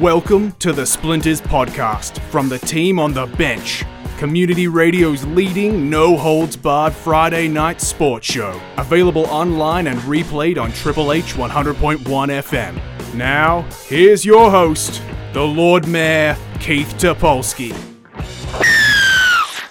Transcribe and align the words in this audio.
Welcome 0.00 0.52
to 0.58 0.74
the 0.74 0.84
Splinters 0.84 1.40
podcast 1.40 2.18
from 2.24 2.50
the 2.50 2.58
team 2.58 2.98
on 2.98 3.14
the 3.14 3.24
bench. 3.24 3.82
Community 4.18 4.68
Radio's 4.68 5.24
leading, 5.24 5.88
no 5.88 6.18
holds 6.18 6.54
barred 6.54 6.92
Friday 6.92 7.48
night 7.48 7.80
sports 7.80 8.26
show. 8.26 8.60
Available 8.76 9.24
online 9.28 9.86
and 9.86 9.98
replayed 10.00 10.60
on 10.60 10.70
Triple 10.72 11.14
H 11.14 11.32
100.1 11.32 12.00
FM. 12.04 13.14
Now, 13.14 13.62
here's 13.86 14.22
your 14.22 14.50
host, 14.50 15.00
the 15.32 15.40
Lord 15.40 15.88
Mayor, 15.88 16.36
Keith 16.60 16.92
Topolsky. 16.98 17.74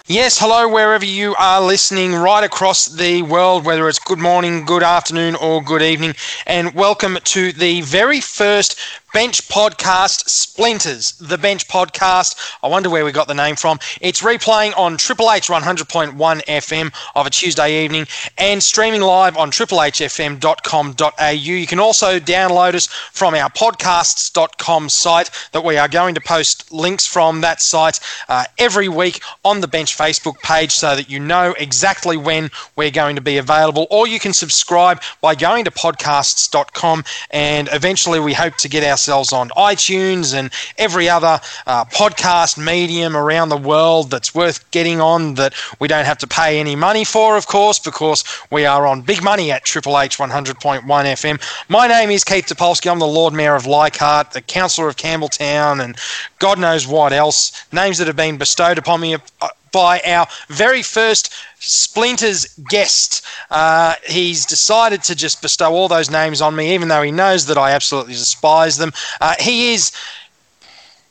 Yes, 0.07 0.39
hello, 0.39 0.67
wherever 0.67 1.03
you 1.03 1.35
are 1.39 1.59
listening, 1.59 2.13
right 2.13 2.43
across 2.43 2.85
the 2.85 3.23
world, 3.23 3.65
whether 3.65 3.89
it's 3.89 3.97
good 3.97 4.19
morning, 4.19 4.63
good 4.63 4.83
afternoon, 4.83 5.35
or 5.35 5.63
good 5.63 5.81
evening, 5.81 6.13
and 6.45 6.73
welcome 6.75 7.17
to 7.23 7.51
the 7.51 7.81
very 7.81 8.21
first 8.21 8.79
Bench 9.15 9.47
Podcast 9.47 10.27
Splinters, 10.27 11.13
the 11.13 11.37
Bench 11.37 11.69
Podcast. 11.69 12.35
I 12.61 12.67
wonder 12.67 12.89
where 12.89 13.05
we 13.05 13.13
got 13.13 13.29
the 13.29 13.33
name 13.33 13.55
from. 13.55 13.79
It's 14.01 14.21
replaying 14.21 14.77
on 14.77 14.97
Triple 14.97 15.31
H 15.31 15.47
100.1 15.47 16.17
FM 16.17 16.93
of 17.15 17.25
a 17.25 17.29
Tuesday 17.29 17.85
evening 17.85 18.07
and 18.37 18.61
streaming 18.61 18.99
live 18.99 19.37
on 19.37 19.51
triplehfm.com.au. 19.51 21.29
You 21.29 21.65
can 21.65 21.79
also 21.79 22.19
download 22.19 22.73
us 22.73 22.87
from 22.87 23.35
our 23.35 23.49
podcasts.com 23.49 24.89
site 24.89 25.29
that 25.53 25.63
we 25.63 25.77
are 25.77 25.87
going 25.87 26.15
to 26.15 26.21
post 26.21 26.73
links 26.73 27.05
from 27.05 27.39
that 27.39 27.61
site 27.61 28.01
uh, 28.27 28.43
every 28.57 28.89
week 28.89 29.21
on 29.45 29.61
the 29.61 29.67
Bench 29.69 29.97
Facebook 29.97 30.41
page 30.41 30.71
so 30.71 30.93
that 30.93 31.09
you 31.09 31.21
know 31.21 31.55
exactly 31.57 32.17
when 32.17 32.51
we're 32.75 32.91
going 32.91 33.15
to 33.15 33.21
be 33.21 33.37
available. 33.37 33.87
Or 33.89 34.07
you 34.07 34.19
can 34.19 34.33
subscribe 34.33 35.01
by 35.21 35.35
going 35.35 35.63
to 35.63 35.71
podcasts.com 35.71 37.05
and 37.31 37.69
eventually 37.71 38.19
we 38.19 38.33
hope 38.33 38.57
to 38.57 38.67
get 38.67 38.83
our 38.83 38.97
ourselves 39.09 39.31
on 39.33 39.49
iTunes 39.49 40.33
and 40.33 40.51
every 40.77 41.09
other 41.09 41.39
uh, 41.67 41.85
podcast 41.85 42.57
medium 42.57 43.15
around 43.15 43.49
the 43.49 43.57
world 43.57 44.09
that's 44.09 44.33
worth 44.33 44.69
getting 44.71 44.99
on 44.99 45.35
that 45.35 45.53
we 45.79 45.87
don't 45.87 46.05
have 46.05 46.17
to 46.17 46.27
pay 46.27 46.59
any 46.59 46.75
money 46.75 47.03
for, 47.03 47.37
of 47.37 47.47
course, 47.47 47.79
because 47.79 48.23
we 48.51 48.65
are 48.65 48.87
on 48.87 49.01
big 49.01 49.23
money 49.23 49.51
at 49.51 49.63
Triple 49.63 49.99
H 49.99 50.17
100.1 50.17 50.81
FM. 50.83 51.41
My 51.69 51.87
name 51.87 52.09
is 52.09 52.23
Keith 52.23 52.47
Topolsky. 52.47 52.91
I'm 52.91 52.99
the 52.99 53.07
Lord 53.07 53.33
Mayor 53.33 53.55
of 53.55 53.65
Leichhardt, 53.65 54.31
the 54.31 54.41
Councillor 54.41 54.87
of 54.87 54.95
Campbelltown, 54.95 55.83
and 55.83 55.95
God 56.39 56.59
knows 56.59 56.87
what 56.87 57.13
else. 57.13 57.65
Names 57.71 57.97
that 57.99 58.07
have 58.07 58.15
been 58.15 58.37
bestowed 58.37 58.77
upon 58.77 59.01
me. 59.01 59.15
Uh, 59.15 59.47
by 59.75 59.99
our 60.07 60.25
very 60.47 60.81
first 60.81 61.33
Splinters 61.59 62.47
guest. 62.69 63.25
Uh, 63.51 63.95
he's 64.07 64.45
decided 64.45 65.03
to 65.03 65.15
just 65.15 65.41
bestow 65.41 65.73
all 65.73 65.89
those 65.89 66.09
names 66.09 66.41
on 66.41 66.55
me, 66.55 66.73
even 66.73 66.87
though 66.87 67.01
he 67.01 67.11
knows 67.11 67.45
that 67.47 67.57
I 67.57 67.71
absolutely 67.71 68.13
despise 68.13 68.77
them. 68.77 68.93
Uh, 69.19 69.35
he 69.37 69.73
is 69.73 69.91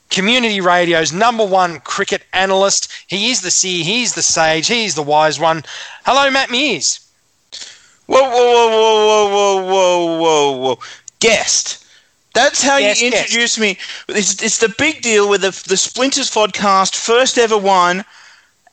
community 0.09 0.63
radio's 0.63 1.13
number 1.13 1.45
one 1.45 1.81
cricket 1.81 2.23
analyst. 2.33 2.91
He 3.07 3.31
is 3.31 3.43
the 3.43 3.51
seer, 3.51 3.85
he's 3.85 4.15
the 4.15 4.23
sage, 4.23 4.69
he's 4.69 4.95
the 4.95 5.03
wise 5.03 5.39
one. 5.39 5.63
Hello, 6.07 6.31
Matt 6.31 6.51
Mears. 6.51 7.01
Whoa, 8.07 8.23
whoa, 8.23 8.69
whoa, 8.71 9.27
whoa, 9.29 9.29
whoa, 9.29 9.67
whoa, 9.67 10.17
whoa, 10.17 10.57
whoa. 10.57 10.79
Guest. 11.21 11.85
That's 12.33 12.63
how 12.63 12.79
yes, 12.79 13.03
you 13.03 13.09
introduce 13.09 13.59
yes. 13.59 13.61
me. 13.61 13.79
It's, 14.09 14.43
it's 14.43 14.59
the 14.59 14.75
big 14.79 15.03
deal 15.03 15.29
with 15.29 15.43
the, 15.43 15.51
the 15.69 15.77
Splinters 15.77 16.31
podcast, 16.31 16.97
first 16.97 17.37
ever 17.37 17.59
one 17.59 18.05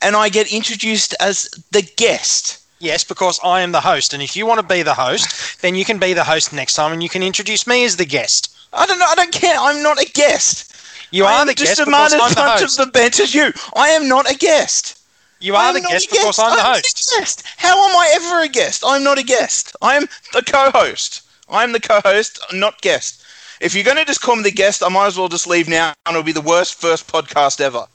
and 0.02 0.16
I 0.16 0.28
get 0.28 0.52
introduced 0.52 1.14
as 1.20 1.48
the 1.70 1.82
guest. 1.82 2.58
Yes, 2.78 3.04
because 3.04 3.38
I 3.44 3.60
am 3.60 3.72
the 3.72 3.80
host, 3.80 4.12
and 4.12 4.22
if 4.22 4.34
you 4.34 4.44
want 4.44 4.60
to 4.60 4.66
be 4.66 4.82
the 4.82 4.94
host, 4.94 5.62
then 5.62 5.74
you 5.76 5.84
can 5.84 5.98
be 5.98 6.14
the 6.14 6.24
host 6.24 6.52
next 6.52 6.74
time, 6.74 6.92
and 6.92 7.02
you 7.02 7.08
can 7.08 7.22
introduce 7.22 7.66
me 7.66 7.84
as 7.84 7.96
the 7.96 8.04
guest. 8.04 8.54
I 8.72 8.86
don't 8.86 8.98
know. 8.98 9.06
I 9.08 9.14
don't 9.14 9.32
care. 9.32 9.56
I'm 9.56 9.82
not 9.82 10.00
a 10.00 10.10
guest. 10.10 10.74
You 11.12 11.24
I 11.26 11.34
are 11.34 11.46
the 11.46 11.54
guest 11.54 11.76
just 11.76 11.84
because 11.84 12.14
I'm 12.14 12.32
the 12.34 12.40
host. 12.40 12.78
of 12.80 12.86
the 12.86 12.90
bench 12.90 13.20
as 13.20 13.34
you. 13.34 13.52
I 13.76 13.90
am 13.90 14.08
not 14.08 14.30
a 14.30 14.34
guest. 14.34 14.98
You 15.40 15.54
are 15.56 15.72
the 15.72 15.80
guest 15.80 16.10
because 16.10 16.38
I'm 16.38 16.56
the 16.56 16.62
host. 16.62 17.10
The 17.10 17.20
guest. 17.20 17.42
How 17.58 17.88
am 17.88 17.96
I 17.96 18.12
ever 18.14 18.42
a 18.42 18.48
guest? 18.48 18.82
I'm 18.86 19.04
not 19.04 19.18
a 19.18 19.22
guest. 19.22 19.76
I 19.82 19.96
am 19.96 20.06
the 20.32 20.42
co-host. 20.42 21.22
I 21.48 21.64
am 21.64 21.72
the 21.72 21.80
co-host, 21.80 22.40
not 22.52 22.80
guest. 22.80 23.22
If 23.60 23.74
you're 23.74 23.84
going 23.84 23.98
to 23.98 24.04
just 24.04 24.22
call 24.22 24.36
me 24.36 24.42
the 24.42 24.50
guest, 24.50 24.82
I 24.82 24.88
might 24.88 25.06
as 25.06 25.18
well 25.18 25.28
just 25.28 25.46
leave 25.46 25.68
now, 25.68 25.92
and 26.06 26.16
it'll 26.16 26.24
be 26.24 26.32
the 26.32 26.40
worst 26.40 26.80
first 26.80 27.06
podcast 27.06 27.60
ever. 27.60 27.86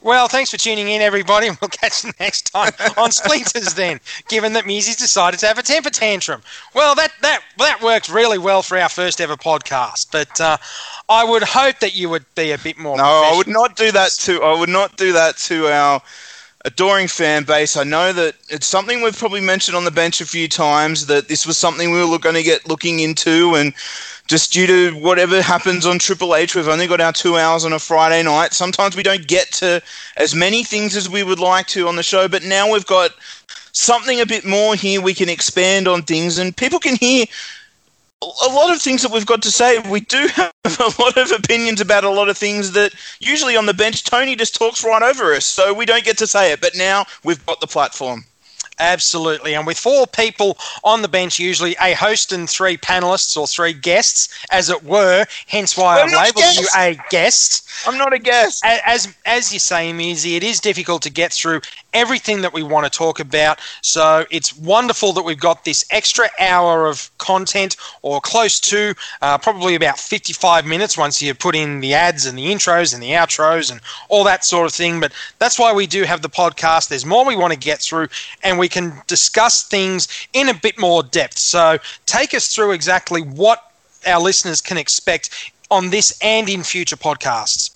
Well, 0.00 0.28
thanks 0.28 0.50
for 0.50 0.56
tuning 0.56 0.88
in, 0.88 1.02
everybody. 1.02 1.48
We'll 1.60 1.68
catch 1.68 2.04
you 2.04 2.12
next 2.20 2.52
time 2.52 2.72
on 2.96 3.10
Splinters. 3.10 3.74
then, 3.74 4.00
given 4.28 4.52
that 4.52 4.64
Musy's 4.64 4.96
decided 4.96 5.40
to 5.40 5.46
have 5.46 5.58
a 5.58 5.62
temper 5.62 5.90
tantrum. 5.90 6.42
Well, 6.72 6.94
that 6.94 7.12
that 7.22 7.42
that 7.58 7.82
worked 7.82 8.08
really 8.08 8.38
well 8.38 8.62
for 8.62 8.78
our 8.78 8.88
first 8.88 9.20
ever 9.20 9.36
podcast. 9.36 10.08
But 10.12 10.40
uh, 10.40 10.56
I 11.08 11.24
would 11.24 11.42
hope 11.42 11.80
that 11.80 11.96
you 11.96 12.10
would 12.10 12.24
be 12.36 12.52
a 12.52 12.58
bit 12.58 12.78
more. 12.78 12.96
No, 12.96 13.02
I 13.02 13.36
would 13.36 13.48
not 13.48 13.74
do 13.76 13.90
that 13.90 14.12
to. 14.20 14.42
I 14.42 14.58
would 14.58 14.68
not 14.68 14.96
do 14.96 15.12
that 15.14 15.36
to 15.38 15.66
our 15.66 16.00
adoring 16.64 17.08
fan 17.08 17.44
base. 17.44 17.76
I 17.76 17.84
know 17.84 18.12
that 18.12 18.36
it's 18.48 18.66
something 18.66 19.02
we've 19.02 19.18
probably 19.18 19.40
mentioned 19.40 19.76
on 19.76 19.84
the 19.84 19.90
bench 19.90 20.20
a 20.20 20.26
few 20.26 20.48
times. 20.48 21.06
That 21.06 21.28
this 21.28 21.44
was 21.46 21.56
something 21.56 21.90
we 21.90 22.04
were 22.04 22.18
going 22.18 22.36
to 22.36 22.42
get 22.42 22.68
looking 22.68 23.00
into 23.00 23.54
and 23.56 23.74
just 24.28 24.52
due 24.52 24.66
to 24.66 24.90
whatever 24.92 25.40
happens 25.40 25.86
on 25.86 25.98
Triple 25.98 26.36
H, 26.36 26.54
we've 26.54 26.68
only 26.68 26.86
got 26.86 27.00
our 27.00 27.12
two 27.12 27.38
hours 27.38 27.64
on 27.64 27.72
a 27.72 27.78
Friday 27.78 28.22
night. 28.22 28.52
Sometimes 28.52 28.94
we 28.94 29.02
don't 29.02 29.26
get 29.26 29.50
to 29.52 29.82
as 30.18 30.34
many 30.34 30.62
things 30.62 30.96
as 30.96 31.08
we 31.08 31.22
would 31.22 31.40
like 31.40 31.66
to 31.68 31.88
on 31.88 31.96
the 31.96 32.02
show, 32.02 32.28
but 32.28 32.44
now 32.44 32.70
we've 32.70 32.86
got 32.86 33.12
something 33.72 34.20
a 34.20 34.26
bit 34.26 34.44
more 34.44 34.74
here. 34.74 35.00
We 35.00 35.14
can 35.14 35.30
expand 35.30 35.88
on 35.88 36.02
things, 36.02 36.36
and 36.38 36.54
people 36.54 36.78
can 36.78 36.96
hear 36.96 37.24
a 38.20 38.52
lot 38.52 38.70
of 38.70 38.82
things 38.82 39.00
that 39.02 39.12
we've 39.12 39.24
got 39.24 39.42
to 39.42 39.50
say. 39.50 39.78
We 39.78 40.00
do 40.00 40.28
have 40.34 40.52
a 40.64 40.92
lot 41.00 41.16
of 41.16 41.32
opinions 41.32 41.80
about 41.80 42.04
a 42.04 42.10
lot 42.10 42.28
of 42.28 42.36
things 42.36 42.72
that 42.72 42.92
usually 43.20 43.56
on 43.56 43.64
the 43.64 43.74
bench, 43.74 44.04
Tony 44.04 44.36
just 44.36 44.54
talks 44.54 44.84
right 44.84 45.02
over 45.02 45.32
us, 45.32 45.46
so 45.46 45.72
we 45.72 45.86
don't 45.86 46.04
get 46.04 46.18
to 46.18 46.26
say 46.26 46.52
it. 46.52 46.60
But 46.60 46.76
now 46.76 47.06
we've 47.24 47.44
got 47.46 47.60
the 47.60 47.66
platform. 47.66 48.24
Absolutely. 48.78 49.54
And 49.54 49.66
with 49.66 49.78
four 49.78 50.06
people 50.06 50.56
on 50.84 51.02
the 51.02 51.08
bench, 51.08 51.38
usually 51.38 51.74
a 51.80 51.94
host 51.94 52.32
and 52.32 52.48
three 52.48 52.76
panelists 52.76 53.36
or 53.36 53.46
three 53.46 53.72
guests, 53.72 54.28
as 54.50 54.70
it 54.70 54.84
were, 54.84 55.24
hence 55.46 55.76
why 55.76 56.00
I've 56.00 56.12
labelled 56.12 56.54
you 56.54 56.66
a 56.76 56.96
guest. 57.10 57.68
I'm 57.86 57.98
not 57.98 58.12
a 58.12 58.18
guest. 58.18 58.64
As, 58.64 59.08
as 59.24 59.52
you 59.52 59.58
say, 59.58 59.92
Musi, 59.92 60.36
it 60.36 60.44
is 60.44 60.60
difficult 60.60 61.02
to 61.02 61.10
get 61.10 61.32
through 61.32 61.60
everything 61.92 62.42
that 62.42 62.52
we 62.52 62.62
want 62.62 62.84
to 62.84 62.90
talk 62.90 63.20
about. 63.20 63.60
So 63.82 64.26
it's 64.30 64.56
wonderful 64.56 65.12
that 65.14 65.22
we've 65.22 65.38
got 65.38 65.64
this 65.64 65.84
extra 65.90 66.28
hour 66.38 66.86
of 66.86 67.10
content, 67.18 67.76
or 68.02 68.20
close 68.20 68.60
to 68.60 68.94
uh, 69.22 69.38
probably 69.38 69.74
about 69.74 69.98
55 69.98 70.66
minutes 70.66 70.96
once 70.98 71.20
you 71.22 71.34
put 71.34 71.54
in 71.54 71.80
the 71.80 71.94
ads 71.94 72.26
and 72.26 72.36
the 72.36 72.46
intros 72.46 72.94
and 72.94 73.02
the 73.02 73.10
outros 73.10 73.70
and 73.70 73.80
all 74.08 74.24
that 74.24 74.44
sort 74.44 74.66
of 74.66 74.72
thing. 74.72 75.00
But 75.00 75.12
that's 75.38 75.58
why 75.58 75.72
we 75.72 75.86
do 75.86 76.04
have 76.04 76.22
the 76.22 76.28
podcast. 76.28 76.88
There's 76.88 77.06
more 77.06 77.24
we 77.24 77.36
want 77.36 77.52
to 77.52 77.58
get 77.58 77.80
through, 77.80 78.08
and 78.42 78.58
we 78.58 78.67
can 78.68 78.92
discuss 79.06 79.62
things 79.62 80.08
in 80.32 80.48
a 80.48 80.54
bit 80.54 80.78
more 80.78 81.02
depth. 81.02 81.38
So 81.38 81.78
take 82.06 82.34
us 82.34 82.54
through 82.54 82.72
exactly 82.72 83.22
what 83.22 83.72
our 84.06 84.20
listeners 84.20 84.60
can 84.60 84.78
expect 84.78 85.52
on 85.70 85.90
this 85.90 86.18
and 86.22 86.48
in 86.48 86.62
future 86.62 86.96
podcasts. 86.96 87.70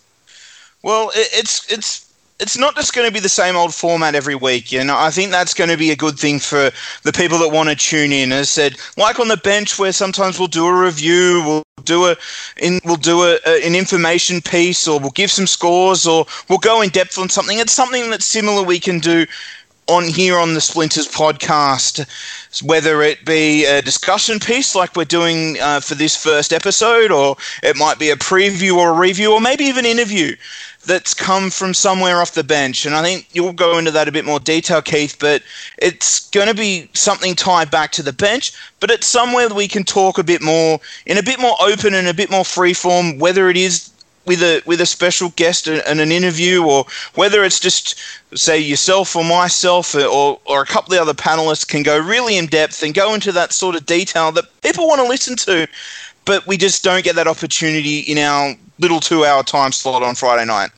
Well, 0.83 1.11
it's 1.15 1.71
it's 1.71 2.13
it's 2.41 2.59
not 2.59 2.75
just 2.75 2.93
going 2.93 3.07
to 3.07 3.13
be 3.13 3.21
the 3.21 3.29
same 3.29 3.55
old 3.55 3.73
format 3.73 4.17
every 4.17 4.35
week. 4.35 4.73
You 4.73 4.83
know, 4.83 4.97
I 4.99 5.11
think 5.11 5.31
that's 5.31 5.55
going 5.55 5.71
to 5.71 5.77
be 5.77 5.93
a 5.93 5.97
good 5.97 6.19
thing 6.19 6.41
for 6.41 6.71
the 7.05 7.13
people 7.13 7.39
that 7.39 7.51
want 7.51 7.69
to 7.69 7.77
tune 7.77 8.11
in. 8.11 8.33
As 8.33 8.41
I 8.41 8.43
said, 8.43 8.77
like 8.97 9.21
on 9.21 9.29
the 9.29 9.37
bench, 9.37 9.79
where 9.79 9.93
sometimes 9.93 10.39
we'll 10.39 10.49
do 10.49 10.67
a 10.67 10.85
review, 10.85 11.43
we'll 11.47 11.63
do 11.85 12.07
a 12.07 12.17
in, 12.57 12.81
we'll 12.85 12.97
do 12.97 13.23
a, 13.23 13.39
a, 13.47 13.65
an 13.67 13.77
information 13.77 14.41
piece, 14.41 14.89
or 14.89 14.99
we'll 14.99 15.11
give 15.11 15.31
some 15.31 15.47
scores, 15.47 16.05
or 16.05 16.27
we'll 16.49 16.59
go 16.59 16.83
in 16.83 16.89
depth 16.89 17.17
on 17.17 17.29
something. 17.29 17.59
It's 17.59 17.73
something 17.73 18.11
that's 18.11 18.27
similar 18.27 18.65
we 18.65 18.81
can 18.81 18.99
do 18.99 19.25
on 19.89 20.05
here 20.05 20.39
on 20.39 20.55
the 20.55 20.61
Splinters 20.61 21.09
podcast, 21.09 22.07
whether 22.63 23.03
it 23.03 23.25
be 23.25 23.65
a 23.65 23.83
discussion 23.83 24.39
piece 24.39 24.75
like 24.75 24.95
we're 24.95 25.05
doing 25.05 25.59
uh, 25.61 25.81
for 25.81 25.95
this 25.95 26.17
first 26.17 26.53
episode, 26.53 27.11
or 27.11 27.37
it 27.63 27.77
might 27.77 27.99
be 27.99 28.11
a 28.11 28.17
preview 28.17 28.77
or 28.77 28.91
a 28.91 28.99
review, 28.99 29.33
or 29.33 29.41
maybe 29.41 29.65
even 29.65 29.85
an 29.85 29.91
interview 29.91 30.37
that's 30.85 31.15
come 31.15 31.51
from 31.51 31.75
somewhere 31.75 32.21
off 32.21 32.33
the 32.33 32.45
bench. 32.45 32.87
And 32.87 32.95
I 32.95 33.03
think 33.03 33.27
you'll 33.33 33.53
go 33.53 33.79
into 33.79 33.91
that 33.93 34.09
a 34.09 34.13
bit 34.13 34.25
more 34.25 34.41
detail, 34.41 34.83
Keith, 34.83 35.17
but 35.19 35.43
it's 35.79 36.29
going 36.31 36.49
to 36.49 36.55
be 36.55 36.89
something 36.93 37.35
tied 37.35 37.71
back 37.71 37.93
to 37.93 38.03
the 38.03 38.13
bench, 38.13 38.53
but 38.81 38.91
it's 38.91 39.07
somewhere 39.07 39.49
we 39.49 39.69
can 39.69 39.85
talk 39.85 40.19
a 40.19 40.25
bit 40.25 40.43
more 40.43 40.81
in 41.07 41.19
a 41.19 41.23
bit 41.23 41.41
more 41.41 41.57
open 41.61 41.95
and 41.95 42.09
a 42.09 42.15
bit 42.15 42.31
more 42.31 42.45
free 42.45 42.75
form, 42.75 43.19
whether 43.19 43.49
it 43.49 43.57
is 43.57 43.91
with 44.27 44.43
a 44.43 44.63
with 44.67 44.81
a 44.81 44.87
special 44.87 45.31
guest 45.31 45.67
and 45.69 46.01
an 46.01 46.13
interview, 46.13 46.65
or 46.65 46.85
whether 47.15 47.45
it's 47.45 47.61
just 47.61 47.99
say 48.35 48.59
yourself 48.59 49.17
or 49.17 49.25
myself 49.25 49.95
uh, 49.95 50.07
or 50.07 50.41
or 50.47 50.63
a 50.63 50.67
couple 50.67 50.95
of 50.95 51.01
other 51.01 51.15
panelists 51.15 51.67
can 51.67 51.83
go 51.83 51.99
really 51.99 52.37
in 52.37 52.47
depth 52.47 52.83
and 52.83 52.95
go 52.95 53.15
into 53.15 53.33
that 53.33 53.53
sort 53.53 53.75
of 53.75 53.87
detail 53.87 54.33
that 54.33 54.45
people 54.63 54.87
want 54.87 55.01
to 55.01 55.09
listen 55.09 55.37
to, 55.37 55.67
but 56.25 56.47
we 56.47 56.57
just 56.57 56.85
don't 56.85 57.05
get 57.05 57.17
that 57.17 57.27
opportunity 57.27 58.01
in 58.01 58.19
our 58.19 58.55
little 58.79 59.01
two 59.01 59.25
hour 59.25 59.43
time 59.43 59.73
slot 59.73 60.03
on 60.03 60.15
Friday 60.15 60.45
night. 60.45 60.71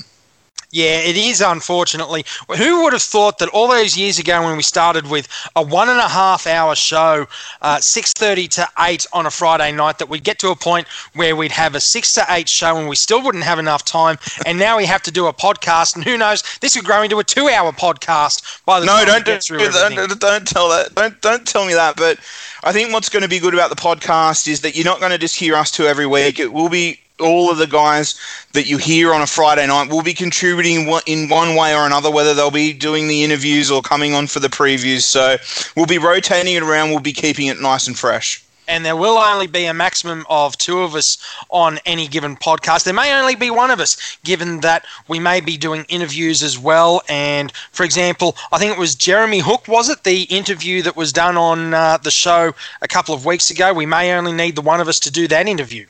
Yeah, 0.75 0.99
it 0.99 1.17
is, 1.17 1.41
unfortunately. 1.41 2.25
Who 2.59 2.83
would 2.83 2.95
have 2.95 3.03
thought 3.03 3.39
that 3.39 3.49
all 3.51 3.69
those 3.69 3.97
years 3.97 4.19
ago 4.19 4.43
when 4.43 4.57
we 4.57 4.65
started 4.65 5.07
with 5.07 5.29
a 5.55 5.63
one 5.63 5.89
and 5.89 6.01
a 6.01 6.09
half 6.09 6.49
hour 6.49 6.75
show, 6.75 7.29
uh, 7.63 7.77
6.30 7.77 8.49
to 8.49 8.69
8 8.77 9.07
on 9.13 9.25
a 9.25 9.31
Friday 9.31 9.71
night, 9.71 9.99
that 9.99 10.09
we'd 10.09 10.25
get 10.25 10.41
to 10.41 10.49
a 10.49 10.57
point 10.57 10.89
where 11.13 11.37
we'd 11.37 11.53
have 11.53 11.77
a 11.77 11.81
6 11.81 12.15
to 12.15 12.27
8 12.29 12.49
show 12.49 12.77
and 12.77 12.89
we 12.89 12.97
still 12.97 13.23
wouldn't 13.23 13.45
have 13.45 13.61
enough 13.61 13.85
time. 13.85 14.19
And 14.47 14.59
now 14.59 14.77
we 14.77 14.85
have 14.87 15.01
to 15.03 15.13
do 15.13 15.29
a 15.29 15.33
podcast. 15.33 15.95
And 15.95 16.03
who 16.03 16.19
knows, 16.19 16.43
this 16.59 16.75
could 16.75 16.85
grow 16.85 17.03
into 17.03 17.21
a 17.21 17.25
two 17.25 17.49
hour 17.49 17.71
podcast 17.71 18.65
by 18.65 18.81
the 18.81 18.87
no, 18.87 18.97
time 18.97 19.07
don't 19.07 19.19
we 19.21 19.33
get 19.33 19.43
do, 19.43 19.47
through 19.47 19.61
everything. 19.61 19.97
don't, 19.97 20.19
don't 20.19 20.49
tell 20.49 20.69
that. 20.71 20.93
Don't 20.97 21.21
don't 21.21 21.47
tell 21.47 21.67
me 21.67 21.75
that. 21.75 21.95
But 21.97 22.19
I 22.65 22.73
think 22.73 22.93
what's 22.93 23.09
going 23.09 23.23
to 23.23 23.29
be 23.29 23.39
good 23.39 23.55
about 23.55 23.71
the 23.71 23.77
podcast 23.77 24.49
is 24.49 24.63
that 24.63 24.75
you're 24.75 24.85
not 24.85 24.99
going 24.99 25.13
to 25.13 25.19
just 25.19 25.37
hear 25.37 25.55
us 25.55 25.71
two 25.71 25.85
every 25.85 26.07
week. 26.07 26.41
It 26.41 26.53
will 26.53 26.69
be 26.69 26.99
all 27.21 27.51
of 27.51 27.59
the 27.59 27.67
guys 27.67 28.19
that 28.53 28.67
you 28.67 28.77
hear 28.79 29.15
on 29.15 29.23
a 29.23 29.27
Friday 29.27 29.67
night 29.67 29.89
will 29.89 30.03
be 30.03 30.15
contributing 30.15 30.89
in 31.07 31.29
one 31.29 31.55
way 31.55 31.75
or 31.75 31.87
another, 31.87 32.11
whether 32.11 32.35
they'll 32.35 32.51
be 32.51 32.73
doing 32.73 33.07
the 33.09 33.23
interviews 33.23 33.71
or 33.71 33.83
coming 33.83 34.15
on 34.15 34.27
for 34.27 34.41
the 34.41 34.49
previews. 34.49 35.03
So 35.03 35.37
we'll 35.77 35.87
be 35.87 35.99
rotating 35.99 36.55
it 36.55 36.63
around. 36.63 36.91
We'll 36.91 37.01
be 37.01 37.13
keeping 37.13 37.47
it 37.47 37.61
nice 37.61 37.87
and 37.87 37.97
fresh. 37.99 38.43
and 38.67 38.85
there 38.85 38.97
will 38.97 39.19
only 39.19 39.47
be 39.47 39.67
a 39.67 39.75
maximum 39.75 40.25
of 40.31 40.57
two 40.57 40.81
of 40.81 40.95
us 40.95 41.19
on 41.51 41.79
any 41.85 42.09
given 42.09 42.35
podcast. 42.35 42.85
There 42.85 42.95
may 42.95 43.13
only 43.15 43.35
be 43.35 43.51
one 43.51 43.71
of 43.71 43.79
us, 43.79 44.17
given 44.25 44.61
that 44.61 44.85
we 45.07 45.19
may 45.21 45.41
be 45.41 45.57
doing 45.57 45.85
interviews 45.89 46.43
as 46.43 46.59
well. 46.59 47.03
And 47.09 47.53
for 47.73 47.85
example, 47.85 48.37
I 48.53 48.59
think 48.59 48.73
it 48.73 48.79
was 48.79 48.95
Jeremy 48.95 49.41
Hook, 49.41 49.69
was 49.69 49.89
it? 49.91 50.05
The 50.05 50.23
interview 50.23 50.83
that 50.83 50.97
was 50.97 51.13
done 51.13 51.37
on 51.37 51.75
uh, 51.75 51.99
the 51.99 52.11
show 52.11 52.55
a 52.81 52.89
couple 52.89 53.15
of 53.15 53.27
weeks 53.27 53.51
ago. 53.51 53.73
We 53.75 53.87
may 53.87 54.15
only 54.15 54.33
need 54.33 54.57
the 54.57 54.63
one 54.63 54.81
of 54.81 54.89
us 54.89 54.99
to 55.01 55.11
do 55.11 55.29
that 55.29 55.47
interview. 55.47 55.87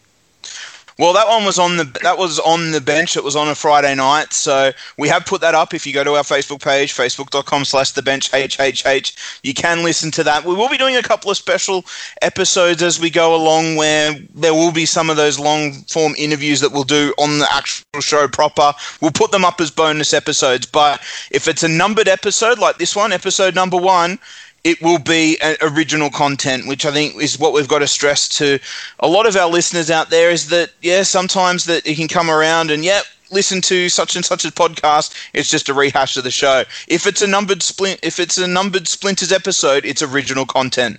Well, 0.96 1.12
that 1.14 1.26
one 1.26 1.44
was 1.44 1.58
on 1.58 1.76
the 1.76 1.84
that 2.02 2.18
was 2.18 2.38
on 2.38 2.70
the 2.70 2.80
bench. 2.80 3.16
It 3.16 3.24
was 3.24 3.34
on 3.34 3.48
a 3.48 3.54
Friday 3.54 3.94
night, 3.96 4.32
so 4.32 4.70
we 4.96 5.08
have 5.08 5.26
put 5.26 5.40
that 5.40 5.54
up. 5.54 5.74
If 5.74 5.86
you 5.86 5.92
go 5.92 6.04
to 6.04 6.12
our 6.12 6.22
Facebook 6.22 6.62
page, 6.62 6.94
facebook.com 6.94 7.64
slash 7.64 7.90
the 7.92 8.02
bench 8.02 8.30
HHH, 8.30 9.40
you 9.42 9.54
can 9.54 9.82
listen 9.82 10.12
to 10.12 10.24
that. 10.24 10.44
We 10.44 10.54
will 10.54 10.68
be 10.68 10.78
doing 10.78 10.94
a 10.94 11.02
couple 11.02 11.32
of 11.32 11.36
special 11.36 11.84
episodes 12.22 12.80
as 12.80 13.00
we 13.00 13.10
go 13.10 13.34
along 13.34 13.74
where 13.74 14.14
there 14.34 14.54
will 14.54 14.70
be 14.70 14.86
some 14.86 15.10
of 15.10 15.16
those 15.16 15.36
long 15.36 15.72
form 15.88 16.14
interviews 16.16 16.60
that 16.60 16.70
we'll 16.70 16.84
do 16.84 17.12
on 17.18 17.40
the 17.40 17.52
actual 17.52 18.00
show 18.00 18.28
proper. 18.28 18.72
We'll 19.00 19.10
put 19.10 19.32
them 19.32 19.44
up 19.44 19.60
as 19.60 19.72
bonus 19.72 20.14
episodes, 20.14 20.64
but 20.64 21.00
if 21.32 21.48
it's 21.48 21.64
a 21.64 21.68
numbered 21.68 22.06
episode 22.06 22.60
like 22.60 22.78
this 22.78 22.94
one, 22.94 23.12
episode 23.12 23.56
number 23.56 23.76
one, 23.76 24.20
it 24.64 24.80
will 24.82 24.98
be 24.98 25.38
original 25.60 26.10
content, 26.10 26.66
which 26.66 26.84
I 26.86 26.90
think 26.90 27.20
is 27.22 27.38
what 27.38 27.52
we've 27.52 27.68
got 27.68 27.80
to 27.80 27.86
stress 27.86 28.28
to 28.38 28.58
a 29.00 29.08
lot 29.08 29.26
of 29.26 29.36
our 29.36 29.48
listeners 29.50 29.90
out 29.90 30.10
there 30.10 30.30
is 30.30 30.48
that, 30.48 30.70
yeah, 30.80 31.02
sometimes 31.02 31.66
that 31.66 31.86
it 31.86 31.96
can 31.96 32.08
come 32.08 32.30
around 32.30 32.70
and, 32.70 32.82
yeah, 32.84 33.02
listen 33.30 33.60
to 33.60 33.88
such 33.88 34.16
and 34.16 34.24
such 34.24 34.44
a 34.44 34.50
podcast. 34.50 35.14
It's 35.34 35.50
just 35.50 35.68
a 35.68 35.74
rehash 35.74 36.16
of 36.16 36.24
the 36.24 36.30
show. 36.30 36.64
If 36.88 37.06
it's 37.06 37.20
a 37.20 37.26
numbered 37.26 37.62
splint, 37.62 38.00
if 38.02 38.18
it's 38.18 38.38
a 38.38 38.46
numbered 38.48 38.88
splinters 38.88 39.32
episode, 39.32 39.84
it's 39.84 40.02
original 40.02 40.46
content. 40.46 40.98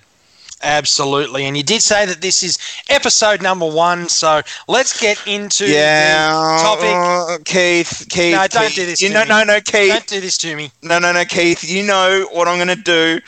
Absolutely. 0.61 1.45
And 1.45 1.55
you 1.57 1.63
did 1.63 1.81
say 1.81 2.05
that 2.05 2.21
this 2.21 2.41
is 2.41 2.57
episode 2.89 3.41
number 3.41 3.69
one. 3.69 4.07
So 4.09 4.41
let's 4.67 4.99
get 4.99 5.19
into 5.27 5.65
Yeah, 5.67 6.27
the 6.29 6.63
topic. 6.63 6.93
uh, 6.95 7.37
Keith. 7.45 8.05
Keith. 8.09 8.33
No, 8.35 8.47
don't 8.47 8.67
Keith, 8.67 8.75
do 8.75 8.85
this 8.85 9.01
You 9.01 9.09
know, 9.09 9.23
me. 9.23 9.29
no, 9.29 9.43
no, 9.43 9.59
Keith. 9.61 9.91
Don't 9.93 10.07
do 10.07 10.21
this 10.21 10.37
to 10.39 10.55
me. 10.55 10.71
No, 10.81 10.97
no, 10.99 11.11
no, 11.11 11.25
Keith. 11.25 11.63
You 11.63 11.83
know 11.83 12.27
what 12.31 12.47
I'm 12.47 12.57
going 12.57 12.75
to 12.75 12.81
do. 12.83 13.19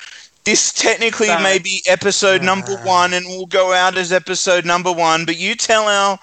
This 0.47 0.71
technically 0.71 1.27
Don't. 1.27 1.44
may 1.44 1.59
be 1.59 1.83
episode 1.88 2.41
number 2.41 2.77
one, 2.77 3.13
and 3.13 3.25
will 3.27 3.47
go 3.47 3.73
out 3.73 3.97
as 3.97 4.13
episode 4.13 4.63
number 4.63 4.94
one. 4.94 5.25
But 5.25 5.38
you 5.38 5.55
tell 5.55 5.89
our 5.89 6.19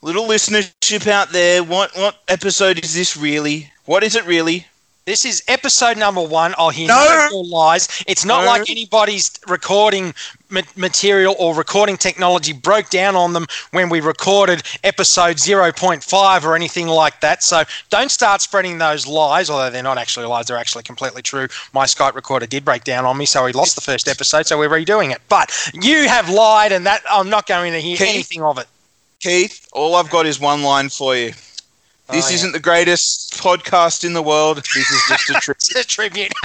little 0.00 0.24
listenership 0.24 1.08
out 1.08 1.30
there 1.30 1.64
what 1.64 1.90
what 1.96 2.14
episode 2.28 2.78
is 2.84 2.94
this 2.94 3.16
really? 3.16 3.72
What 3.84 4.04
is 4.04 4.14
it 4.14 4.24
really? 4.24 4.68
This 5.06 5.24
is 5.24 5.40
episode 5.46 5.96
number 5.96 6.20
one. 6.20 6.52
I'll 6.58 6.70
hear 6.70 6.88
No. 6.88 7.28
no 7.30 7.30
more 7.30 7.44
lies. 7.44 7.86
It's 8.08 8.24
not 8.24 8.40
No. 8.42 8.50
like 8.50 8.68
anybody's 8.68 9.30
recording 9.46 10.16
ma- 10.50 10.62
material 10.74 11.36
or 11.38 11.54
recording 11.54 11.96
technology 11.96 12.52
broke 12.52 12.90
down 12.90 13.14
on 13.14 13.32
them 13.32 13.46
when 13.70 13.88
we 13.88 14.00
recorded 14.00 14.64
episode 14.82 15.36
0.5 15.38 16.44
or 16.44 16.56
anything 16.56 16.88
like 16.88 17.20
that. 17.20 17.44
So 17.44 17.62
don't 17.88 18.10
start 18.10 18.42
spreading 18.42 18.78
those 18.78 19.06
lies, 19.06 19.48
although 19.48 19.70
they're 19.70 19.80
not 19.84 19.96
actually 19.96 20.26
lies, 20.26 20.46
they're 20.46 20.58
actually 20.58 20.82
completely 20.82 21.22
true. 21.22 21.46
My 21.72 21.84
Skype 21.86 22.16
recorder 22.16 22.46
did 22.46 22.64
break 22.64 22.82
down 22.82 23.04
on 23.04 23.16
me, 23.16 23.26
so 23.26 23.44
we 23.44 23.52
lost 23.52 23.76
the 23.76 23.82
first 23.82 24.08
episode, 24.08 24.48
so 24.48 24.58
we're 24.58 24.68
redoing 24.68 25.12
it. 25.12 25.22
But 25.28 25.52
you 25.72 26.08
have 26.08 26.28
lied, 26.28 26.72
and 26.72 26.84
that 26.84 27.02
I'm 27.08 27.30
not 27.30 27.46
going 27.46 27.70
to 27.74 27.80
hear 27.80 27.96
Keith? 27.96 28.08
anything 28.08 28.42
of 28.42 28.58
it. 28.58 28.66
Keith, 29.20 29.68
all 29.72 29.94
I've 29.94 30.10
got 30.10 30.26
is 30.26 30.40
one 30.40 30.64
line 30.64 30.88
for 30.88 31.14
you. 31.14 31.32
This 32.08 32.26
Oh, 32.26 32.28
yeah. 32.28 32.34
isn't 32.36 32.52
the 32.52 32.60
greatest 32.60 33.34
podcast 33.40 34.04
in 34.04 34.12
the 34.12 34.22
world. 34.22 34.58
This 34.58 34.90
is 34.90 35.02
just 35.08 35.30
a 35.30 35.34
trip. 35.40 35.56
It's 35.58 35.74
a 35.74 35.84
tribute. 35.84 36.32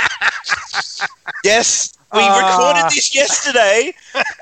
Yes, 1.44 1.94
we 2.14 2.22
Ah. 2.24 2.38
recorded 2.52 2.92
this 2.96 3.16
yesterday, 3.16 3.94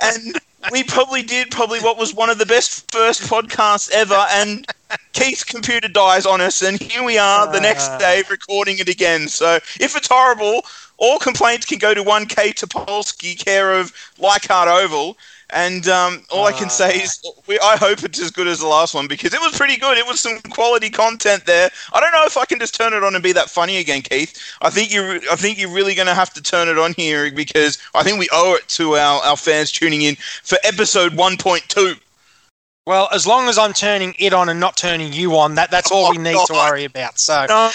and 0.01 0.37
we 0.71 0.83
probably 0.83 1.21
did 1.21 1.49
probably 1.49 1.79
what 1.79 1.97
was 1.97 2.13
one 2.13 2.29
of 2.29 2.37
the 2.37 2.45
best 2.45 2.91
first 2.91 3.21
podcasts 3.21 3.89
ever. 3.91 4.25
And 4.31 4.65
Keith's 5.13 5.45
computer 5.45 5.87
dies 5.87 6.25
on 6.25 6.41
us, 6.41 6.61
and 6.61 6.77
here 6.81 7.03
we 7.03 7.17
are 7.17 7.49
the 7.51 7.61
next 7.61 7.87
Ah. 7.89 7.97
day 7.99 8.23
recording 8.29 8.79
it 8.79 8.89
again. 8.89 9.29
So 9.29 9.59
if 9.79 9.95
it's 9.95 10.09
horrible, 10.09 10.65
all 10.97 11.19
complaints 11.19 11.65
can 11.65 11.77
go 11.79 11.93
to 11.93 12.03
one 12.03 12.25
K 12.25 12.51
Topolsky, 12.51 13.37
care 13.37 13.73
of 13.79 13.93
Leichhardt 14.17 14.67
Oval. 14.67 15.17
And 15.51 15.87
um, 15.87 16.23
all 16.29 16.45
I 16.45 16.51
can 16.51 16.69
say 16.69 16.99
Ah. 16.99 17.03
is, 17.03 17.25
we, 17.47 17.59
I 17.59 17.75
hope 17.77 18.03
it's 18.03 18.21
as 18.21 18.29
good 18.31 18.47
as 18.47 18.59
the 18.59 18.67
last 18.67 18.93
one 18.93 19.07
because 19.07 19.33
it 19.33 19.41
was 19.41 19.57
pretty 19.57 19.77
good. 19.77 19.97
It 19.97 20.05
was 20.05 20.19
some 20.19 20.39
quality 20.51 20.89
content 20.89 21.45
there. 21.45 21.69
I 21.91 21.99
don't 21.99 22.11
know 22.11 22.23
if 22.25 22.37
I 22.37 22.45
can 22.45 22.59
just 22.59 22.75
turn 22.75 22.93
it 22.93 23.03
on 23.03 23.15
and 23.15 23.23
be 23.23 23.31
that 23.33 23.49
funny 23.49 23.77
again, 23.77 24.01
Keith. 24.03 24.39
I 24.61 24.69
think 24.69 24.91
you, 24.91 25.21
I 25.31 25.35
think 25.35 25.57
you're 25.59 25.71
really 25.73 25.95
going 25.95 26.07
to 26.07 26.13
have 26.13 26.33
to 26.35 26.41
turn 26.41 26.67
it 26.67 26.77
on 26.77 26.93
here 26.93 27.31
because 27.31 27.77
I 27.95 28.03
think 28.03 28.19
we 28.19 28.29
owe 28.31 28.55
it 28.55 28.67
to 28.69 28.95
our, 28.95 29.23
our 29.23 29.37
fans 29.37 29.71
tuning 29.71 30.03
in 30.03 30.15
for 30.43 30.57
episode 30.63 31.13
1.2. 31.13 31.99
Well, 32.89 33.07
as 33.11 33.27
long 33.27 33.47
as 33.49 33.59
I'm 33.59 33.73
turning 33.73 34.15
it 34.17 34.33
on 34.33 34.49
and 34.49 34.59
not 34.59 34.75
turning 34.75 35.13
you 35.13 35.37
on, 35.37 35.53
that 35.53 35.69
that's 35.69 35.91
all 35.91 36.09
we 36.09 36.17
Oh, 36.17 36.21
need 36.21 36.45
to 36.47 36.53
worry 36.53 36.85
about. 36.85 37.19
So 37.19 37.45
No, 37.47 37.69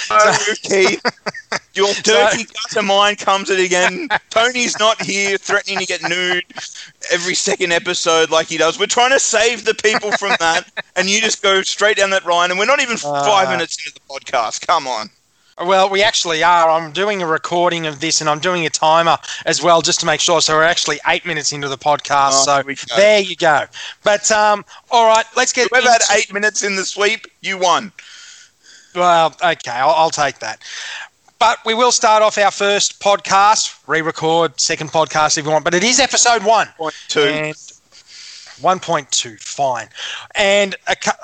Keith. 0.64 1.00
Your 1.74 1.92
dirty 2.02 2.46
gutter 2.46 2.82
mind 2.82 3.18
comes 3.18 3.48
it 3.48 3.60
again. 3.60 4.08
Tony's 4.30 4.76
not 4.80 5.00
here, 5.00 5.38
threatening 5.38 5.78
to 5.78 5.86
get 5.86 6.02
nude 6.02 6.42
every 7.12 7.36
second 7.36 7.70
episode 7.72 8.30
like 8.30 8.48
he 8.48 8.56
does. 8.56 8.76
We're 8.76 8.86
trying 8.86 9.12
to 9.12 9.20
save 9.20 9.64
the 9.64 9.74
people 9.74 10.10
from 10.10 10.34
that, 10.40 10.64
and 10.96 11.08
you 11.08 11.20
just 11.20 11.44
go 11.44 11.62
straight 11.62 11.96
down 11.96 12.10
that 12.10 12.26
line. 12.26 12.50
And 12.50 12.58
we're 12.58 12.66
not 12.66 12.80
even 12.82 12.96
five 12.96 13.46
Uh. 13.46 13.50
minutes 13.52 13.78
into 13.86 13.94
the 13.94 14.00
podcast. 14.12 14.66
Come 14.66 14.88
on. 14.88 15.10
Well, 15.62 15.88
we 15.88 16.02
actually 16.02 16.42
are. 16.42 16.68
I'm 16.68 16.90
doing 16.90 17.22
a 17.22 17.26
recording 17.26 17.86
of 17.86 18.00
this 18.00 18.20
and 18.20 18.28
I'm 18.28 18.40
doing 18.40 18.66
a 18.66 18.70
timer 18.70 19.16
as 19.46 19.62
well 19.62 19.82
just 19.82 20.00
to 20.00 20.06
make 20.06 20.20
sure. 20.20 20.40
So 20.40 20.54
we're 20.54 20.64
actually 20.64 20.98
eight 21.06 21.24
minutes 21.24 21.52
into 21.52 21.68
the 21.68 21.78
podcast. 21.78 22.46
Oh, 22.46 22.62
so 22.62 22.62
here 22.62 22.76
there 22.96 23.20
you 23.20 23.36
go. 23.36 23.64
But 24.02 24.30
um, 24.32 24.64
all 24.90 25.06
right, 25.06 25.24
let's 25.36 25.52
get. 25.52 25.70
We've 25.70 25.84
had 25.84 26.02
eight 26.12 26.32
minutes 26.32 26.64
in 26.64 26.74
the 26.74 26.84
sweep. 26.84 27.26
You 27.40 27.58
won. 27.58 27.92
Well, 28.94 29.34
okay, 29.42 29.70
I'll, 29.70 29.90
I'll 29.90 30.10
take 30.10 30.40
that. 30.40 30.60
But 31.38 31.58
we 31.64 31.74
will 31.74 31.92
start 31.92 32.22
off 32.22 32.38
our 32.38 32.50
first 32.50 33.00
podcast, 33.00 33.78
re-record 33.86 34.60
second 34.60 34.90
podcast 34.90 35.36
if 35.36 35.44
you 35.44 35.50
want. 35.50 35.64
But 35.64 35.74
it 35.74 35.84
is 35.84 36.00
episode 36.00 36.44
one. 36.44 36.68
Point 36.78 36.94
two. 37.08 37.20
And 37.20 37.56
1.2, 38.60 39.40
fine. 39.40 39.88
And 40.34 40.76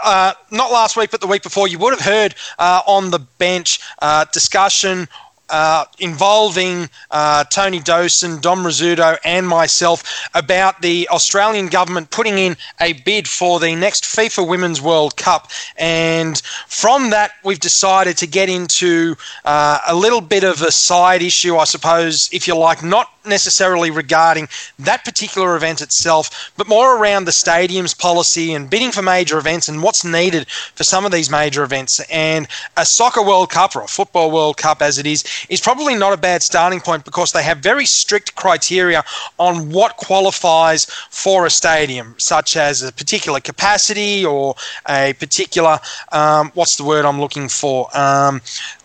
uh, 0.05 0.35
not 0.51 0.71
last 0.71 0.97
week, 0.97 1.11
but 1.11 1.21
the 1.21 1.27
week 1.27 1.43
before, 1.43 1.69
you 1.69 1.79
would 1.79 1.93
have 1.93 2.01
heard 2.01 2.35
uh, 2.59 2.83
on 2.87 3.11
the 3.11 3.19
bench 3.19 3.81
uh, 4.01 4.25
discussion 4.33 5.09
uh, 5.51 5.85
involving 5.99 6.89
uh, 7.11 7.45
Tony 7.45 7.81
Dawson, 7.81 8.41
Dom 8.41 8.65
Rizzuto, 8.65 9.19
and 9.25 9.47
myself 9.47 10.29
about 10.35 10.83
the 10.83 11.09
Australian 11.11 11.67
government 11.67 12.11
putting 12.11 12.39
in 12.39 12.57
a 12.81 12.93
bid 12.93 13.29
for 13.29 13.61
the 13.61 13.75
next 13.75 14.05
FIFA 14.05 14.49
Women's 14.49 14.81
World 14.81 15.17
Cup. 15.17 15.51
And 15.77 16.41
from 16.67 17.11
that, 17.11 17.33
we've 17.45 17.61
decided 17.61 18.17
to 18.19 18.27
get 18.27 18.49
into 18.49 19.17
uh, 19.45 19.79
a 19.87 19.95
little 19.95 20.21
bit 20.21 20.45
of 20.45 20.63
a 20.63 20.71
side 20.71 21.23
issue, 21.23 21.57
I 21.57 21.65
suppose, 21.65 22.29
if 22.33 22.47
you 22.47 22.57
like, 22.57 22.83
not 22.83 23.09
necessarily 23.25 23.91
regarding 23.91 24.49
that 24.79 25.05
particular 25.05 25.57
event 25.57 25.81
itself, 25.81 26.53
but 26.57 26.69
more 26.69 26.97
around 26.97 27.25
the 27.25 27.33
stadium's 27.33 27.95
policy 27.95 28.55
and 28.55 28.71
bidding 28.71 28.91
for 28.91 29.03
major 29.03 29.39
events 29.39 29.69
and 29.69 29.83
what's 29.83 30.05
needed 30.05 30.49
for 30.49 30.85
some 30.85 31.05
of 31.05 31.13
these 31.13 31.31
major 31.31 31.63
events. 31.63 32.01
And 32.11 32.49
a 32.77 32.87
soccer 32.87 33.23
World 33.23 33.51
Cup 33.51 33.77
or 33.77 33.83
a 33.83 33.89
football 33.89 34.31
World 34.31 34.57
Cup, 34.57 34.81
as 34.81 34.99
it 34.99 35.07
is, 35.07 35.25
is 35.49 35.61
probably 35.61 35.95
not 35.95 36.13
a 36.13 36.17
bad 36.17 36.43
starting 36.43 36.81
point 36.81 37.05
because 37.05 37.33
they 37.33 37.43
have 37.43 37.59
very 37.59 37.87
strict 37.87 38.35
criteria 38.37 39.05
on 39.39 39.71
what 39.71 39.97
qualifies 39.97 40.85
for 41.11 41.47
a 41.47 41.51
stadium, 41.51 42.15
such 42.19 42.57
as 42.57 42.83
a 42.83 42.93
particular 42.93 43.41
capacity 43.41 44.25
or 44.25 44.55
a 44.89 45.15
particular, 45.15 45.79
um, 46.13 46.51
what's 46.55 46.77
the 46.77 46.85
word 46.85 47.05
I'm 47.05 47.21
looking 47.21 47.49
for? 47.49 47.89
Um, 47.97 48.41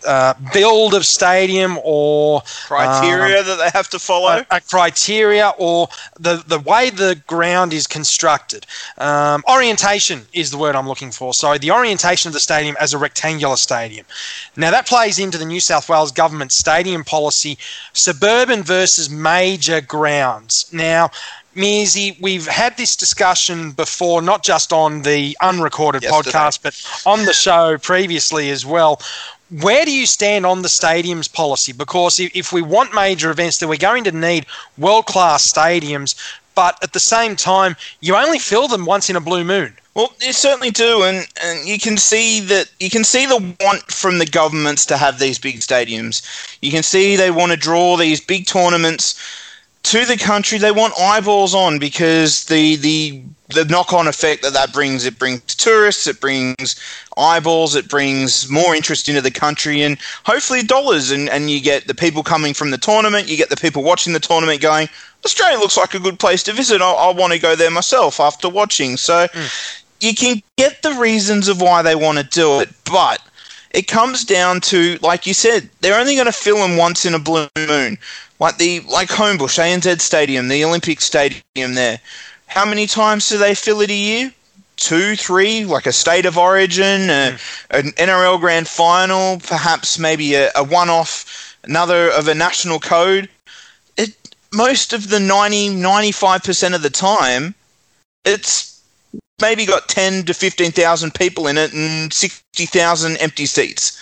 uh, 0.06 0.34
build 0.54 0.94
of 0.94 1.06
stadium 1.06 1.80
or 1.84 2.42
criteria 2.66 3.40
um, 3.40 3.46
that 3.46 3.56
they 3.58 3.70
have 3.78 3.90
to 3.90 4.00
follow? 4.00 4.28
a, 4.28 4.46
a, 4.52 4.62
criteria 4.62 5.52
or 5.58 5.88
the 6.20 6.44
the 6.48 6.60
way 6.60 6.90
the 6.90 7.20
ground 7.28 7.74
is 7.74 7.88
constructed. 7.88 8.66
Um, 8.98 9.44
orientation 9.50 10.22
is 10.34 10.52
the 10.52 10.58
word 10.58 10.76
I'm 10.76 10.88
looking 10.88 11.12
for. 11.12 11.34
So 11.34 11.58
the 11.58 11.72
orientation 11.72 12.30
of 12.30 12.34
the 12.34 12.40
stadium 12.40 12.76
as 12.80 12.94
a 12.94 12.98
rectangular 12.98 13.56
stadium. 13.56 14.06
Now 14.56 14.72
that 14.72 14.86
plays 14.88 15.20
into 15.20 15.38
the 15.38 15.46
New 15.46 15.60
South 15.60 15.90
Wales 15.90 16.12
government 16.12 16.45
stadium 16.52 17.04
policy 17.04 17.58
suburban 17.94 18.64
versus 18.64 19.10
major 19.10 19.82
grounds 19.82 20.66
now 20.72 21.10
Mearsy, 21.56 22.20
we've 22.20 22.48
had 22.48 22.76
this 22.76 22.98
discussion 22.98 23.72
before, 23.72 24.22
not 24.22 24.44
just 24.44 24.74
on 24.74 25.04
the 25.04 25.38
unrecorded 25.42 26.04
Yesterday. 26.04 26.32
podcast, 26.32 26.62
but 26.62 27.10
on 27.10 27.24
the 27.24 27.32
show 27.32 27.78
previously 27.78 28.50
as 28.50 28.66
well 28.66 29.00
where 29.62 29.86
do 29.86 29.92
you 29.92 30.06
stand 30.06 30.46
on 30.46 30.62
the 30.62 30.68
stadiums 30.68 31.32
policy? 31.32 31.72
Because 31.72 32.20
if 32.20 32.52
we 32.52 32.62
want 32.62 32.94
major 32.94 33.30
events, 33.30 33.60
then 33.60 33.70
we're 33.70 33.78
going 33.78 34.04
to 34.06 34.12
need 34.12 34.46
world 34.78 35.06
class 35.06 35.52
stadiums. 35.52 36.16
But 36.56 36.82
at 36.82 36.94
the 36.94 37.00
same 37.00 37.36
time, 37.36 37.76
you 38.00 38.16
only 38.16 38.40
fill 38.40 38.68
them 38.68 38.86
once 38.86 39.10
in 39.10 39.16
a 39.16 39.22
blue 39.22 39.44
moon. 39.44 39.76
Well, 39.96 40.14
you 40.22 40.34
certainly 40.34 40.72
do, 40.72 41.04
and, 41.04 41.26
and 41.42 41.66
you 41.66 41.80
can 41.80 41.96
see 41.96 42.42
that 42.42 42.70
you 42.82 42.90
can 42.90 43.06
see 43.06 43.26
the 43.26 43.56
want 43.62 43.84
from 43.84 44.18
the 44.18 44.26
governments 44.26 44.86
to 44.88 44.98
have 44.98 45.20
these 45.20 45.40
big 45.40 45.62
stadiums. 45.62 46.22
You 46.62 46.70
can 46.70 46.84
see 46.84 47.16
they 47.16 47.32
want 47.32 47.54
to 47.54 47.58
draw 47.58 47.96
these 47.96 48.20
big 48.20 48.46
tournaments 48.46 49.18
to 49.84 50.06
the 50.06 50.18
country. 50.18 50.58
They 50.58 50.74
want 50.74 51.00
eyeballs 51.00 51.56
on 51.56 51.80
because 51.80 52.44
the 52.46 52.76
the 52.76 53.22
the 53.50 53.64
knock 53.66 53.94
on 53.94 54.08
effect 54.08 54.42
that 54.42 54.52
that 54.52 54.74
brings 54.74 55.06
it 55.06 55.18
brings 55.18 55.56
tourists, 55.56 56.08
it 56.08 56.20
brings 56.20 56.76
eyeballs, 57.16 57.76
it 57.76 57.88
brings 57.88 58.50
more 58.50 58.76
interest 58.76 59.08
into 59.08 59.22
the 59.22 59.32
country, 59.32 59.82
and 59.82 59.98
hopefully 60.26 60.62
dollars. 60.62 61.12
And 61.12 61.30
and 61.30 61.50
you 61.50 61.62
get 61.62 61.88
the 61.88 61.96
people 61.96 62.22
coming 62.22 62.54
from 62.54 62.72
the 62.72 62.78
tournament, 62.78 63.30
you 63.30 63.38
get 63.38 63.50
the 63.50 63.56
people 63.56 63.82
watching 63.82 64.12
the 64.12 64.20
tournament 64.20 64.60
going. 64.60 64.90
Australia 65.24 65.58
looks 65.58 65.78
like 65.78 65.94
a 65.94 66.00
good 66.00 66.20
place 66.20 66.44
to 66.44 66.52
visit. 66.52 66.82
I, 66.82 66.92
I 66.92 67.14
want 67.14 67.32
to 67.32 67.40
go 67.40 67.56
there 67.56 67.72
myself 67.72 68.20
after 68.20 68.50
watching. 68.50 68.98
So 68.98 69.28
mm. 69.28 69.82
You 70.00 70.14
can 70.14 70.42
get 70.58 70.82
the 70.82 70.94
reasons 70.94 71.48
of 71.48 71.62
why 71.62 71.82
they 71.82 71.96
want 71.96 72.18
to 72.18 72.24
do 72.24 72.60
it, 72.60 72.70
but 72.86 73.22
it 73.72 73.88
comes 73.88 74.24
down 74.24 74.62
to, 74.62 74.98
like 75.02 75.26
you 75.26 75.34
said, 75.34 75.70
they're 75.82 76.00
only 76.00 76.16
going 76.16 76.26
to 76.26 76.32
fill 76.32 76.58
them 76.58 76.78
once 76.78 77.06
in 77.06 77.14
a 77.14 77.20
blue 77.20 77.48
moon 77.58 77.98
like 78.40 78.58
the 78.58 78.82
like 78.82 79.10
Homebush, 79.10 79.60
ANZ 79.60 80.02
Stadium, 80.02 80.48
the 80.48 80.64
Olympic 80.66 81.02
Stadium 81.02 81.74
there. 81.74 82.00
How 82.48 82.66
many 82.66 82.88
times 82.88 83.30
do 83.30 83.38
they 83.38 83.56
fill 83.56 83.82
it 83.82 83.90
a 83.90 83.94
year? 83.94 84.34
Two, 84.78 85.16
three, 85.16 85.64
like 85.64 85.86
a 85.86 85.94
state 85.94 86.26
of 86.26 86.38
origin, 86.38 87.10
a, 87.10 87.32
hmm. 87.32 87.38
an 87.72 87.92
NRL 87.94 88.40
grand 88.40 88.68
final, 88.68 89.40
perhaps 89.40 89.98
maybe 89.98 90.36
a, 90.36 90.52
a 90.56 90.64
one 90.64 90.90
off, 90.90 91.58
another 91.64 92.10
of 92.10 92.28
a 92.28 92.36
national 92.36 92.80
code. 92.80 93.30
It 93.98 94.16
most 94.54 94.94
of 94.94 95.10
the 95.10 95.20
90, 95.20 95.76
95% 95.78 96.76
of 96.76 96.82
the 96.82 96.90
time, 96.90 97.56
it's 98.24 98.75
maybe 99.42 99.66
got 99.66 99.88
10 99.88 100.24
to 100.26 100.34
15,000 100.34 101.14
people 101.14 101.48
in 101.48 101.58
it 101.58 101.74
and 101.74 102.12
60,000 102.12 103.18
empty 103.18 103.46
seats. 103.46 104.00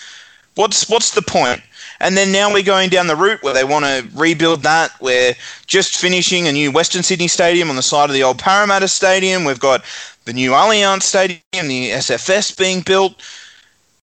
What's 0.54 0.88
what's 0.88 1.10
the 1.10 1.22
point? 1.22 1.62
And 2.00 2.16
then 2.16 2.30
now 2.30 2.52
we're 2.52 2.62
going 2.62 2.90
down 2.90 3.06
the 3.06 3.16
route 3.16 3.42
where 3.42 3.54
they 3.54 3.64
want 3.64 3.84
to 3.84 4.06
rebuild 4.14 4.62
that. 4.62 4.92
We're 5.00 5.34
just 5.66 5.96
finishing 5.96 6.46
a 6.46 6.52
new 6.52 6.70
Western 6.70 7.02
Sydney 7.02 7.28
Stadium 7.28 7.70
on 7.70 7.76
the 7.76 7.82
side 7.82 8.08
of 8.08 8.14
the 8.14 8.22
old 8.22 8.38
Parramatta 8.38 8.88
Stadium. 8.88 9.44
We've 9.44 9.58
got 9.58 9.84
the 10.24 10.32
new 10.32 10.52
Allianz 10.52 11.02
Stadium, 11.02 11.40
the 11.52 11.90
SFS 11.90 12.56
being 12.56 12.82
built. 12.82 13.20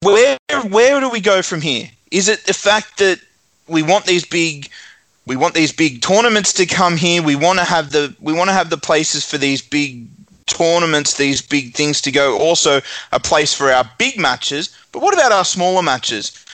Where 0.03 0.39
where 0.69 1.01
do 1.01 1.09
we 1.09 1.21
go 1.21 1.43
from 1.43 1.61
here? 1.61 1.89
Is 2.11 2.29
it 2.29 2.45
the 2.47 2.55
fact 2.55 2.99
that 2.99 3.21
we 3.69 3.83
want 3.83 4.07
these 4.07 4.25
big 4.25 4.69
we 5.27 5.37
want 5.37 5.55
these 5.55 5.73
big 5.73 6.03
tournaments 6.03 6.53
to 6.55 6.67
come 6.67 6.97
here. 6.97 7.23
We 7.23 7.37
want 7.37 7.61
to 7.61 7.65
have 7.65 7.93
the 7.93 8.15
we 8.21 8.33
want 8.33 8.49
to 8.49 8.55
have 8.55 8.71
the 8.71 8.77
places 8.77 9.25
for 9.25 9.39
these 9.39 9.63
big 9.63 10.09
tournaments, 10.51 11.15
these 11.15 11.41
big 11.43 11.75
things 11.75 12.01
to 12.03 12.11
go. 12.11 12.39
Also, 12.39 12.81
a 13.13 13.21
place 13.21 13.55
for 13.55 13.71
our 13.71 13.89
big 13.99 14.19
matches. 14.19 14.77
But 14.93 15.03
what 15.03 15.15
about 15.15 15.33
our 15.33 15.45
smaller 15.45 15.83
matches? 15.83 16.45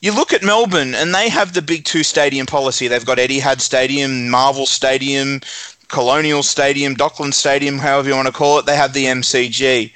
you 0.00 0.14
look 0.14 0.32
at 0.32 0.42
Melbourne 0.42 0.94
and 0.94 1.14
they 1.14 1.28
have 1.28 1.52
the 1.52 1.62
big 1.62 1.84
two 1.84 2.02
stadium 2.02 2.46
policy. 2.46 2.88
They've 2.88 3.04
got 3.04 3.18
Etihad 3.18 3.60
Stadium, 3.60 4.30
Marvel 4.30 4.66
Stadium, 4.66 5.40
Colonial 5.88 6.42
Stadium, 6.42 6.94
Dockland 6.94 7.34
Stadium, 7.34 7.78
however 7.78 8.08
you 8.08 8.14
want 8.14 8.26
to 8.26 8.32
call 8.32 8.58
it. 8.58 8.66
They 8.66 8.76
have 8.76 8.94
the 8.94 9.04
MCG. 9.04 9.92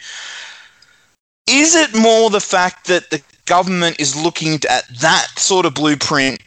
Is 1.46 1.74
it 1.74 1.94
more 1.96 2.30
the 2.30 2.40
fact 2.40 2.86
that 2.88 3.10
the 3.10 3.22
government 3.46 3.98
is 3.98 4.22
looking 4.22 4.54
at 4.68 4.84
that 5.00 5.28
sort 5.36 5.66
of 5.66 5.74
blueprint 5.74 6.40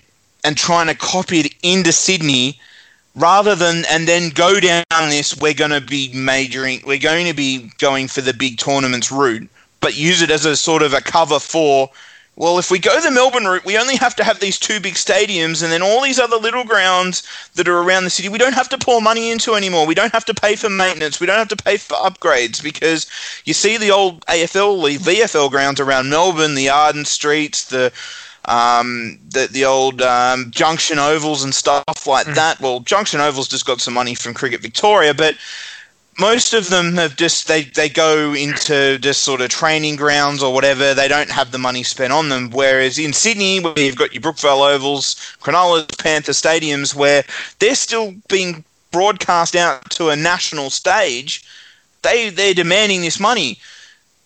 and 0.43 0.55
trying 0.55 0.87
to 0.87 0.95
copy 0.95 1.39
it 1.41 1.53
into 1.63 1.91
Sydney 1.91 2.59
rather 3.17 3.55
than 3.55 3.83
and 3.89 4.07
then 4.07 4.29
go 4.29 4.59
down 4.59 4.83
this 5.09 5.35
we're 5.37 5.53
going 5.53 5.71
to 5.71 5.81
be 5.81 6.11
majoring 6.13 6.81
we're 6.85 6.97
going 6.97 7.25
to 7.25 7.33
be 7.33 7.69
going 7.79 8.07
for 8.07 8.21
the 8.21 8.33
big 8.33 8.57
tournaments 8.57 9.11
route 9.11 9.49
but 9.79 9.97
use 9.97 10.21
it 10.21 10.31
as 10.31 10.45
a 10.45 10.55
sort 10.55 10.81
of 10.81 10.93
a 10.93 11.01
cover 11.01 11.39
for 11.39 11.89
well, 12.37 12.59
if 12.59 12.69
we 12.69 12.77
go 12.77 13.01
the 13.01 13.09
Melbourne 13.09 13.45
route, 13.45 13.65
we 13.65 13.79
only 13.79 13.95
have 13.95 14.15
to 14.17 14.23
have 14.23 14.39
these 14.39 14.59
two 14.59 14.79
big 14.79 14.93
stadiums 14.93 15.63
and 15.63 15.71
then 15.71 15.81
all 15.81 16.03
these 16.03 16.19
other 16.19 16.35
little 16.37 16.63
grounds 16.63 17.23
that 17.55 17.67
are 17.67 17.79
around 17.79 18.03
the 18.03 18.11
city, 18.11 18.29
we 18.29 18.37
don't 18.37 18.53
have 18.53 18.69
to 18.69 18.77
pour 18.77 19.01
money 19.01 19.31
into 19.31 19.55
anymore. 19.55 19.87
We 19.87 19.95
don't 19.95 20.13
have 20.13 20.25
to 20.25 20.35
pay 20.35 20.55
for 20.55 20.69
maintenance. 20.69 21.19
We 21.19 21.25
don't 21.25 21.39
have 21.39 21.47
to 21.47 21.55
pay 21.55 21.77
for 21.77 21.95
upgrades 21.95 22.61
because 22.61 23.07
you 23.45 23.55
see 23.55 23.77
the 23.77 23.89
old 23.89 24.23
AFL, 24.27 24.87
the 24.87 24.99
VFL 24.99 25.49
grounds 25.49 25.79
around 25.79 26.11
Melbourne, 26.11 26.53
the 26.53 26.69
Arden 26.69 27.05
Streets, 27.05 27.65
the 27.65 27.91
um, 28.47 29.19
the, 29.29 29.47
the 29.51 29.65
old 29.65 30.01
um, 30.01 30.51
Junction 30.51 30.99
Ovals 30.99 31.43
and 31.43 31.53
stuff 31.53 32.07
like 32.07 32.27
mm. 32.27 32.35
that. 32.35 32.59
Well, 32.59 32.79
Junction 32.79 33.19
Ovals 33.19 33.47
just 33.47 33.65
got 33.65 33.81
some 33.81 33.93
money 33.93 34.15
from 34.15 34.33
Cricket 34.33 34.61
Victoria, 34.61 35.13
but 35.13 35.35
most 36.19 36.53
of 36.53 36.69
them 36.69 36.95
have 36.95 37.15
just 37.15 37.47
they, 37.47 37.63
they 37.63 37.89
go 37.89 38.33
into 38.33 38.97
just 38.99 39.23
sort 39.23 39.41
of 39.41 39.49
training 39.49 39.97
grounds 39.97 40.41
or 40.41 40.53
whatever. 40.53 40.93
They 40.93 41.07
don't 41.07 41.29
have 41.29 41.51
the 41.51 41.57
money 41.57 41.83
spent 41.83 42.11
on 42.11 42.29
them. 42.29 42.49
Whereas 42.49 42.97
in 42.97 43.13
Sydney, 43.13 43.59
where 43.59 43.77
you've 43.77 43.95
got 43.95 44.13
your 44.13 44.21
Brookvale 44.21 44.73
Ovals, 44.73 45.15
Cronulla, 45.41 45.85
Panther 45.97 46.31
stadiums, 46.31 46.95
where 46.95 47.23
they're 47.59 47.75
still 47.75 48.15
being 48.29 48.63
broadcast 48.91 49.55
out 49.55 49.89
to 49.91 50.09
a 50.09 50.15
national 50.15 50.69
stage, 50.69 51.43
they 52.01 52.29
they're 52.29 52.53
demanding 52.53 53.01
this 53.01 53.19
money. 53.19 53.59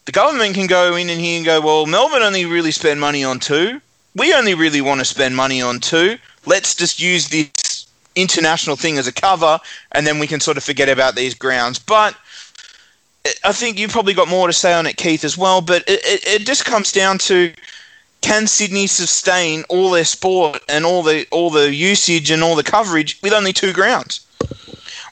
The 0.06 0.12
government 0.12 0.56
can 0.56 0.68
go 0.68 0.96
in 0.96 1.10
and 1.10 1.22
here 1.22 1.38
and 1.38 1.46
go, 1.46 1.62
well, 1.62 1.86
Melbourne 1.86 2.24
only 2.24 2.46
really 2.46 2.72
spend 2.72 3.00
money 3.00 3.24
on 3.24 3.40
two. 3.40 3.82
We 4.16 4.34
only 4.34 4.54
really 4.54 4.82
want 4.82 5.00
to 5.00 5.06
spend 5.06 5.36
money 5.36 5.62
on 5.62 5.80
two. 5.80 6.18
Let's 6.46 6.76
just 6.76 7.00
use 7.00 7.30
this 7.30 7.88
international 8.16 8.76
thing 8.76 8.98
as 8.98 9.08
a 9.08 9.14
cover, 9.14 9.60
and 9.94 10.06
then 10.06 10.20
we 10.20 10.28
can 10.28 10.40
sort 10.40 10.58
of 10.58 10.64
forget 10.64 10.90
about 10.90 11.16
these 11.16 11.34
grounds. 11.34 11.80
But 11.80 12.16
eh, 13.26 13.32
I 13.44 13.54
think 13.54 13.80
you've 13.80 13.92
probably 13.92 14.14
got 14.14 14.28
more 14.28 14.48
to 14.48 14.54
say 14.54 14.74
on 14.74 14.86
it, 14.86 14.98
Keith, 14.98 15.24
as 15.24 15.38
well. 15.38 15.62
But 15.62 15.84
it, 15.88 16.02
it, 16.04 16.28
it 16.28 16.46
just 16.46 16.66
comes 16.66 16.92
down 16.92 17.20
to 17.20 17.54
can 18.22 18.48
Sydney 18.48 18.88
sustain 18.88 19.64
all 19.70 19.92
their 19.92 20.06
sport 20.06 20.62
and 20.70 20.86
all 20.86 21.04
the 21.04 21.26
all 21.32 21.50
the 21.50 21.74
usage 21.74 22.32
and 22.32 22.44
all 22.44 22.56
the 22.56 22.64
coverage 22.64 23.20
with 23.22 23.34
only 23.34 23.54
two 23.54 23.74
grounds? 23.74 24.26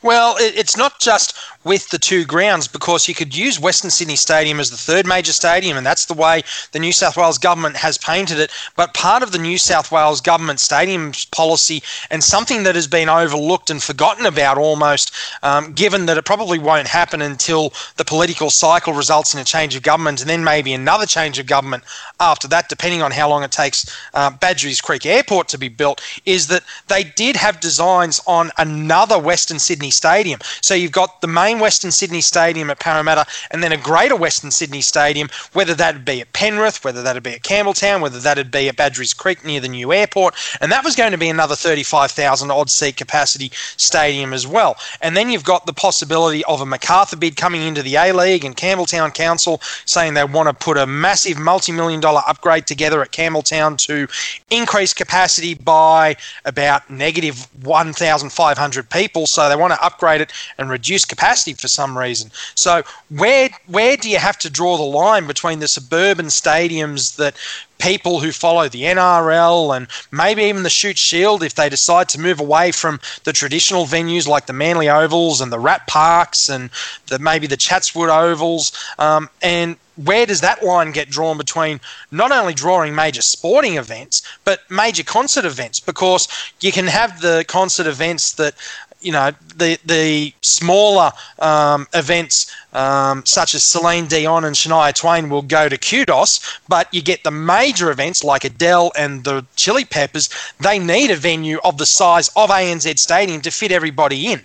Well, 0.02 0.38
it's 0.40 0.78
not 0.78 1.02
just 1.02 1.38
with 1.66 1.90
the 1.90 2.00
two 2.00 2.24
grounds 2.24 2.70
because 2.70 3.10
you 3.10 3.14
could 3.14 3.36
use 3.36 3.60
Western 3.60 3.92
Sydney 3.92 4.16
Stadium 4.16 4.62
as 4.62 4.70
the 4.70 4.78
third 4.78 5.06
major 5.06 5.34
stadium, 5.34 5.76
and 5.76 5.86
that's 5.86 6.06
the 6.06 6.14
way 6.14 6.42
the 6.72 6.80
New 6.80 6.94
South 6.94 7.18
Wales 7.18 7.38
government 7.38 7.76
has 7.76 7.98
painted 7.98 8.40
it. 8.40 8.50
But 8.78 8.94
part 8.94 9.24
of 9.24 9.34
the 9.34 9.38
New 9.38 9.58
South 9.58 9.92
Wales 9.92 10.22
government 10.22 10.62
stadium 10.62 11.12
policy, 11.32 11.84
and 12.10 12.24
something 12.24 12.64
that 12.64 12.76
has 12.76 12.88
been 12.88 13.10
overlooked 13.10 13.70
and 13.70 13.84
forgotten 13.84 14.26
about 14.26 14.58
almost, 14.58 15.14
um, 15.44 15.74
given 15.74 16.06
that 16.06 16.18
it 16.18 16.24
probably 16.24 16.60
won't 16.60 16.88
happen 16.88 17.22
until 17.22 17.74
the 17.98 18.06
political 18.06 18.50
cycle 18.50 18.94
results 18.94 19.34
in 19.34 19.42
a 19.42 19.44
change 19.44 19.76
of 19.76 19.84
government 19.84 20.22
and 20.22 20.30
then 20.30 20.46
maybe 20.46 20.74
another 20.74 21.06
change 21.06 21.40
of 21.40 21.46
government 21.46 21.84
after 22.22 22.48
that, 22.48 22.70
depending 22.70 23.02
on 23.02 23.12
how 23.12 23.28
long 23.28 23.44
it 23.44 23.52
takes 23.52 23.86
uh, 24.14 24.32
Badgerys 24.32 24.82
Creek 24.82 25.06
Airport 25.06 25.50
to 25.50 25.58
be 25.58 25.68
built, 25.68 26.02
is 26.26 26.48
that 26.48 26.64
they 26.88 27.04
did 27.04 27.36
have 27.36 27.60
designs 27.60 28.22
on 28.26 28.50
another 28.58 29.20
Western 29.20 29.60
Sydney 29.60 29.89
Sydney 29.90 30.10
Stadium. 30.10 30.40
So 30.62 30.74
you've 30.76 30.92
got 30.92 31.22
the 31.22 31.28
main 31.28 31.60
Western 31.60 31.92
Sydney 31.92 32.22
Stadium 32.22 32.70
at 32.70 32.80
Parramatta 32.80 33.26
and 33.52 33.64
then 33.64 33.72
a 33.72 33.78
greater 33.78 34.16
Western 34.16 34.52
Sydney 34.52 34.82
Stadium, 34.82 35.30
whether 35.54 35.74
that'd 35.74 36.06
be 36.06 36.22
at 36.22 36.32
Penrith, 36.34 36.84
whether 36.84 37.02
that'd 37.02 37.24
be 37.24 37.34
at 37.34 37.42
Campbelltown, 37.42 38.02
whether 38.02 38.20
that'd 38.20 38.52
be 38.52 38.70
at 38.70 38.76
Badgerys 38.76 39.16
Creek 39.16 39.44
near 39.44 39.60
the 39.60 39.68
new 39.68 39.92
airport. 39.92 40.36
And 40.62 40.72
that 40.72 40.84
was 40.84 40.96
going 40.96 41.12
to 41.12 41.18
be 41.18 41.30
another 41.30 41.56
35,000 41.56 42.52
odd 42.52 42.70
seat 42.70 42.98
capacity 42.98 43.52
stadium 43.78 44.34
as 44.34 44.46
well. 44.46 44.78
And 45.02 45.18
then 45.18 45.30
you've 45.30 45.44
got 45.44 45.66
the 45.66 45.74
possibility 45.74 46.44
of 46.46 46.62
a 46.62 46.66
Macarthur 46.66 47.18
bid 47.18 47.36
coming 47.36 47.64
into 47.64 47.82
the 47.82 47.96
A 47.96 48.12
League 48.14 48.46
and 48.46 48.56
Campbelltown 48.56 49.14
Council 49.14 49.60
saying 49.86 50.14
they 50.14 50.24
want 50.24 50.50
to 50.50 50.54
put 50.54 50.78
a 50.78 50.86
massive 50.86 51.40
multi 51.40 51.72
million 51.72 52.00
dollar 52.00 52.22
upgrade 52.28 52.68
together 52.68 53.02
at 53.02 53.12
Campbelltown 53.12 53.78
to 53.88 54.08
increase 54.52 54.94
capacity 54.94 55.56
by 55.56 56.16
about 56.46 56.90
negative 56.90 57.48
1,500 57.64 58.90
people. 58.90 59.26
So 59.26 59.50
they 59.50 59.56
want 59.56 59.74
to 59.74 59.79
upgrade 59.82 60.22
it 60.22 60.32
and 60.58 60.70
reduce 60.70 61.06
capacity 61.06 61.54
for 61.54 61.68
some 61.68 61.98
reason. 61.98 62.32
So 62.56 62.84
where 63.10 63.50
where 63.68 63.98
do 63.98 64.10
you 64.10 64.18
have 64.18 64.38
to 64.40 64.50
draw 64.50 64.78
the 64.78 64.84
line 64.84 65.28
between 65.28 65.60
the 65.60 65.68
suburban 65.68 66.28
stadiums 66.28 67.16
that 67.18 67.36
people 67.80 68.20
who 68.20 68.32
follow 68.32 68.70
the 68.70 68.84
NRL 68.84 69.76
and 69.76 69.88
maybe 70.12 70.44
even 70.44 70.64
the 70.64 70.70
Shute 70.70 70.98
Shield 70.98 71.42
if 71.42 71.56
they 71.56 71.70
decide 71.70 72.10
to 72.10 72.20
move 72.20 72.40
away 72.40 72.72
from 72.72 73.00
the 73.24 73.34
traditional 73.34 73.86
venues 73.86 74.28
like 74.28 74.46
the 74.46 74.54
Manly 74.54 74.90
Ovals 74.90 75.42
and 75.42 75.52
the 75.52 75.60
Rat 75.60 75.88
Parks 75.88 76.50
and 76.50 76.70
the, 77.08 77.18
maybe 77.20 77.48
the 77.48 77.58
Chatswood 77.58 78.10
Ovals 78.10 78.74
um, 79.00 79.30
and 79.42 79.78
where 79.96 80.26
does 80.26 80.42
that 80.42 80.64
line 80.64 80.92
get 80.92 81.10
drawn 81.10 81.38
between 81.38 81.80
not 82.12 82.32
only 82.32 82.54
drawing 82.54 82.96
major 82.96 83.22
sporting 83.22 83.76
events 83.76 84.22
but 84.44 84.60
major 84.70 85.04
concert 85.04 85.46
events 85.46 85.80
because 85.80 86.28
you 86.62 86.72
can 86.72 86.88
have 86.88 87.22
the 87.22 87.44
concert 87.48 87.88
events 87.88 88.34
that 88.34 88.54
you 89.02 89.12
know 89.12 89.32
the 89.56 89.78
the 89.86 90.34
smaller 90.42 91.12
um, 91.40 91.88
events 91.94 92.54
um, 92.74 93.26
such 93.26 93.56
as 93.56 93.64
Celine 93.64 94.08
Dion 94.08 94.44
and 94.44 94.56
Shania 94.56 94.94
Twain 94.94 95.30
will 95.30 95.42
go 95.42 95.70
to 95.70 95.78
Qudos, 95.78 96.60
but 96.68 96.94
you 96.94 97.02
get 97.02 97.24
the 97.24 97.32
major 97.32 97.92
events 97.92 98.24
like 98.24 98.44
Adele 98.44 98.92
and 98.98 99.24
the 99.24 99.46
Chili 99.56 99.86
Peppers. 99.86 100.30
They 100.60 100.80
need 100.80 101.12
a 101.12 101.16
venue 101.16 101.60
of 101.64 101.78
the 101.78 101.86
size 101.86 102.30
of 102.36 102.50
ANZ 102.50 103.00
Stadium 103.00 103.42
to 103.42 103.52
fit 103.52 103.72
everybody 103.72 104.28
in. 104.28 104.42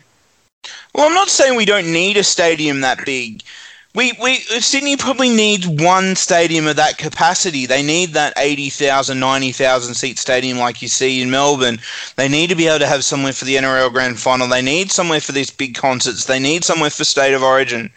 Well, 0.94 1.06
I'm 1.06 1.14
not 1.14 1.28
saying 1.28 1.56
we 1.56 1.64
don't 1.64 1.92
need 1.92 2.16
a 2.16 2.24
stadium 2.24 2.80
that 2.80 3.04
big. 3.04 3.42
We, 3.94 4.12
we 4.20 4.34
Sydney 4.34 4.96
probably 4.96 5.28
needs 5.28 5.68
one 5.68 6.16
stadium 6.16 6.66
of 6.66 6.74
that 6.76 6.98
capacity. 6.98 7.66
They 7.66 7.82
need 7.82 8.10
that 8.10 8.32
80,000, 8.36 9.20
90,000 9.20 9.94
seat 9.94 10.18
stadium 10.18 10.58
like 10.58 10.82
you 10.82 10.88
see 10.88 11.22
in 11.22 11.30
Melbourne. 11.30 11.78
They 12.16 12.28
need 12.28 12.48
to 12.50 12.56
be 12.56 12.66
able 12.66 12.80
to 12.80 12.88
have 12.88 13.04
somewhere 13.04 13.32
for 13.32 13.44
the 13.44 13.54
NRL 13.54 13.92
Grand 13.92 14.18
Final. 14.18 14.48
They 14.48 14.62
need 14.62 14.90
somewhere 14.90 15.20
for 15.20 15.30
these 15.30 15.50
big 15.50 15.76
concerts. 15.76 16.24
They 16.24 16.40
need 16.40 16.64
somewhere 16.64 16.90
for 16.90 17.04
State 17.04 17.34
of 17.34 17.44
Origin. 17.44 17.92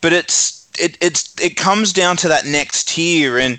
But 0.00 0.14
it's 0.14 0.68
it 0.78 0.96
it's 1.02 1.38
it 1.38 1.56
comes 1.56 1.92
down 1.92 2.16
to 2.18 2.28
that 2.28 2.46
next 2.46 2.88
tier 2.88 3.38
and 3.38 3.58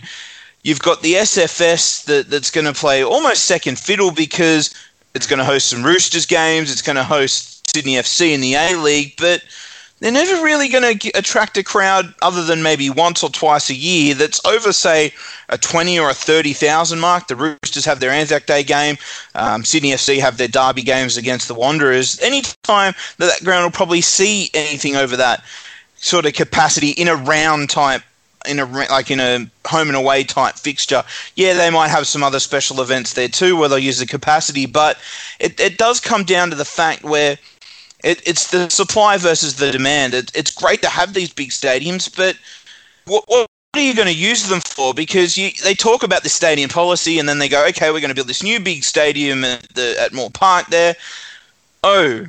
you've 0.63 0.81
got 0.81 1.03
the 1.03 1.13
SFS 1.13 2.05
that, 2.05 2.29
that's 2.31 2.51
going 2.51 2.65
to 2.65 2.74
play 2.74 3.03
almost 3.03 3.46
second 3.46 3.77
fiddle 3.77 4.12
because 4.12 4.74
it's 5.13 5.27
going 5.27 5.39
to 5.39 5.46
host 5.46 5.69
some 5.69 5.84
Roosters 5.84 6.25
games. 6.25 6.72
It's 6.72 6.81
going 6.81 6.96
to 6.96 7.03
host 7.03 7.69
Sydney 7.72 7.93
FC 7.93 8.34
in 8.34 8.41
the 8.41 8.55
A 8.55 8.75
League, 8.75 9.13
but 9.17 9.43
they're 10.00 10.12
never 10.12 10.44
really 10.44 10.70
going 10.70 10.98
to 10.98 11.10
attract 11.12 11.58
a 11.58 11.63
crowd 11.63 12.13
other 12.22 12.44
than 12.44 12.62
maybe 12.62 12.89
once 12.89 13.24
or 13.24 13.30
twice 13.30 13.70
a 13.70 13.74
year 13.74 14.13
that's 14.13 14.44
over, 14.46 14.72
say, 14.72 15.12
a 15.50 15.58
20 15.58 15.98
or 16.00 16.10
a 16.10 16.13
30,000 16.13 17.00
mark. 17.00 17.27
The 17.27 17.36
Roosters 17.36 17.86
have 17.86 18.00
their 18.00 18.12
Anzac 18.12 18.46
Day 18.46 18.63
game. 18.63 18.98
Um, 19.34 19.66
Sydney 19.66 19.92
FC 19.92 20.20
have 20.20 20.38
their 20.38 20.48
derby 20.48 20.84
games 20.84 21.18
against 21.18 21.48
the 21.48 21.56
Wanderers. 21.56 22.20
Any 22.22 22.44
time 22.63 22.94
that 23.18 23.25
that 23.25 23.44
ground 23.44 23.63
will 23.63 23.72
probably 23.72 24.01
see 24.01 24.51
anything 24.54 24.96
over 24.96 25.18
that 25.18 25.44
sort 25.96 26.27
of 26.27 26.34
capacity 26.34 26.92
in 26.92 27.08
a 27.08 27.16
round 27.16 27.72
type 27.72 28.04
in 28.48 28.60
a 28.60 28.66
like 28.66 29.10
in 29.10 29.20
a 29.20 29.50
home 29.66 29.88
and 29.88 29.98
away 29.98 30.24
type 30.24 30.56
fixture. 30.56 31.04
Yeah, 31.36 31.56
they 31.56 31.72
might 31.72 31.89
have 31.89 32.08
some 32.08 32.24
other 32.24 32.39
special 32.39 32.82
events 32.82 33.13
there 33.13 33.27
too 33.27 33.58
where 33.58 33.68
they'll 33.68 33.80
use 33.80 33.98
the 33.98 34.06
capacity, 34.06 34.68
but 34.68 34.98
it, 35.39 35.60
it 35.60 35.77
does 35.77 36.00
come 36.00 36.24
down 36.24 36.51
to 36.51 36.56
the 36.56 36.63
fact 36.63 37.04
where– 37.04 37.38
it, 38.04 38.22
it's 38.27 38.51
the 38.51 38.70
supply 38.70 39.18
versus 39.18 39.56
the 39.56 39.72
demand. 39.72 40.13
It, 40.13 40.32
it's 40.36 40.51
great 40.51 40.82
to 40.84 40.89
have 40.89 41.13
these 41.13 41.34
big 41.34 41.50
stadiums, 41.50 42.13
but 42.16 42.38
what, 43.06 43.24
what 43.27 43.48
are 43.74 43.82
you 43.82 43.96
going 43.96 44.08
to 44.08 44.13
use 44.13 44.48
them 44.48 44.62
for? 44.62 44.94
Because 44.94 45.38
you, 45.38 45.51
they 45.63 45.74
talk 45.74 46.04
about 46.04 46.24
the 46.24 46.30
stadium 46.30 46.70
policy, 46.70 47.20
and 47.20 47.27
then 47.27 47.39
they 47.39 47.50
go, 47.50 47.66
okay, 47.68 47.92
we're 47.92 48.00
going 48.00 48.10
to 48.10 48.16
build 48.16 48.27
this 48.27 48.44
new 48.44 48.60
big 48.60 48.84
stadium 48.84 49.44
at, 49.44 49.68
the, 49.74 49.96
at 50.00 50.13
Moore 50.13 50.30
Park 50.30 50.68
there. 50.68 50.96
Oh, 51.84 52.25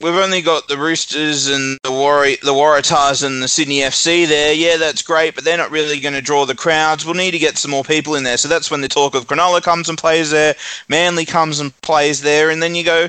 we've 0.00 0.14
only 0.14 0.42
got 0.42 0.66
the 0.68 0.76
Roosters 0.76 1.48
and 1.48 1.78
the 1.84 1.92
Warri- 1.92 2.38
the 2.42 2.52
Waratahs 2.52 3.24
and 3.24 3.42
the 3.42 3.48
Sydney 3.48 3.80
FC 3.80 4.26
there. 4.26 4.52
Yeah, 4.52 4.76
that's 4.76 5.02
great, 5.02 5.34
but 5.34 5.44
they're 5.44 5.56
not 5.56 5.70
really 5.70 6.00
going 6.00 6.14
to 6.14 6.20
draw 6.20 6.44
the 6.44 6.54
crowds. 6.54 7.04
We'll 7.04 7.14
need 7.14 7.30
to 7.32 7.38
get 7.38 7.58
some 7.58 7.70
more 7.70 7.84
people 7.84 8.16
in 8.16 8.24
there. 8.24 8.36
So 8.36 8.48
that's 8.48 8.70
when 8.70 8.80
the 8.80 8.88
talk 8.88 9.14
of 9.14 9.26
Cronulla 9.26 9.62
comes 9.62 9.88
and 9.88 9.96
plays 9.96 10.30
there, 10.30 10.54
Manly 10.88 11.24
comes 11.24 11.60
and 11.60 11.78
plays 11.82 12.22
there, 12.22 12.50
and 12.50 12.62
then 12.62 12.74
you 12.74 12.84
go, 12.84 13.08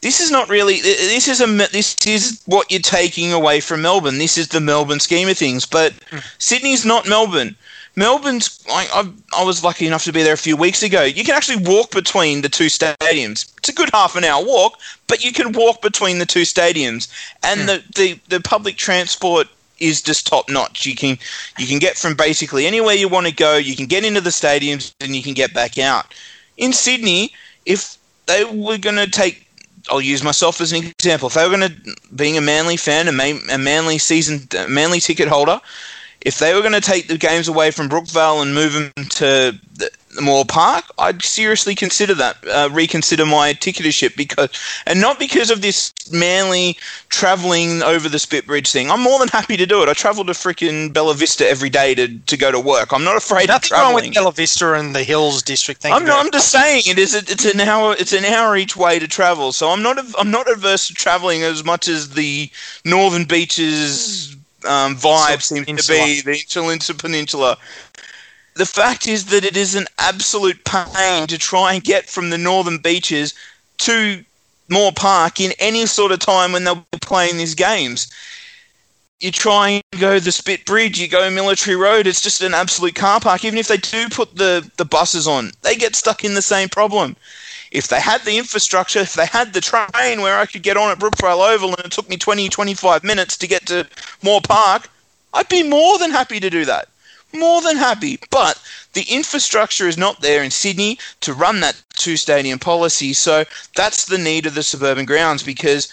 this 0.00 0.20
is 0.20 0.30
not 0.30 0.48
really 0.48 0.80
this 0.80 1.28
is 1.28 1.40
a 1.40 1.46
this 1.46 1.96
is 2.06 2.40
what 2.46 2.70
you're 2.70 2.80
taking 2.80 3.32
away 3.32 3.60
from 3.60 3.82
Melbourne. 3.82 4.18
This 4.18 4.38
is 4.38 4.48
the 4.48 4.60
Melbourne 4.60 5.00
scheme 5.00 5.28
of 5.28 5.36
things, 5.36 5.66
but 5.66 5.92
mm. 6.10 6.22
Sydney's 6.38 6.84
not 6.84 7.08
Melbourne. 7.08 7.56
Melbourne's 7.96 8.64
I, 8.70 8.86
I, 8.92 9.40
I 9.40 9.44
was 9.44 9.64
lucky 9.64 9.86
enough 9.86 10.04
to 10.04 10.12
be 10.12 10.22
there 10.22 10.34
a 10.34 10.38
few 10.38 10.56
weeks 10.56 10.84
ago. 10.84 11.02
You 11.02 11.24
can 11.24 11.34
actually 11.34 11.64
walk 11.68 11.90
between 11.90 12.42
the 12.42 12.48
two 12.48 12.66
stadiums. 12.66 13.52
It's 13.58 13.68
a 13.68 13.72
good 13.72 13.90
half 13.92 14.14
an 14.14 14.22
hour 14.22 14.44
walk, 14.44 14.78
but 15.08 15.24
you 15.24 15.32
can 15.32 15.52
walk 15.52 15.82
between 15.82 16.20
the 16.20 16.26
two 16.26 16.42
stadiums, 16.42 17.08
and 17.42 17.62
mm. 17.62 17.66
the, 17.66 17.84
the 17.96 18.36
the 18.36 18.40
public 18.40 18.76
transport 18.76 19.48
is 19.80 20.00
just 20.00 20.28
top 20.28 20.48
notch. 20.48 20.86
You 20.86 20.94
can 20.94 21.18
you 21.58 21.66
can 21.66 21.80
get 21.80 21.96
from 21.96 22.14
basically 22.14 22.66
anywhere 22.66 22.94
you 22.94 23.08
want 23.08 23.26
to 23.26 23.34
go. 23.34 23.56
You 23.56 23.74
can 23.74 23.86
get 23.86 24.04
into 24.04 24.20
the 24.20 24.30
stadiums 24.30 24.94
and 25.00 25.16
you 25.16 25.22
can 25.24 25.34
get 25.34 25.52
back 25.52 25.76
out. 25.76 26.14
In 26.56 26.72
Sydney, 26.72 27.32
if 27.66 27.98
they 28.26 28.44
were 28.44 28.78
going 28.78 28.96
to 28.96 29.10
take 29.10 29.47
I'll 29.90 30.00
use 30.00 30.22
myself 30.22 30.60
as 30.60 30.72
an 30.72 30.84
example. 30.84 31.28
If 31.28 31.34
they 31.34 31.46
were 31.46 31.56
going 31.56 31.70
to, 31.70 31.96
being 32.14 32.36
a 32.36 32.40
Manly 32.40 32.76
fan, 32.76 33.08
a, 33.08 33.12
man, 33.12 33.40
a 33.50 33.58
Manly 33.58 33.98
season, 33.98 34.48
Manly 34.68 35.00
ticket 35.00 35.28
holder, 35.28 35.60
if 36.20 36.38
they 36.38 36.54
were 36.54 36.60
going 36.60 36.72
to 36.72 36.80
take 36.80 37.08
the 37.08 37.18
games 37.18 37.48
away 37.48 37.70
from 37.70 37.88
Brookvale 37.88 38.42
and 38.42 38.54
move 38.54 38.72
them 38.72 38.92
to 39.10 39.58
Moore 40.20 40.44
Park, 40.44 40.84
I'd 40.98 41.22
seriously 41.22 41.74
consider 41.74 42.14
that, 42.14 42.36
uh, 42.48 42.68
reconsider 42.72 43.26
my 43.26 43.54
ticketership 43.54 44.16
because, 44.16 44.48
and 44.86 45.00
not 45.00 45.18
because 45.18 45.50
of 45.50 45.60
this 45.62 45.92
Manly 46.10 46.78
travelling 47.10 47.82
over 47.82 48.08
the 48.08 48.18
Spit 48.18 48.46
Bridge 48.46 48.70
thing. 48.70 48.90
I'm 48.90 49.02
more 49.02 49.18
than 49.18 49.28
happy 49.28 49.56
to 49.58 49.66
do 49.66 49.82
it. 49.82 49.88
I 49.88 49.92
travel 49.92 50.24
to 50.24 50.32
freaking 50.32 50.90
Bella 50.92 51.14
Vista 51.14 51.48
every 51.48 51.68
day 51.68 51.94
to, 51.94 52.08
to 52.18 52.36
go 52.36 52.50
to 52.50 52.58
work. 52.58 52.92
I'm 52.92 53.04
not 53.04 53.16
afraid 53.16 53.48
Nothing 53.48 53.56
of 53.56 53.62
traveling. 53.68 53.94
wrong 53.94 54.04
with 54.06 54.14
Bella 54.14 54.32
Vista 54.32 54.72
and 54.72 54.94
the 54.94 55.04
Hills 55.04 55.42
District. 55.42 55.82
Thank 55.82 55.94
I'm, 55.94 56.04
not, 56.04 56.24
I'm 56.24 56.30
just 56.32 56.50
saying 56.50 56.84
it 56.86 56.98
is. 56.98 57.14
A, 57.14 57.18
it's 57.18 57.44
an 57.44 57.60
hour. 57.60 57.94
It's 57.98 58.14
an 58.14 58.24
hour 58.24 58.56
each 58.56 58.76
way 58.76 58.98
to 58.98 59.06
travel. 59.06 59.52
So 59.52 59.68
I'm 59.68 59.82
not. 59.82 59.98
I'm 60.18 60.30
not 60.30 60.50
adverse 60.50 60.88
to 60.88 60.94
traveling 60.94 61.42
as 61.42 61.64
much 61.64 61.88
as 61.88 62.10
the 62.10 62.50
Northern 62.84 63.24
Beaches 63.24 64.34
um, 64.64 64.96
vibe 64.96 65.42
seems 65.42 65.66
to 65.66 65.92
be 65.92 66.20
the 66.22 66.32
Insulinsa 66.32 66.98
Peninsula. 66.98 67.56
The 68.58 68.66
fact 68.66 69.06
is 69.06 69.26
that 69.26 69.44
it 69.44 69.56
is 69.56 69.76
an 69.76 69.86
absolute 69.98 70.64
pain 70.64 71.28
to 71.28 71.38
try 71.38 71.74
and 71.74 71.84
get 71.84 72.08
from 72.08 72.30
the 72.30 72.38
northern 72.38 72.78
beaches 72.78 73.32
to 73.86 74.24
Moore 74.68 74.90
Park 74.90 75.38
in 75.38 75.52
any 75.60 75.86
sort 75.86 76.10
of 76.10 76.18
time 76.18 76.50
when 76.50 76.64
they'll 76.64 76.84
be 76.90 76.98
playing 77.00 77.36
these 77.36 77.54
games. 77.54 78.10
You 79.20 79.30
try 79.30 79.68
and 79.68 80.00
go 80.00 80.18
the 80.18 80.32
Spit 80.32 80.64
Bridge, 80.64 80.98
you 80.98 81.06
go 81.06 81.30
Military 81.30 81.76
Road, 81.76 82.08
it's 82.08 82.20
just 82.20 82.42
an 82.42 82.52
absolute 82.52 82.96
car 82.96 83.20
park. 83.20 83.44
Even 83.44 83.60
if 83.60 83.68
they 83.68 83.76
do 83.76 84.08
put 84.08 84.34
the, 84.34 84.68
the 84.76 84.84
buses 84.84 85.28
on, 85.28 85.52
they 85.62 85.76
get 85.76 85.94
stuck 85.94 86.24
in 86.24 86.34
the 86.34 86.42
same 86.42 86.68
problem. 86.68 87.14
If 87.70 87.86
they 87.86 88.00
had 88.00 88.22
the 88.22 88.38
infrastructure, 88.38 88.98
if 88.98 89.14
they 89.14 89.26
had 89.26 89.52
the 89.52 89.60
train 89.60 90.20
where 90.20 90.36
I 90.36 90.46
could 90.46 90.64
get 90.64 90.76
on 90.76 90.90
at 90.90 90.98
Brookvale 90.98 91.48
Oval 91.48 91.76
and 91.76 91.86
it 91.86 91.92
took 91.92 92.08
me 92.08 92.16
20, 92.16 92.48
25 92.48 93.04
minutes 93.04 93.36
to 93.36 93.46
get 93.46 93.66
to 93.66 93.86
Moore 94.20 94.40
Park, 94.40 94.90
I'd 95.32 95.48
be 95.48 95.62
more 95.62 95.96
than 96.00 96.10
happy 96.10 96.40
to 96.40 96.50
do 96.50 96.64
that. 96.64 96.88
More 97.32 97.60
than 97.60 97.76
happy. 97.76 98.18
But 98.30 98.60
the 98.94 99.02
infrastructure 99.02 99.86
is 99.86 99.98
not 99.98 100.20
there 100.20 100.42
in 100.42 100.50
Sydney 100.50 100.98
to 101.20 101.34
run 101.34 101.60
that 101.60 101.82
two 101.94 102.16
stadium 102.16 102.58
policy. 102.58 103.12
So 103.12 103.44
that's 103.76 104.06
the 104.06 104.18
need 104.18 104.46
of 104.46 104.54
the 104.54 104.62
suburban 104.62 105.04
grounds 105.04 105.42
because 105.42 105.88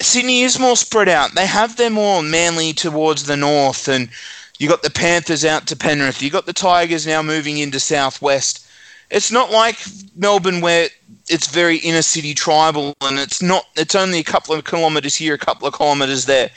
Sydney 0.00 0.42
is 0.42 0.58
more 0.58 0.76
spread 0.76 1.08
out. 1.08 1.34
They 1.34 1.46
have 1.46 1.76
their 1.76 1.90
more 1.90 2.22
manly 2.22 2.72
towards 2.72 3.24
the 3.24 3.36
north 3.36 3.88
and 3.88 4.10
you 4.58 4.68
got 4.68 4.82
the 4.82 4.90
Panthers 4.90 5.44
out 5.44 5.66
to 5.68 5.76
Penrith. 5.76 6.22
You 6.22 6.30
got 6.30 6.46
the 6.46 6.52
Tigers 6.52 7.06
now 7.06 7.22
moving 7.22 7.58
into 7.58 7.80
southwest 7.80 8.64
it's 9.10 9.32
not 9.32 9.50
like 9.50 9.78
Melbourne 10.16 10.60
where 10.60 10.88
it's 11.28 11.48
very 11.48 11.78
inner 11.78 12.02
city 12.02 12.34
tribal 12.34 12.94
and 13.00 13.18
it's 13.18 13.42
not 13.42 13.66
it's 13.76 13.94
only 13.94 14.18
a 14.18 14.24
couple 14.24 14.54
of 14.54 14.64
kilometres 14.64 15.16
here, 15.16 15.34
a 15.34 15.38
couple 15.38 15.66
of 15.68 15.74
kilometres 15.74 16.26
there. 16.26 16.50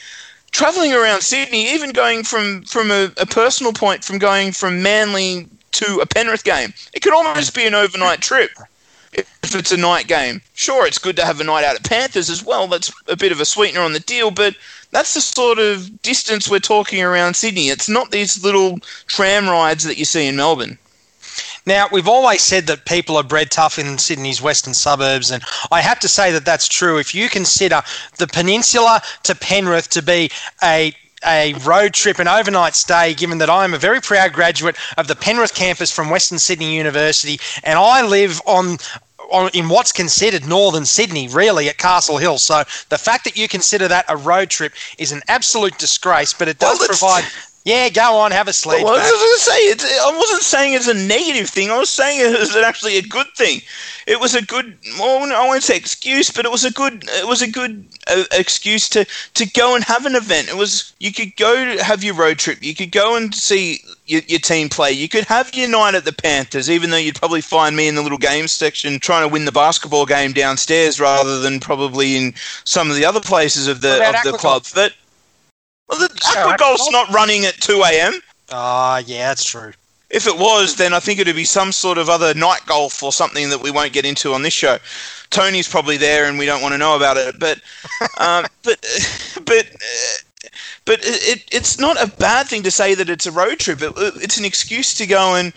Travelling 0.51 0.93
around 0.93 1.21
Sydney, 1.21 1.73
even 1.73 1.91
going 1.91 2.23
from 2.23 2.63
from 2.63 2.91
a, 2.91 3.11
a 3.17 3.25
personal 3.25 3.73
point, 3.73 4.03
from 4.03 4.19
going 4.19 4.51
from 4.51 4.83
Manly 4.83 5.47
to 5.71 5.99
a 6.01 6.05
Penrith 6.05 6.43
game, 6.43 6.73
it 6.93 7.01
could 7.01 7.13
almost 7.13 7.55
be 7.55 7.65
an 7.65 7.73
overnight 7.73 8.21
trip. 8.21 8.51
if 9.13 9.55
it's 9.55 9.71
a 9.71 9.77
night 9.77 10.07
game. 10.07 10.41
Sure, 10.53 10.85
it's 10.87 10.97
good 10.97 11.15
to 11.17 11.25
have 11.25 11.39
a 11.41 11.43
night 11.43 11.65
out 11.65 11.75
at 11.75 11.83
Panthers 11.83 12.29
as 12.29 12.45
well. 12.45 12.67
That's 12.67 12.91
a 13.07 13.17
bit 13.17 13.31
of 13.31 13.41
a 13.41 13.45
sweetener 13.45 13.81
on 13.81 13.93
the 13.93 13.99
deal, 13.99 14.31
but 14.31 14.55
that's 14.91 15.13
the 15.13 15.21
sort 15.21 15.59
of 15.59 16.01
distance 16.01 16.49
we're 16.49 16.59
talking 16.59 17.01
around 17.01 17.35
Sydney. 17.35 17.69
It's 17.69 17.89
not 17.89 18.11
these 18.11 18.43
little 18.43 18.79
tram 19.07 19.49
rides 19.49 19.83
that 19.83 19.97
you 19.97 20.05
see 20.05 20.27
in 20.27 20.35
Melbourne. 20.35 20.77
Now, 21.65 21.87
we've 21.91 22.07
always 22.07 22.41
said 22.41 22.67
that 22.67 22.85
people 22.85 23.17
are 23.17 23.23
bred 23.23 23.51
tough 23.51 23.77
in 23.77 23.97
Sydney's 23.97 24.41
western 24.41 24.73
suburbs, 24.73 25.29
and 25.29 25.43
I 25.71 25.81
have 25.81 25.99
to 25.99 26.07
say 26.07 26.31
that 26.31 26.45
that's 26.45 26.67
true. 26.67 26.97
If 26.97 27.13
you 27.13 27.29
consider 27.29 27.81
the 28.17 28.27
peninsula 28.27 29.01
to 29.23 29.35
Penrith 29.35 29.89
to 29.91 30.01
be 30.01 30.31
a 30.63 30.95
a 31.23 31.53
road 31.63 31.93
trip, 31.93 32.17
an 32.17 32.27
overnight 32.27 32.73
stay, 32.73 33.13
given 33.13 33.37
that 33.37 33.49
I'm 33.49 33.75
a 33.75 33.77
very 33.77 34.01
proud 34.01 34.33
graduate 34.33 34.75
of 34.97 35.07
the 35.07 35.15
Penrith 35.15 35.53
campus 35.53 35.91
from 35.91 36.09
Western 36.09 36.39
Sydney 36.39 36.75
University, 36.75 37.39
and 37.63 37.77
I 37.77 38.01
live 38.01 38.41
on 38.47 38.77
in 39.53 39.69
what's 39.69 39.91
considered 39.91 40.45
northern 40.45 40.85
Sydney, 40.85 41.27
really, 41.27 41.69
at 41.69 41.77
Castle 41.77 42.17
Hill. 42.17 42.37
So 42.37 42.63
the 42.89 42.97
fact 42.97 43.23
that 43.23 43.37
you 43.37 43.47
consider 43.47 43.87
that 43.87 44.05
a 44.09 44.17
road 44.17 44.49
trip 44.49 44.73
is 44.97 45.11
an 45.11 45.21
absolute 45.27 45.77
disgrace, 45.77 46.33
but 46.33 46.47
it 46.47 46.59
does 46.59 46.79
well, 46.79 46.87
provide 46.87 47.23
yeah, 47.63 47.89
go 47.89 48.15
on, 48.17 48.31
have 48.31 48.47
a 48.47 48.53
sleep. 48.53 48.83
Well, 48.83 48.95
I 48.95 48.97
was 48.97 49.11
going 49.11 49.37
to 49.37 49.39
say, 49.39 49.57
it's, 49.69 49.99
I 49.99 50.17
wasn't 50.17 50.41
saying 50.41 50.73
it's 50.73 50.87
a 50.87 50.93
negative 50.95 51.47
thing. 51.47 51.69
I 51.69 51.77
was 51.77 51.91
saying 51.91 52.19
it 52.19 52.39
was 52.39 52.55
actually 52.55 52.97
a 52.97 53.03
good 53.03 53.27
thing. 53.35 53.61
It 54.07 54.19
was 54.19 54.33
a 54.33 54.41
good, 54.41 54.77
well, 54.97 55.31
I 55.31 55.45
won't 55.45 55.61
say 55.61 55.77
excuse, 55.77 56.31
but 56.31 56.43
it 56.45 56.51
was 56.51 56.65
a 56.65 56.71
good, 56.71 57.03
it 57.07 57.27
was 57.27 57.43
a 57.43 57.51
good 57.51 57.85
uh, 58.07 58.23
excuse 58.31 58.89
to 58.89 59.05
to 59.35 59.45
go 59.51 59.75
and 59.75 59.83
have 59.83 60.07
an 60.07 60.15
event. 60.15 60.49
It 60.49 60.57
was 60.57 60.93
you 60.99 61.13
could 61.13 61.35
go 61.35 61.77
have 61.77 62.03
your 62.03 62.15
road 62.15 62.39
trip, 62.39 62.63
you 62.63 62.73
could 62.73 62.91
go 62.91 63.15
and 63.15 63.33
see 63.33 63.81
your, 64.07 64.21
your 64.27 64.39
team 64.39 64.67
play, 64.67 64.91
you 64.91 65.07
could 65.07 65.25
have 65.25 65.53
your 65.53 65.69
night 65.69 65.93
at 65.93 66.03
the 66.03 66.13
Panthers, 66.13 66.67
even 66.67 66.89
though 66.89 66.97
you'd 66.97 67.15
probably 67.15 67.41
find 67.41 67.75
me 67.75 67.87
in 67.87 67.93
the 67.93 68.01
little 68.01 68.17
games 68.17 68.51
section 68.51 68.99
trying 68.99 69.27
to 69.27 69.31
win 69.31 69.45
the 69.45 69.51
basketball 69.51 70.07
game 70.07 70.33
downstairs 70.33 70.99
rather 70.99 71.39
than 71.39 71.59
probably 71.59 72.17
in 72.17 72.33
some 72.63 72.89
of 72.89 72.95
the 72.95 73.05
other 73.05 73.21
places 73.21 73.67
of 73.67 73.81
the 73.81 74.03
of 74.09 74.15
the 74.23 74.35
club. 74.37 74.65
But 74.73 74.93
well, 75.91 75.99
the 75.99 76.31
Aqua 76.37 76.55
Golf's 76.57 76.89
not 76.91 77.09
running 77.09 77.45
at 77.45 77.55
2 77.55 77.83
a.m. 77.85 78.13
Ah, 78.51 78.95
uh, 78.95 79.03
yeah, 79.05 79.27
that's 79.27 79.43
true. 79.43 79.73
If 80.09 80.27
it 80.27 80.37
was, 80.37 80.75
then 80.75 80.93
I 80.93 80.99
think 80.99 81.19
it'd 81.19 81.35
be 81.35 81.45
some 81.45 81.71
sort 81.71 81.97
of 81.97 82.09
other 82.09 82.33
night 82.33 82.61
golf 82.65 83.01
or 83.01 83.13
something 83.13 83.49
that 83.49 83.61
we 83.61 83.71
won't 83.71 83.93
get 83.93 84.05
into 84.05 84.33
on 84.33 84.41
this 84.41 84.53
show. 84.53 84.77
Tony's 85.29 85.69
probably 85.69 85.97
there, 85.97 86.25
and 86.25 86.37
we 86.37 86.45
don't 86.45 86.61
want 86.61 86.73
to 86.73 86.77
know 86.77 86.95
about 86.95 87.15
it. 87.17 87.39
But, 87.39 87.59
um, 88.17 88.45
but, 88.63 88.85
but, 89.45 89.65
uh, 89.65 90.49
but 90.85 90.99
it, 91.03 91.43
it's 91.51 91.79
not 91.79 92.01
a 92.01 92.07
bad 92.17 92.47
thing 92.47 92.63
to 92.63 92.71
say 92.71 92.95
that 92.95 93.09
it's 93.09 93.25
a 93.25 93.31
road 93.31 93.59
trip. 93.59 93.81
It, 93.81 93.93
it's 93.97 94.37
an 94.37 94.45
excuse 94.45 94.93
to 94.95 95.05
go 95.05 95.35
and 95.35 95.53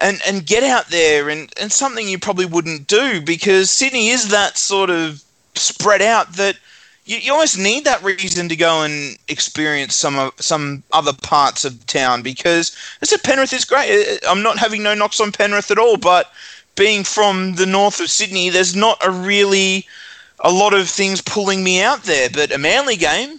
and 0.00 0.20
and 0.26 0.44
get 0.44 0.64
out 0.64 0.88
there 0.88 1.28
and 1.28 1.52
and 1.60 1.70
something 1.70 2.08
you 2.08 2.18
probably 2.18 2.46
wouldn't 2.46 2.88
do 2.88 3.20
because 3.20 3.70
Sydney 3.70 4.08
is 4.08 4.28
that 4.28 4.58
sort 4.58 4.90
of 4.90 5.22
spread 5.54 6.02
out 6.02 6.32
that 6.34 6.56
you, 7.04 7.18
you 7.18 7.32
almost 7.32 7.58
need 7.58 7.84
that 7.84 8.02
reason 8.02 8.48
to 8.48 8.56
go 8.56 8.82
and 8.82 9.18
experience 9.28 9.94
some 9.94 10.18
of 10.18 10.32
some 10.40 10.82
other 10.92 11.12
parts 11.12 11.64
of 11.64 11.86
town 11.86 12.22
because 12.22 12.76
I 13.02 13.06
said 13.06 13.22
Penrith 13.22 13.52
is 13.52 13.64
great. 13.64 14.18
I'm 14.26 14.42
not 14.42 14.58
having 14.58 14.82
no 14.82 14.94
knocks 14.94 15.20
on 15.20 15.32
Penrith 15.32 15.70
at 15.70 15.78
all, 15.78 15.96
but 15.96 16.32
being 16.76 17.04
from 17.04 17.54
the 17.54 17.66
north 17.66 18.00
of 18.00 18.10
Sydney, 18.10 18.50
there's 18.50 18.74
not 18.74 18.98
a 19.04 19.10
really 19.10 19.86
a 20.40 20.50
lot 20.50 20.74
of 20.74 20.88
things 20.88 21.20
pulling 21.20 21.62
me 21.62 21.82
out 21.82 22.04
there. 22.04 22.28
But 22.30 22.52
a 22.52 22.58
Manly 22.58 22.96
game, 22.96 23.38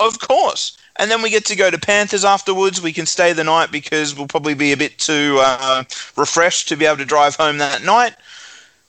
of 0.00 0.18
course. 0.20 0.76
And 0.98 1.10
then 1.10 1.20
we 1.20 1.28
get 1.28 1.44
to 1.46 1.56
go 1.56 1.70
to 1.70 1.78
Panthers 1.78 2.24
afterwards. 2.24 2.80
We 2.80 2.92
can 2.92 3.04
stay 3.04 3.34
the 3.34 3.44
night 3.44 3.70
because 3.70 4.14
we'll 4.14 4.28
probably 4.28 4.54
be 4.54 4.72
a 4.72 4.78
bit 4.78 4.98
too 4.98 5.38
uh, 5.42 5.84
refreshed 6.16 6.68
to 6.68 6.76
be 6.76 6.86
able 6.86 6.96
to 6.98 7.04
drive 7.04 7.36
home 7.36 7.58
that 7.58 7.84
night. 7.84 8.14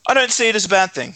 I 0.06 0.14
don't 0.14 0.30
see 0.30 0.48
it 0.48 0.56
as 0.56 0.64
a 0.64 0.70
bad 0.70 0.92
thing 0.92 1.14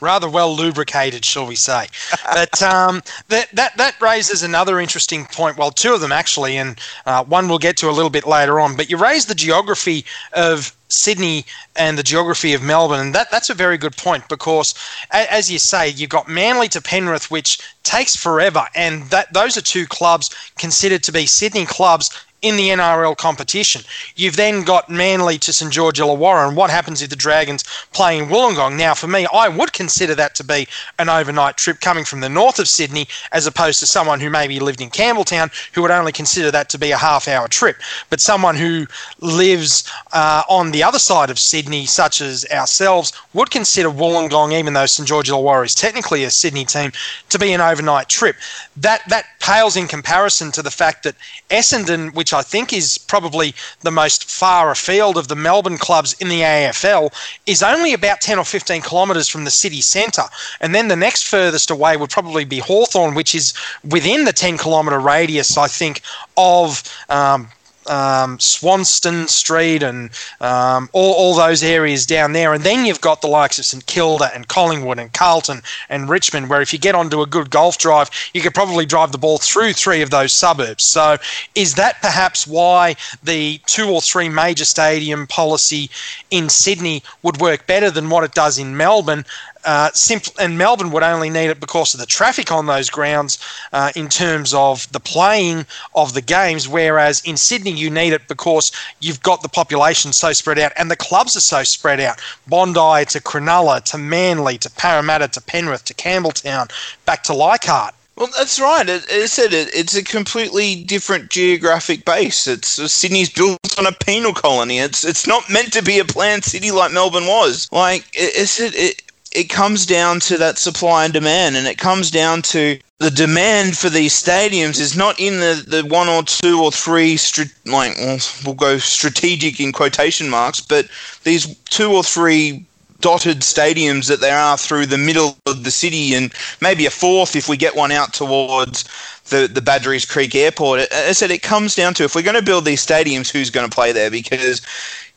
rather 0.00 0.28
well 0.28 0.54
lubricated, 0.54 1.24
shall 1.24 1.46
we 1.46 1.56
say? 1.56 1.86
but 2.32 2.62
um, 2.62 3.02
that 3.28 3.50
that 3.52 3.76
that 3.76 4.00
raises 4.00 4.42
another 4.42 4.80
interesting 4.80 5.26
point. 5.26 5.56
Well, 5.56 5.70
two 5.70 5.94
of 5.94 6.00
them 6.00 6.12
actually, 6.12 6.56
and 6.56 6.78
uh, 7.06 7.24
one 7.24 7.48
we'll 7.48 7.58
get 7.58 7.76
to 7.78 7.90
a 7.90 7.92
little 7.92 8.10
bit 8.10 8.26
later 8.26 8.60
on. 8.60 8.76
But 8.76 8.90
you 8.90 8.96
raised 8.96 9.28
the 9.28 9.34
geography 9.34 10.04
of 10.32 10.74
Sydney 10.88 11.46
and 11.76 11.96
the 11.96 12.02
geography 12.02 12.52
of 12.52 12.62
Melbourne, 12.62 13.00
and 13.00 13.14
that, 13.14 13.30
that's 13.30 13.50
a 13.50 13.54
very 13.54 13.78
good 13.78 13.96
point 13.96 14.28
because, 14.28 14.74
as 15.10 15.50
you 15.50 15.58
say, 15.58 15.88
you've 15.88 16.10
got 16.10 16.28
Manly 16.28 16.68
to 16.68 16.80
Penrith, 16.80 17.30
which 17.30 17.60
takes 17.84 18.16
forever, 18.16 18.66
and 18.74 19.04
that 19.10 19.32
those 19.32 19.56
are 19.56 19.62
two 19.62 19.86
clubs 19.86 20.30
considered 20.58 21.02
to 21.04 21.12
be 21.12 21.26
Sydney 21.26 21.64
clubs 21.64 22.10
in 22.42 22.56
the 22.56 22.68
NRL 22.68 23.16
competition. 23.16 23.82
You've 24.16 24.36
then 24.36 24.62
got 24.62 24.88
Manly 24.88 25.38
to 25.38 25.52
St 25.52 25.72
George 25.72 25.98
Illawarra, 25.98 26.48
and 26.48 26.56
what 26.56 26.70
happens 26.70 27.02
if 27.02 27.10
the 27.10 27.16
Dragons 27.16 27.64
play 27.92 28.18
in 28.18 28.26
Wollongong? 28.26 28.76
Now, 28.76 28.94
for 28.94 29.06
me, 29.06 29.26
I 29.32 29.48
would 29.48 29.72
consider 29.72 30.14
that 30.14 30.34
to 30.36 30.44
be 30.44 30.66
an 30.98 31.08
overnight 31.08 31.56
trip 31.56 31.80
coming 31.80 32.04
from 32.04 32.20
the 32.20 32.28
north 32.28 32.58
of 32.58 32.68
Sydney, 32.68 33.08
as 33.32 33.46
opposed 33.46 33.80
to 33.80 33.86
someone 33.86 34.20
who 34.20 34.30
maybe 34.30 34.58
lived 34.60 34.80
in 34.80 34.90
Campbelltown, 34.90 35.50
who 35.74 35.82
would 35.82 35.90
only 35.90 36.12
consider 36.12 36.50
that 36.50 36.68
to 36.70 36.78
be 36.78 36.90
a 36.90 36.96
half-hour 36.96 37.48
trip. 37.48 37.76
But 38.08 38.20
someone 38.20 38.56
who 38.56 38.86
lives 39.20 39.90
uh, 40.12 40.42
on 40.48 40.70
the 40.70 40.82
other 40.82 40.98
side 40.98 41.30
of 41.30 41.38
Sydney, 41.38 41.86
such 41.86 42.20
as 42.20 42.46
ourselves, 42.50 43.12
would 43.34 43.50
consider 43.50 43.90
Wollongong, 43.90 44.58
even 44.58 44.72
though 44.72 44.86
St 44.86 45.06
George 45.06 45.28
Illawarra 45.28 45.66
is 45.66 45.74
technically 45.74 46.24
a 46.24 46.30
Sydney 46.30 46.64
team, 46.64 46.92
to 47.28 47.38
be 47.38 47.52
an 47.52 47.60
overnight 47.60 48.08
trip. 48.08 48.36
That 48.76 49.02
that 49.08 49.26
pales 49.40 49.76
in 49.76 49.86
comparison 49.86 50.52
to 50.52 50.62
the 50.62 50.70
fact 50.70 51.02
that 51.02 51.16
Essendon, 51.50 52.14
which 52.14 52.29
which 52.30 52.38
I 52.38 52.42
think 52.42 52.72
is 52.72 52.96
probably 52.96 53.54
the 53.80 53.90
most 53.90 54.30
far 54.30 54.70
afield 54.70 55.16
of 55.16 55.26
the 55.26 55.34
Melbourne 55.34 55.78
clubs 55.78 56.14
in 56.20 56.28
the 56.28 56.42
AFL, 56.42 57.12
is 57.46 57.60
only 57.60 57.92
about 57.92 58.20
10 58.20 58.38
or 58.38 58.44
15 58.44 58.82
kilometres 58.82 59.28
from 59.28 59.44
the 59.44 59.50
city 59.50 59.80
centre. 59.80 60.28
And 60.60 60.72
then 60.72 60.86
the 60.86 60.94
next 60.96 61.26
furthest 61.26 61.70
away 61.70 61.96
would 61.96 62.10
probably 62.10 62.44
be 62.44 62.60
Hawthorn, 62.60 63.14
which 63.14 63.34
is 63.34 63.52
within 63.82 64.24
the 64.26 64.32
10 64.32 64.58
kilometre 64.58 65.00
radius, 65.00 65.58
I 65.58 65.66
think, 65.66 66.02
of 66.36 66.84
um, 67.08 67.48
um, 67.90 68.38
Swanston 68.38 69.28
Street 69.28 69.82
and 69.82 70.10
um, 70.40 70.88
all, 70.92 71.12
all 71.14 71.34
those 71.34 71.62
areas 71.62 72.06
down 72.06 72.32
there. 72.32 72.54
And 72.54 72.62
then 72.62 72.86
you've 72.86 73.00
got 73.00 73.20
the 73.20 73.26
likes 73.26 73.58
of 73.58 73.66
St 73.66 73.84
Kilda 73.86 74.30
and 74.34 74.48
Collingwood 74.48 74.98
and 74.98 75.12
Carlton 75.12 75.60
and 75.88 76.08
Richmond, 76.08 76.48
where 76.48 76.62
if 76.62 76.72
you 76.72 76.78
get 76.78 76.94
onto 76.94 77.20
a 77.20 77.26
good 77.26 77.50
golf 77.50 77.78
drive, 77.78 78.10
you 78.32 78.40
could 78.40 78.54
probably 78.54 78.86
drive 78.86 79.12
the 79.12 79.18
ball 79.18 79.38
through 79.38 79.72
three 79.72 80.00
of 80.00 80.10
those 80.10 80.32
suburbs. 80.32 80.84
So 80.84 81.16
is 81.54 81.74
that 81.74 82.00
perhaps 82.00 82.46
why 82.46 82.94
the 83.22 83.58
two 83.66 83.88
or 83.88 84.00
three 84.00 84.28
major 84.28 84.64
stadium 84.64 85.26
policy 85.26 85.90
in 86.30 86.48
Sydney 86.48 87.02
would 87.22 87.40
work 87.40 87.66
better 87.66 87.90
than 87.90 88.08
what 88.08 88.24
it 88.24 88.34
does 88.34 88.58
in 88.58 88.76
Melbourne? 88.76 89.24
Uh, 89.64 89.90
simple, 89.92 90.32
and 90.38 90.56
Melbourne 90.56 90.90
would 90.90 91.02
only 91.02 91.30
need 91.30 91.50
it 91.50 91.60
because 91.60 91.94
of 91.94 92.00
the 92.00 92.06
traffic 92.06 92.50
on 92.50 92.66
those 92.66 92.88
grounds 92.88 93.38
uh, 93.72 93.92
in 93.94 94.08
terms 94.08 94.54
of 94.54 94.90
the 94.92 95.00
playing 95.00 95.66
of 95.94 96.14
the 96.14 96.22
games, 96.22 96.68
whereas 96.68 97.20
in 97.24 97.36
Sydney 97.36 97.72
you 97.72 97.90
need 97.90 98.12
it 98.12 98.26
because 98.28 98.72
you've 99.00 99.22
got 99.22 99.42
the 99.42 99.48
population 99.48 100.12
so 100.12 100.32
spread 100.32 100.58
out 100.58 100.72
and 100.76 100.90
the 100.90 100.96
clubs 100.96 101.36
are 101.36 101.40
so 101.40 101.62
spread 101.62 102.00
out. 102.00 102.20
Bondi 102.46 103.04
to 103.06 103.20
Cronulla 103.20 103.82
to 103.84 103.98
Manly 103.98 104.58
to 104.58 104.70
Parramatta 104.70 105.28
to 105.28 105.40
Penrith 105.40 105.84
to 105.84 105.94
Campbelltown 105.94 106.70
back 107.04 107.22
to 107.24 107.34
Leichhardt. 107.34 107.94
Well, 108.20 108.28
that's 108.36 108.60
right. 108.60 108.86
It, 108.86 109.06
it 109.08 109.30
said 109.30 109.54
it's 109.54 109.96
a 109.96 110.04
completely 110.04 110.84
different 110.84 111.30
geographic 111.30 112.04
base. 112.04 112.46
It's 112.46 112.68
Sydney's 112.92 113.30
built 113.30 113.78
on 113.78 113.86
a 113.86 113.92
penal 113.92 114.34
colony. 114.34 114.78
It's 114.78 115.06
it's 115.06 115.26
not 115.26 115.48
meant 115.48 115.72
to 115.72 115.82
be 115.82 115.98
a 115.98 116.04
planned 116.04 116.44
city 116.44 116.70
like 116.70 116.92
Melbourne 116.92 117.26
was. 117.26 117.66
Like 117.72 118.04
it, 118.12 118.74
it 118.74 119.02
it 119.32 119.44
comes 119.44 119.86
down 119.86 120.20
to 120.20 120.36
that 120.38 120.58
supply 120.58 121.04
and 121.04 121.12
demand, 121.12 121.56
and 121.56 121.66
it 121.66 121.78
comes 121.78 122.10
down 122.10 122.42
to 122.42 122.78
the 122.98 123.10
demand 123.10 123.76
for 123.78 123.88
these 123.88 124.12
stadiums 124.12 124.78
is 124.80 124.96
not 124.96 125.18
in 125.18 125.40
the, 125.40 125.64
the 125.66 125.82
one 125.86 126.08
or 126.08 126.22
two 126.22 126.62
or 126.62 126.70
three 126.70 127.18
like 127.64 127.96
well, 127.96 128.18
we'll 128.44 128.54
go 128.54 128.78
strategic 128.78 129.60
in 129.60 129.72
quotation 129.72 130.28
marks, 130.28 130.60
but 130.60 130.86
these 131.24 131.56
two 131.64 131.92
or 131.92 132.02
three 132.02 132.64
dotted 133.00 133.38
stadiums 133.38 134.08
that 134.08 134.20
there 134.20 134.38
are 134.38 134.58
through 134.58 134.84
the 134.84 134.98
middle 134.98 135.38
of 135.46 135.64
the 135.64 135.70
city, 135.70 136.14
and 136.14 136.32
maybe 136.60 136.84
a 136.86 136.90
fourth 136.90 137.36
if 137.36 137.48
we 137.48 137.56
get 137.56 137.74
one 137.74 137.92
out 137.92 138.12
towards 138.12 138.84
the 139.30 139.48
the 139.48 139.60
Badgerys 139.60 140.08
Creek 140.08 140.34
Airport. 140.34 140.80
I 140.92 141.12
said, 141.12 141.30
it 141.30 141.42
comes 141.42 141.74
down 141.74 141.94
to 141.94 142.04
if 142.04 142.14
we're 142.14 142.22
going 142.22 142.36
to 142.36 142.42
build 142.42 142.64
these 142.64 142.84
stadiums, 142.84 143.30
who's 143.30 143.50
going 143.50 143.68
to 143.68 143.74
play 143.74 143.92
there? 143.92 144.10
Because 144.10 144.60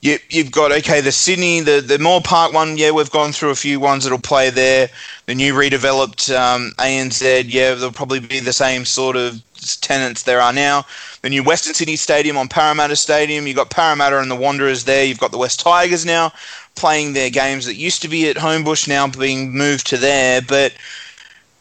you, 0.03 0.19
you've 0.29 0.51
got 0.51 0.71
okay 0.71 0.99
the 0.99 1.13
Sydney 1.13 1.61
the 1.61 1.79
the 1.79 1.97
Moore 1.97 2.21
Park 2.21 2.51
one 2.51 2.77
yeah 2.77 2.91
we've 2.91 3.09
gone 3.09 3.31
through 3.31 3.51
a 3.51 3.55
few 3.55 3.79
ones 3.79 4.03
that'll 4.03 4.19
play 4.19 4.49
there 4.49 4.89
the 5.27 5.33
new 5.33 5.53
redeveloped 5.53 6.29
um, 6.35 6.73
ANZ 6.77 7.45
yeah 7.47 7.73
there'll 7.73 7.93
probably 7.93 8.19
be 8.19 8.41
the 8.41 8.51
same 8.51 8.83
sort 8.83 9.15
of 9.15 9.41
tenants 9.79 10.23
there 10.23 10.41
are 10.41 10.51
now 10.51 10.85
the 11.21 11.29
new 11.29 11.41
Western 11.41 11.73
Sydney 11.73 11.95
Stadium 11.95 12.35
on 12.35 12.49
Parramatta 12.49 12.97
Stadium 12.97 13.47
you've 13.47 13.55
got 13.55 13.69
Parramatta 13.69 14.19
and 14.19 14.29
the 14.29 14.35
Wanderers 14.35 14.83
there 14.83 15.05
you've 15.05 15.19
got 15.19 15.31
the 15.31 15.37
West 15.37 15.61
Tigers 15.61 16.05
now 16.05 16.33
playing 16.75 17.13
their 17.13 17.29
games 17.29 17.65
that 17.65 17.75
used 17.75 18.01
to 18.01 18.09
be 18.09 18.29
at 18.29 18.35
Homebush 18.35 18.89
now 18.89 19.07
being 19.07 19.55
moved 19.55 19.87
to 19.87 19.97
there 19.97 20.41
but 20.41 20.73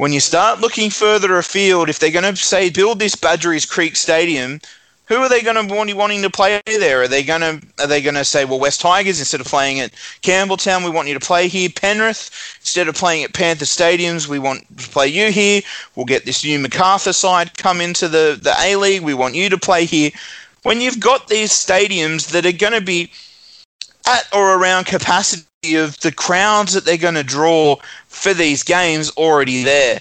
when 0.03 0.13
you 0.13 0.19
start 0.19 0.59
looking 0.59 0.91
further 0.91 1.39
afield 1.39 1.89
if 1.89 2.01
they're 2.01 2.11
going 2.11 2.25
to 2.25 2.35
say 2.35 2.69
build 2.69 2.99
this 2.99 3.15
Badgerys 3.15 3.69
Creek 3.69 3.95
Stadium 3.95 4.61
who 5.05 5.19
are 5.19 5.29
they 5.29 5.43
going 5.43 5.55
to 5.55 5.85
be 5.87 5.93
wanting 5.93 6.23
to 6.23 6.31
play 6.31 6.61
there? 6.67 7.03
Are 7.03 7.09
they 7.09 7.23
going 7.23 7.41
to 7.43 7.65
are 7.79 7.87
they 7.87 8.03
going 8.03 8.17
to 8.17 8.25
say, 8.25 8.45
well, 8.45 8.59
West 8.59 8.81
Tigers 8.81 9.21
instead 9.21 9.41
of 9.41 9.47
playing 9.47 9.79
at 9.79 9.93
Campbelltown, 10.23 10.85
we 10.85 10.91
want 10.91 11.07
you 11.07 11.15
to 11.15 11.21
play 11.21 11.47
here. 11.47 11.69
Penrith 11.69 12.31
instead 12.61 12.89
of 12.89 12.97
playing 12.97 13.23
at 13.23 13.33
Panther 13.33 13.65
Stadiums, 13.65 14.27
we 14.27 14.41
want 14.41 14.67
to 14.77 14.89
play 14.89 15.07
you 15.07 15.31
here. 15.31 15.63
We'll 15.95 16.07
get 16.07 16.25
this 16.25 16.43
new 16.43 16.59
Macarthur 16.59 17.13
side 17.13 17.57
come 17.57 17.81
into 17.81 18.09
the 18.09 18.37
the 18.43 18.55
A 18.59 18.75
League. 18.75 19.03
We 19.03 19.15
want 19.15 19.37
you 19.37 19.51
to 19.51 19.59
play 19.59 19.85
here. 19.85 20.11
When 20.65 20.81
you've 20.81 20.99
got 20.99 21.29
these 21.29 21.51
stadiums 21.51 22.31
that 22.33 22.45
are 22.45 22.59
going 22.59 22.73
to 22.73 22.81
be 22.81 23.13
at 24.07 24.27
or 24.33 24.59
around 24.59 24.87
capacity 24.87 25.45
of 25.65 25.99
the 26.01 26.13
crowds 26.13 26.73
that 26.73 26.85
they're 26.85 26.97
going 26.97 27.15
to 27.15 27.23
draw 27.23 27.77
for 28.09 28.35
these 28.35 28.63
games 28.63 29.11
already 29.11 29.63
there 29.63 30.01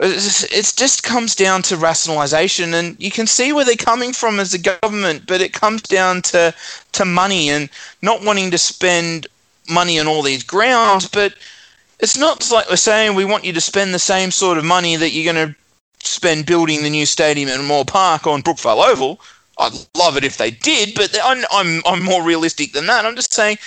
it 0.00 0.72
just 0.76 1.02
comes 1.02 1.34
down 1.34 1.62
to 1.62 1.76
rationalisation, 1.76 2.74
and 2.74 2.96
you 2.98 3.10
can 3.10 3.26
see 3.26 3.52
where 3.52 3.64
they're 3.64 3.76
coming 3.76 4.12
from 4.12 4.40
as 4.40 4.52
a 4.52 4.58
government, 4.58 5.26
but 5.26 5.40
it 5.40 5.52
comes 5.52 5.82
down 5.82 6.22
to 6.22 6.52
to 6.92 7.04
money 7.04 7.48
and 7.50 7.68
not 8.02 8.24
wanting 8.24 8.50
to 8.50 8.58
spend 8.58 9.26
money 9.68 10.00
on 10.00 10.08
all 10.08 10.22
these 10.22 10.42
grounds. 10.42 11.08
But 11.08 11.34
it's 12.00 12.16
not 12.16 12.50
like 12.50 12.68
we're 12.68 12.76
saying 12.76 13.14
we 13.14 13.24
want 13.24 13.44
you 13.44 13.52
to 13.52 13.60
spend 13.60 13.94
the 13.94 13.98
same 14.00 14.30
sort 14.30 14.58
of 14.58 14.64
money 14.64 14.96
that 14.96 15.10
you're 15.10 15.32
going 15.32 15.48
to 15.48 15.56
spend 16.00 16.46
building 16.46 16.82
the 16.82 16.90
new 16.90 17.06
stadium 17.06 17.48
at 17.48 17.64
Moore 17.64 17.84
Park 17.84 18.26
on 18.26 18.42
Brookvale 18.42 18.88
Oval. 18.88 19.20
I'd 19.58 19.72
love 19.96 20.16
it 20.16 20.24
if 20.24 20.36
they 20.36 20.50
did, 20.50 20.94
but 20.96 21.16
I'm, 21.22 21.44
I'm, 21.52 21.80
I'm 21.86 22.02
more 22.02 22.24
realistic 22.24 22.72
than 22.72 22.86
that. 22.86 23.06
I'm 23.06 23.14
just 23.14 23.32
saying 23.32 23.58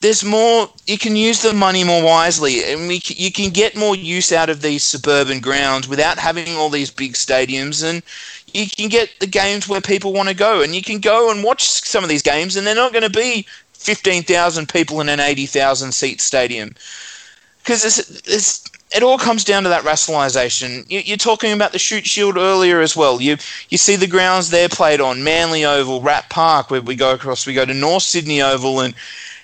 there's 0.00 0.24
more 0.24 0.68
you 0.86 0.98
can 0.98 1.16
use 1.16 1.42
the 1.42 1.52
money 1.52 1.82
more 1.82 2.02
wisely 2.02 2.64
and 2.64 2.86
we, 2.86 3.00
you 3.06 3.32
can 3.32 3.50
get 3.50 3.76
more 3.76 3.96
use 3.96 4.30
out 4.30 4.50
of 4.50 4.60
these 4.60 4.84
suburban 4.84 5.40
grounds 5.40 5.88
without 5.88 6.18
having 6.18 6.54
all 6.56 6.68
these 6.68 6.90
big 6.90 7.14
stadiums 7.14 7.82
and 7.82 8.02
you 8.52 8.68
can 8.68 8.88
get 8.88 9.10
the 9.20 9.26
games 9.26 9.68
where 9.68 9.80
people 9.80 10.12
want 10.12 10.28
to 10.28 10.34
go 10.34 10.62
and 10.62 10.74
you 10.74 10.82
can 10.82 11.00
go 11.00 11.30
and 11.30 11.42
watch 11.42 11.62
some 11.64 12.04
of 12.04 12.10
these 12.10 12.22
games 12.22 12.56
and 12.56 12.66
they're 12.66 12.74
not 12.74 12.92
going 12.92 13.02
to 13.02 13.10
be 13.10 13.46
15,000 13.72 14.68
people 14.68 15.00
in 15.00 15.08
an 15.08 15.20
80,000 15.20 15.92
seat 15.92 16.20
stadium 16.20 16.74
because 17.62 17.84
it's, 17.84 17.98
it's, 18.28 18.64
it 18.94 19.02
all 19.02 19.18
comes 19.18 19.44
down 19.44 19.64
to 19.64 19.68
that 19.68 19.82
rationalisation. 19.82 20.88
You, 20.88 21.14
are 21.14 21.18
talking 21.18 21.52
about 21.52 21.72
the 21.72 21.78
Shute 21.78 22.06
Shield 22.06 22.36
earlier 22.36 22.80
as 22.80 22.96
well. 22.96 23.20
You 23.20 23.36
you 23.68 23.78
see 23.78 23.96
the 23.96 24.06
grounds 24.06 24.50
they're 24.50 24.68
played 24.68 25.00
on, 25.00 25.24
Manly 25.24 25.64
Oval, 25.64 26.00
Rat 26.00 26.30
Park, 26.30 26.70
where 26.70 26.80
we 26.80 26.94
go 26.94 27.12
across. 27.12 27.46
We 27.46 27.52
go 27.52 27.64
to 27.64 27.74
North 27.74 28.04
Sydney 28.04 28.40
Oval, 28.40 28.80
and 28.80 28.94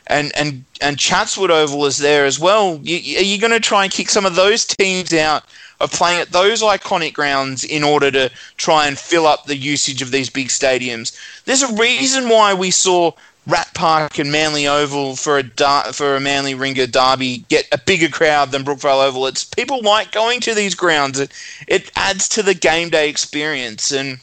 and 0.06 0.32
and 0.36 0.64
and 0.80 0.98
Chatswood 0.98 1.50
Oval 1.50 1.86
is 1.86 1.98
there 1.98 2.26
as 2.26 2.38
well. 2.38 2.80
You, 2.82 3.18
are 3.18 3.22
you 3.22 3.38
going 3.38 3.52
to 3.52 3.60
try 3.60 3.84
and 3.84 3.92
kick 3.92 4.08
some 4.08 4.26
of 4.26 4.34
those 4.34 4.64
teams 4.64 5.12
out 5.12 5.44
of 5.80 5.92
playing 5.92 6.20
at 6.20 6.30
those 6.30 6.62
iconic 6.62 7.12
grounds 7.12 7.64
in 7.64 7.82
order 7.82 8.10
to 8.10 8.30
try 8.56 8.86
and 8.86 8.98
fill 8.98 9.26
up 9.26 9.46
the 9.46 9.56
usage 9.56 10.02
of 10.02 10.10
these 10.10 10.30
big 10.30 10.48
stadiums? 10.48 11.16
There's 11.44 11.62
a 11.62 11.74
reason 11.74 12.28
why 12.28 12.54
we 12.54 12.70
saw 12.70 13.12
Rat 13.46 13.70
Park 13.74 14.18
and 14.18 14.30
Manly 14.30 14.66
Oval 14.66 15.16
for 15.16 15.38
a 15.38 15.92
for 15.92 16.16
a 16.16 16.20
Manly 16.20 16.54
Warringah 16.54 16.90
derby 16.92 17.44
get 17.48 17.66
a 17.72 17.78
bigger 17.78 18.08
crowd 18.08 18.50
than 18.50 18.64
Brookvale 18.64 19.04
Oval. 19.06 19.26
It's 19.26 19.44
people 19.44 19.82
like 19.82 20.12
going 20.12 20.40
to 20.40 20.54
these 20.54 20.74
grounds. 20.74 21.18
It 21.18 21.32
it 21.66 21.90
adds 21.96 22.28
to 22.30 22.42
the 22.42 22.54
game 22.54 22.90
day 22.90 23.08
experience 23.08 23.92
and. 23.92 24.18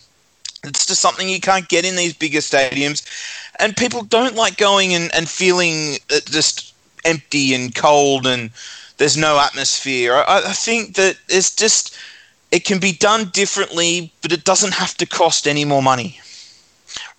It's 0.62 0.86
just 0.86 1.00
something 1.00 1.30
you 1.30 1.40
can't 1.40 1.70
get 1.70 1.86
in 1.86 1.96
these 1.96 2.14
bigger 2.14 2.40
stadiums 2.40 3.02
and 3.60 3.76
people 3.76 4.04
don't 4.04 4.36
like 4.36 4.58
going 4.58 4.94
and, 4.94 5.14
and 5.14 5.30
feeling 5.30 5.98
uh, 6.12 6.20
just 6.26 6.74
empty 7.06 7.54
and 7.54 7.76
cold 7.76 8.26
and 8.28 8.52
there's 8.98 9.18
no 9.18 9.40
atmosphere. 9.40 10.14
I, 10.14 10.44
I 10.48 10.54
think 10.54 10.96
that 10.96 11.18
it's 11.30 11.56
just 11.56 11.98
it 12.52 12.66
can 12.66 12.80
be 12.80 12.92
done 12.92 13.30
differently, 13.30 14.12
but 14.22 14.32
it 14.32 14.44
doesn't 14.44 14.74
have 14.74 14.96
to 14.96 15.06
cost 15.06 15.48
any 15.48 15.66
more 15.66 15.84
money. 15.84 16.20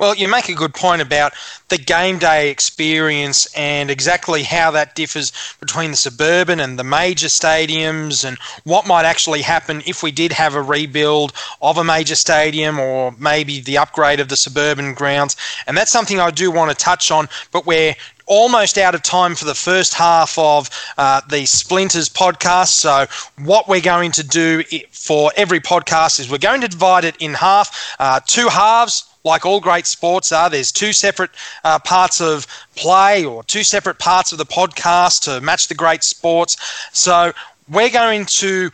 Well, 0.00 0.14
you 0.14 0.28
make 0.28 0.48
a 0.48 0.54
good 0.54 0.72
point 0.72 1.02
about 1.02 1.34
the 1.68 1.76
game 1.76 2.18
day 2.18 2.48
experience 2.48 3.46
and 3.54 3.90
exactly 3.90 4.44
how 4.44 4.70
that 4.70 4.94
differs 4.94 5.30
between 5.60 5.90
the 5.90 5.96
suburban 5.98 6.58
and 6.58 6.78
the 6.78 6.84
major 6.84 7.26
stadiums 7.26 8.24
and 8.24 8.38
what 8.64 8.86
might 8.86 9.04
actually 9.04 9.42
happen 9.42 9.82
if 9.84 10.02
we 10.02 10.10
did 10.10 10.32
have 10.32 10.54
a 10.54 10.62
rebuild 10.62 11.34
of 11.60 11.76
a 11.76 11.84
major 11.84 12.14
stadium 12.14 12.78
or 12.80 13.12
maybe 13.18 13.60
the 13.60 13.76
upgrade 13.76 14.20
of 14.20 14.30
the 14.30 14.38
suburban 14.38 14.94
grounds. 14.94 15.36
And 15.66 15.76
that's 15.76 15.92
something 15.92 16.18
I 16.18 16.30
do 16.30 16.50
want 16.50 16.70
to 16.70 16.76
touch 16.82 17.10
on, 17.10 17.28
but 17.52 17.66
we're 17.66 17.94
almost 18.24 18.78
out 18.78 18.94
of 18.94 19.02
time 19.02 19.34
for 19.34 19.44
the 19.44 19.54
first 19.54 19.92
half 19.92 20.38
of 20.38 20.70
uh, 20.96 21.20
the 21.28 21.44
Splinters 21.44 22.08
podcast. 22.08 22.68
So, 22.68 23.04
what 23.44 23.68
we're 23.68 23.82
going 23.82 24.12
to 24.12 24.26
do 24.26 24.62
for 24.92 25.30
every 25.36 25.60
podcast 25.60 26.20
is 26.20 26.30
we're 26.30 26.38
going 26.38 26.62
to 26.62 26.68
divide 26.68 27.04
it 27.04 27.16
in 27.18 27.34
half, 27.34 27.96
uh, 27.98 28.20
two 28.24 28.48
halves 28.48 29.09
like 29.24 29.44
all 29.44 29.60
great 29.60 29.86
sports 29.86 30.32
are, 30.32 30.48
there's 30.48 30.72
two 30.72 30.92
separate 30.92 31.30
uh, 31.64 31.78
parts 31.78 32.20
of 32.20 32.46
play 32.76 33.24
or 33.24 33.42
two 33.44 33.62
separate 33.62 33.98
parts 33.98 34.32
of 34.32 34.38
the 34.38 34.46
podcast 34.46 35.22
to 35.22 35.40
match 35.40 35.68
the 35.68 35.74
great 35.74 36.02
sports. 36.02 36.56
So 36.92 37.32
we're 37.68 37.90
going 37.90 38.26
to 38.26 38.70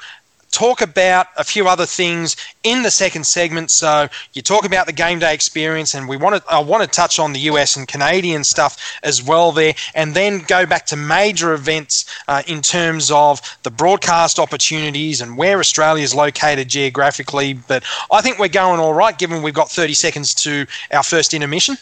talk 0.50 0.80
about 0.80 1.26
a 1.36 1.44
few 1.44 1.68
other 1.68 1.86
things 1.86 2.36
in 2.62 2.82
the 2.82 2.90
second 2.90 3.24
segment. 3.24 3.70
So 3.70 4.08
you 4.32 4.42
talk 4.42 4.64
about 4.64 4.86
the 4.86 4.92
game 4.92 5.18
day 5.18 5.34
experience, 5.34 5.94
and 5.94 6.08
we 6.08 6.16
want 6.16 6.36
to 6.36 6.52
I 6.52 6.58
want 6.60 6.82
to 6.82 6.88
touch 6.88 7.18
on 7.18 7.32
the 7.32 7.40
US 7.40 7.76
and 7.76 7.86
Canadian 7.86 8.44
stuff 8.44 8.76
as 9.02 9.22
well 9.22 9.52
there, 9.52 9.74
and 9.94 10.14
then 10.14 10.40
go 10.40 10.66
back 10.66 10.86
to 10.86 10.96
major 10.96 11.52
events 11.52 12.04
uh, 12.28 12.42
in 12.46 12.62
terms 12.62 13.10
of 13.10 13.40
the 13.62 13.70
broadcast 13.70 14.38
opportunities 14.38 15.20
and 15.20 15.36
where 15.36 15.58
Australia 15.58 16.02
is 16.02 16.14
located 16.14 16.68
geographically. 16.68 17.52
But 17.54 17.84
I 18.10 18.20
think 18.22 18.38
we're 18.38 18.48
going 18.48 18.80
all 18.80 18.94
right, 18.94 19.16
given 19.16 19.42
we've 19.42 19.54
got 19.54 19.70
30 19.70 19.94
seconds 19.94 20.34
to 20.34 20.66
our 20.92 21.02
first 21.02 21.34
intermission. 21.34 21.76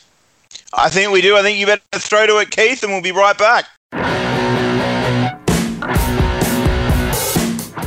I 0.73 0.89
think 0.89 1.13
we 1.13 1.21
do. 1.21 1.37
I 1.37 1.43
think 1.43 1.59
you 1.59 1.67
better 1.67 1.83
throw 1.95 2.27
to 2.27 2.39
it, 2.39 2.51
Keith, 2.51 2.83
and 2.83 2.93
we'll 2.93 3.03
be 3.03 3.13
right 3.13 3.37
back. 3.39 3.67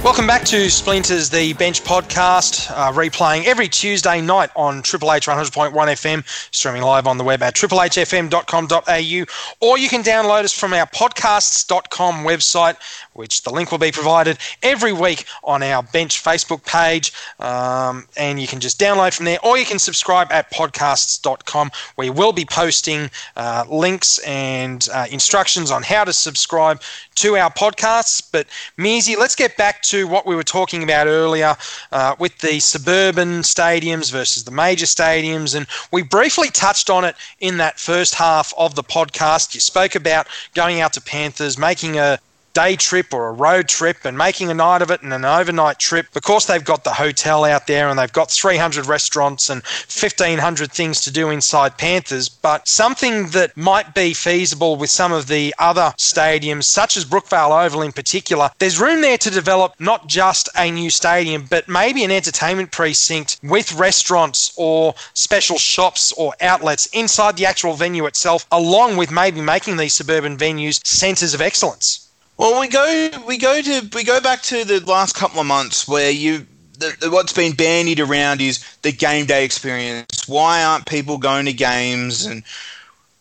Welcome 0.08 0.26
back 0.26 0.46
to 0.46 0.70
Splinters, 0.70 1.30
the 1.30 1.52
Bench 1.52 1.84
podcast, 1.84 2.72
uh, 2.72 2.94
replaying 2.94 3.44
every 3.44 3.68
Tuesday 3.68 4.22
night 4.22 4.50
on 4.56 4.82
Triple 4.82 5.12
H 5.12 5.28
100.1 5.28 5.74
FM, 5.74 6.24
streaming 6.56 6.82
live 6.82 7.08
on 7.08 7.18
the 7.18 7.26
web 7.26 7.44
at 7.44 7.56
triplehfm.com.au, 7.56 9.26
or 9.60 9.78
you 9.78 9.90
can 9.90 10.04
download 10.04 10.46
us 10.46 10.54
from 10.54 10.72
our 10.72 10.86
podcasts.com 10.86 12.24
website, 12.24 12.78
which 13.16 13.42
the 13.44 13.50
link 13.52 13.70
will 13.70 13.80
be 13.80 13.92
provided 13.92 14.38
every 14.64 14.94
week 14.94 15.26
on 15.44 15.62
our 15.62 15.84
Bench 15.84 16.24
Facebook 16.24 16.66
page. 16.66 17.12
Um, 17.42 18.08
and 18.16 18.40
you 18.40 18.48
can 18.48 18.62
just 18.62 18.80
download 18.80 19.14
from 19.14 19.26
there, 19.26 19.40
or 19.44 19.58
you 19.58 19.66
can 19.66 19.78
subscribe 19.78 20.32
at 20.32 20.50
podcasts.com. 20.54 21.70
We 21.98 22.12
will 22.12 22.32
be 22.32 22.46
posting 22.46 23.10
uh, 23.36 23.66
links 23.70 24.20
and 24.20 24.88
uh, 24.94 25.08
instructions 25.12 25.70
on 25.70 25.84
how 25.84 26.06
to 26.06 26.14
subscribe 26.14 26.82
to 27.16 27.36
our 27.36 27.52
podcasts. 27.52 28.26
But, 28.32 28.48
Mearsy, 28.78 29.18
let's 29.18 29.36
get 29.36 29.58
back 29.58 29.82
to 29.98 30.08
what 30.08 30.26
we 30.26 30.36
were 30.36 30.44
talking 30.44 30.84
about 30.84 31.08
earlier 31.08 31.56
uh, 31.92 32.16
with 32.20 32.38
the 32.40 32.60
suburban 32.60 33.42
stadiums 33.42 34.12
versus 34.12 34.44
the 34.44 34.52
major 34.52 34.86
stadiums. 34.86 35.56
And 35.56 35.66
we 35.92 36.04
briefly 36.04 36.50
touched 36.50 36.90
on 36.90 37.04
it 37.04 37.16
in 37.40 37.58
that 37.58 37.80
first 37.80 38.16
half 38.16 38.54
of 38.58 38.76
the 38.76 38.84
podcast. 38.84 39.54
You 39.54 39.60
spoke 39.60 39.96
about 39.96 40.28
going 40.54 40.82
out 40.82 40.94
to 40.94 41.02
Panthers, 41.02 41.58
making 41.58 41.98
a 41.98 42.20
day 42.58 42.76
trip 42.76 43.14
or 43.14 43.28
a 43.28 43.32
road 43.34 43.68
trip 43.68 44.04
and 44.04 44.18
making 44.18 44.50
a 44.50 44.54
night 44.56 44.82
of 44.82 44.90
it 44.90 45.04
and 45.04 45.14
an 45.14 45.24
overnight 45.24 45.78
trip. 45.78 46.08
Of 46.16 46.24
course, 46.24 46.46
they've 46.46 46.64
got 46.64 46.84
the 46.84 46.94
hotel 46.94 47.46
out 47.46 47.68
there 47.68 47.88
and 47.88 48.00
they've 48.00 48.12
got 48.12 48.32
300 48.32 48.88
restaurants 48.88 49.52
and 49.52 49.62
1,500 49.62 50.72
things 50.72 51.00
to 51.02 51.12
do 51.12 51.30
inside 51.30 51.78
Panthers. 51.78 52.30
But 52.30 52.68
something 52.68 53.28
that 53.28 53.56
might 53.56 53.94
be 53.94 54.12
feasible 54.16 54.76
with 54.76 54.90
some 54.90 55.14
of 55.14 55.28
the 55.28 55.54
other 55.60 55.94
stadiums, 55.98 56.64
such 56.64 56.98
as 56.98 57.06
Brookvale 57.06 57.64
Oval 57.64 57.84
in 57.84 57.92
particular, 57.92 58.50
there's 58.58 58.82
room 58.82 59.02
there 59.02 59.20
to 59.20 59.30
develop 59.30 59.76
not 59.78 60.08
just 60.08 60.50
a 60.56 60.72
new 60.72 60.90
stadium, 60.90 61.46
but 61.48 61.70
maybe 61.70 62.04
an 62.04 62.10
entertainment 62.10 62.72
precinct 62.72 63.40
with 63.44 63.72
restaurants 63.76 64.52
or 64.58 64.96
special 65.14 65.60
shops 65.60 66.12
or 66.14 66.34
outlets 66.42 66.88
inside 66.88 67.38
the 67.38 67.46
actual 67.46 67.74
venue 67.74 68.08
itself, 68.08 68.48
along 68.52 68.98
with 68.98 69.12
maybe 69.12 69.42
making 69.42 69.78
these 69.78 69.94
suburban 69.94 70.36
venues 70.36 70.84
centres 70.84 71.36
of 71.36 71.42
excellence. 71.42 72.07
Well, 72.38 72.60
we 72.60 72.68
go 72.68 73.10
we 73.28 73.38
go 73.38 73.62
to 73.62 73.90
we 73.94 74.04
go 74.04 74.22
back 74.22 74.44
to 74.44 74.64
the 74.64 74.80
last 74.86 75.16
couple 75.16 75.40
of 75.40 75.48
months 75.48 75.88
where 75.88 76.12
you 76.12 76.46
the, 76.78 76.96
the, 77.00 77.10
what's 77.10 77.34
been 77.34 77.54
bandied 77.54 78.00
around 78.00 78.42
is 78.42 78.64
the 78.84 78.92
game 78.92 79.26
day 79.26 79.44
experience. 79.44 80.28
Why 80.28 80.64
aren't 80.64 80.86
people 80.86 81.18
going 81.18 81.46
to 81.46 81.54
games 81.54 82.26
and 82.26 82.44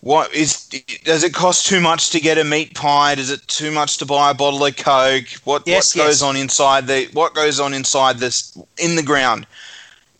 what 0.01 0.33
is 0.35 0.69
does 1.05 1.25
it 1.25 1.33
cost 1.33 1.67
too 1.67 1.81
much 1.81 2.11
to 2.11 2.21
get 2.21 2.37
a 2.37 2.45
meat 2.45 2.75
pie? 2.75 3.15
Does 3.15 3.31
it 3.31 3.47
too 3.49 3.71
much 3.71 3.97
to 3.99 4.07
buy 4.07 4.31
a 4.31 4.35
bottle 4.35 4.65
of 4.65 4.77
Coke? 4.77 5.25
What 5.45 5.67
yes, 5.67 5.97
what 5.97 6.05
goes 6.05 6.21
yes. 6.21 6.23
on 6.23 6.37
inside 6.37 6.87
the 6.87 7.09
what 7.13 7.35
goes 7.35 7.59
on 7.59 7.73
inside 7.73 8.19
this 8.19 8.57
in 8.79 8.97
the 8.97 9.03
ground? 9.03 9.47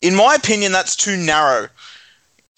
In 0.01 0.15
my 0.15 0.35
opinion, 0.35 0.73
that's 0.73 0.97
too 0.97 1.17
narrow 1.17 1.69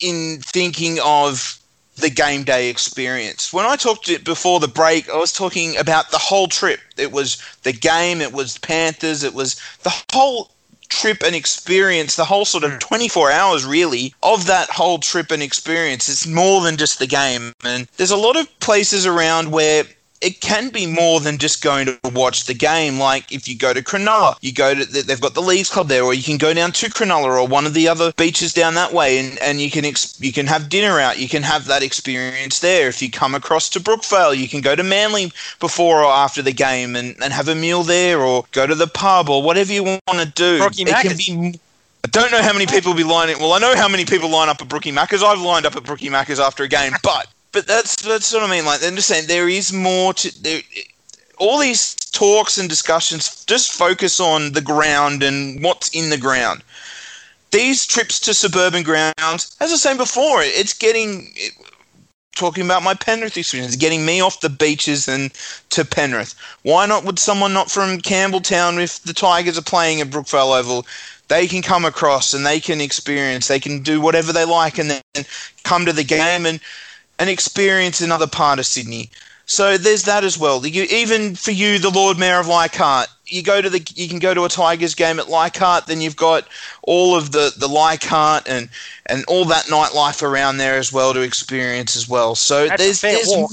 in 0.00 0.40
thinking 0.40 0.98
of 1.04 1.58
the 1.98 2.10
game 2.10 2.44
day 2.44 2.68
experience. 2.68 3.52
When 3.52 3.66
I 3.66 3.76
talked 3.76 4.08
it 4.08 4.24
before 4.24 4.60
the 4.60 4.68
break, 4.68 5.08
I 5.10 5.16
was 5.16 5.32
talking 5.32 5.76
about 5.76 6.10
the 6.10 6.18
whole 6.18 6.48
trip. 6.48 6.80
It 6.96 7.12
was 7.12 7.36
the 7.62 7.72
game, 7.72 8.20
it 8.20 8.32
was 8.32 8.58
Panthers, 8.58 9.22
it 9.22 9.34
was 9.34 9.60
the 9.82 9.94
whole 10.12 10.50
trip 10.88 11.22
and 11.22 11.34
experience, 11.34 12.16
the 12.16 12.24
whole 12.24 12.44
sort 12.44 12.64
of 12.64 12.72
Mm. 12.72 12.80
24 12.80 13.30
hours 13.30 13.64
really 13.66 14.14
of 14.22 14.46
that 14.46 14.70
whole 14.70 14.98
trip 14.98 15.30
and 15.30 15.42
experience. 15.42 16.08
It's 16.08 16.26
more 16.26 16.62
than 16.62 16.76
just 16.76 16.98
the 16.98 17.06
game. 17.06 17.52
And 17.62 17.86
there's 17.98 18.10
a 18.10 18.16
lot 18.16 18.36
of 18.36 18.46
places 18.60 19.04
around 19.06 19.50
where 19.52 19.84
it 20.20 20.40
can 20.40 20.70
be 20.70 20.86
more 20.86 21.20
than 21.20 21.38
just 21.38 21.62
going 21.62 21.86
to 21.86 21.98
watch 22.12 22.44
the 22.44 22.54
game. 22.54 22.98
Like 22.98 23.30
if 23.32 23.48
you 23.48 23.56
go 23.56 23.72
to 23.72 23.82
Cronulla, 23.82 24.36
you 24.40 24.52
go 24.52 24.74
to 24.74 24.84
they've 24.84 25.20
got 25.20 25.34
the 25.34 25.42
Leagues 25.42 25.70
Club 25.70 25.88
there, 25.88 26.02
or 26.02 26.14
you 26.14 26.22
can 26.22 26.38
go 26.38 26.52
down 26.52 26.72
to 26.72 26.90
Cronulla 26.90 27.24
or 27.24 27.46
one 27.46 27.66
of 27.66 27.74
the 27.74 27.88
other 27.88 28.12
beaches 28.16 28.52
down 28.52 28.74
that 28.74 28.92
way, 28.92 29.18
and, 29.18 29.38
and 29.38 29.60
you 29.60 29.70
can 29.70 29.84
ex- 29.84 30.20
you 30.20 30.32
can 30.32 30.46
have 30.46 30.68
dinner 30.68 30.98
out. 30.98 31.18
You 31.18 31.28
can 31.28 31.42
have 31.42 31.66
that 31.66 31.82
experience 31.82 32.60
there. 32.60 32.88
If 32.88 33.00
you 33.00 33.10
come 33.10 33.34
across 33.34 33.68
to 33.70 33.80
Brookvale, 33.80 34.36
you 34.36 34.48
can 34.48 34.60
go 34.60 34.74
to 34.74 34.82
Manly 34.82 35.32
before 35.60 36.02
or 36.02 36.10
after 36.10 36.42
the 36.42 36.52
game 36.52 36.96
and, 36.96 37.16
and 37.22 37.32
have 37.32 37.48
a 37.48 37.54
meal 37.54 37.82
there, 37.82 38.20
or 38.20 38.44
go 38.52 38.66
to 38.66 38.74
the 38.74 38.86
pub 38.86 39.28
or 39.28 39.42
whatever 39.42 39.72
you 39.72 39.84
want 39.84 40.00
to 40.08 40.26
do. 40.26 40.58
Brookie 40.58 40.82
it 40.82 40.88
can 40.88 41.16
be. 41.16 41.60
I 42.04 42.08
don't 42.10 42.32
know 42.32 42.42
how 42.42 42.52
many 42.52 42.66
people 42.66 42.92
will 42.92 42.96
be 42.96 43.04
lining. 43.04 43.38
Well, 43.38 43.52
I 43.52 43.58
know 43.58 43.74
how 43.76 43.88
many 43.88 44.04
people 44.04 44.30
line 44.30 44.48
up 44.48 44.62
at 44.62 44.68
Brookie 44.68 44.92
Mackers. 44.92 45.22
I've 45.22 45.40
lined 45.40 45.66
up 45.66 45.76
at 45.76 45.84
Brookie 45.84 46.08
Mackers 46.08 46.40
after 46.40 46.62
a 46.62 46.68
game, 46.68 46.92
but 47.02 47.26
but 47.52 47.66
that's 47.66 47.96
that's 47.96 48.32
what 48.32 48.42
I 48.42 48.50
mean. 48.50 48.64
Like, 48.64 48.82
I'm 48.84 48.96
just 48.96 49.08
saying 49.08 49.26
there 49.26 49.48
is 49.48 49.72
more 49.72 50.14
to 50.14 50.42
there. 50.42 50.60
All 51.38 51.58
these 51.58 51.94
talks 51.94 52.58
and 52.58 52.68
discussions 52.68 53.44
just 53.44 53.72
focus 53.72 54.20
on 54.20 54.52
the 54.52 54.60
ground 54.60 55.22
and 55.22 55.62
what's 55.62 55.88
in 55.94 56.10
the 56.10 56.18
ground. 56.18 56.62
These 57.50 57.86
trips 57.86 58.20
to 58.20 58.34
suburban 58.34 58.82
grounds, 58.82 59.56
as 59.60 59.70
I 59.70 59.72
was 59.72 59.82
saying 59.82 59.96
before, 59.96 60.40
it's 60.42 60.74
getting. 60.74 61.32
It, 61.34 61.52
talking 62.38 62.64
about 62.64 62.84
my 62.84 62.94
Penrith 62.94 63.36
experience, 63.36 63.74
getting 63.74 64.06
me 64.06 64.20
off 64.20 64.40
the 64.40 64.48
beaches 64.48 65.08
and 65.08 65.32
to 65.70 65.84
Penrith. 65.84 66.34
Why 66.62 66.86
not 66.86 67.04
would 67.04 67.18
someone 67.18 67.52
not 67.52 67.68
from 67.68 67.98
Campbelltown, 67.98 68.80
if 68.80 69.02
the 69.02 69.12
Tigers 69.12 69.58
are 69.58 69.62
playing 69.62 70.00
at 70.00 70.08
Brookvale 70.08 70.56
Oval, 70.56 70.86
they 71.26 71.48
can 71.48 71.62
come 71.62 71.84
across 71.84 72.32
and 72.32 72.46
they 72.46 72.60
can 72.60 72.80
experience, 72.80 73.48
they 73.48 73.60
can 73.60 73.82
do 73.82 74.00
whatever 74.00 74.32
they 74.32 74.44
like 74.44 74.78
and 74.78 74.90
then 74.90 75.24
come 75.64 75.84
to 75.84 75.92
the 75.92 76.04
game 76.04 76.46
and, 76.46 76.60
and 77.18 77.28
experience 77.28 78.00
another 78.00 78.26
part 78.26 78.58
of 78.58 78.66
Sydney. 78.66 79.10
So 79.46 79.78
there's 79.78 80.02
that 80.02 80.24
as 80.24 80.38
well. 80.38 80.64
You, 80.66 80.82
even 80.90 81.34
for 81.34 81.52
you, 81.52 81.78
the 81.78 81.88
Lord 81.88 82.18
Mayor 82.18 82.38
of 82.38 82.48
Leichhardt, 82.48 83.08
you 83.24 83.42
go 83.42 83.62
to 83.62 83.70
the 83.70 83.80
you 83.94 84.06
can 84.06 84.18
go 84.18 84.34
to 84.34 84.44
a 84.44 84.48
Tigers 84.48 84.94
game 84.94 85.18
at 85.18 85.30
Leichhardt, 85.30 85.86
then 85.86 86.02
you've 86.02 86.16
got 86.16 86.46
all 86.82 87.16
of 87.16 87.32
the 87.32 87.52
the 87.56 87.66
Leichhardt 87.66 88.46
and 88.46 88.68
and 89.06 89.24
all 89.26 89.46
that 89.46 89.64
nightlife 89.66 90.22
around 90.22 90.58
there 90.58 90.76
as 90.78 90.92
well 90.92 91.14
to 91.14 91.22
experience 91.22 91.96
as 91.96 92.06
well. 92.06 92.34
So 92.34 92.68
That's 92.68 92.82
a 92.82 92.84
there's 92.84 93.00
fair 93.00 93.12
there's 93.14 93.28
walk. 93.28 93.50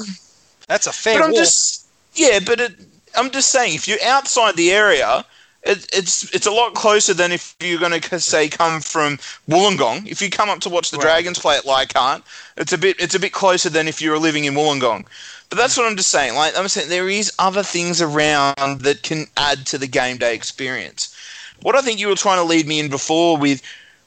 That's 0.67 0.87
a 0.87 0.91
fair 0.91 1.19
but 1.19 1.25
I'm 1.25 1.31
walk. 1.31 1.39
just 1.39 1.87
yeah, 2.13 2.39
but 2.45 2.59
it, 2.59 2.73
I'm 3.17 3.31
just 3.31 3.49
saying 3.49 3.75
if 3.75 3.87
you're 3.87 4.03
outside 4.03 4.57
the 4.57 4.71
area, 4.71 5.23
it, 5.65 5.87
it's 5.93 6.33
it's 6.33 6.45
a 6.45 6.51
lot 6.51 6.75
closer 6.75 7.13
than 7.13 7.31
if 7.31 7.55
you're 7.59 7.79
going 7.79 7.99
to 7.99 8.19
say 8.19 8.47
come 8.47 8.81
from 8.81 9.17
Wollongong. 9.49 10.07
If 10.07 10.21
you 10.21 10.29
come 10.29 10.49
up 10.49 10.59
to 10.61 10.69
watch 10.69 10.91
the 10.91 10.97
Right. 10.97 11.03
Dragons 11.03 11.39
play 11.39 11.57
at 11.57 11.65
Leichhardt, 11.65 12.21
it's 12.57 12.71
a 12.71 12.77
bit 12.77 12.99
it's 12.99 13.15
a 13.15 13.19
bit 13.19 13.33
closer 13.33 13.69
than 13.69 13.87
if 13.87 14.01
you 14.01 14.11
were 14.11 14.19
living 14.19 14.45
in 14.45 14.53
Wollongong. 14.53 15.05
But 15.49 15.57
that's 15.57 15.77
what 15.77 15.87
I'm 15.87 15.97
just 15.97 16.11
saying. 16.11 16.35
Like 16.35 16.57
I'm 16.57 16.67
saying, 16.67 16.89
there 16.89 17.09
is 17.09 17.31
other 17.39 17.63
things 17.63 18.01
around 18.01 18.81
that 18.81 19.03
can 19.03 19.25
add 19.37 19.65
to 19.67 19.77
the 19.77 19.87
game 19.87 20.17
day 20.17 20.35
experience. 20.35 21.15
What 21.61 21.75
I 21.75 21.81
think 21.81 21.99
you 21.99 22.07
were 22.07 22.15
trying 22.15 22.37
to 22.37 22.43
lead 22.43 22.67
me 22.67 22.79
in 22.79 22.89
before 22.89 23.37
with 23.37 23.61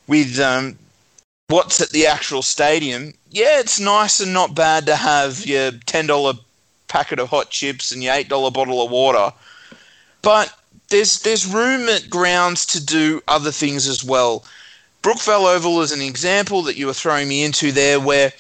with 0.07 0.39
um, 0.39 0.79
what's 1.49 1.81
at 1.81 1.91
the 1.91 2.07
actual 2.07 2.43
stadium. 2.43 3.15
Yeah, 3.31 3.59
it's 3.59 3.81
nice 3.81 4.21
and 4.21 4.33
not 4.33 4.55
bad 4.55 4.87
to 4.87 4.97
have 4.97 5.45
your 5.45 5.73
ten 5.87 6.07
dollar 6.07 6.35
packet 6.87 7.19
of 7.19 7.29
hot 7.29 7.51
chips 7.51 7.93
and 7.93 8.03
your 8.03 8.15
eight 8.15 8.29
dollar 8.29 8.51
bottle 8.51 8.83
of 8.83 8.91
water, 8.91 9.33
but 10.23 10.58
there's 10.89 11.21
there's 11.21 11.47
room 11.47 11.89
at 11.89 12.11
grounds 12.11 12.67
to 12.67 12.85
do 12.85 13.23
other 13.29 13.53
things 13.53 13.87
as 13.87 14.05
well. 14.05 14.45
Brookvale 15.03 15.55
Oval 15.55 15.81
is 15.83 15.93
an 15.93 16.03
example 16.03 16.63
that 16.63 16.77
you 16.77 16.87
were 16.87 16.95
throwing 16.95 17.29
me 17.29 17.45
into 17.45 17.73
there, 17.73 18.01
where 18.01 18.33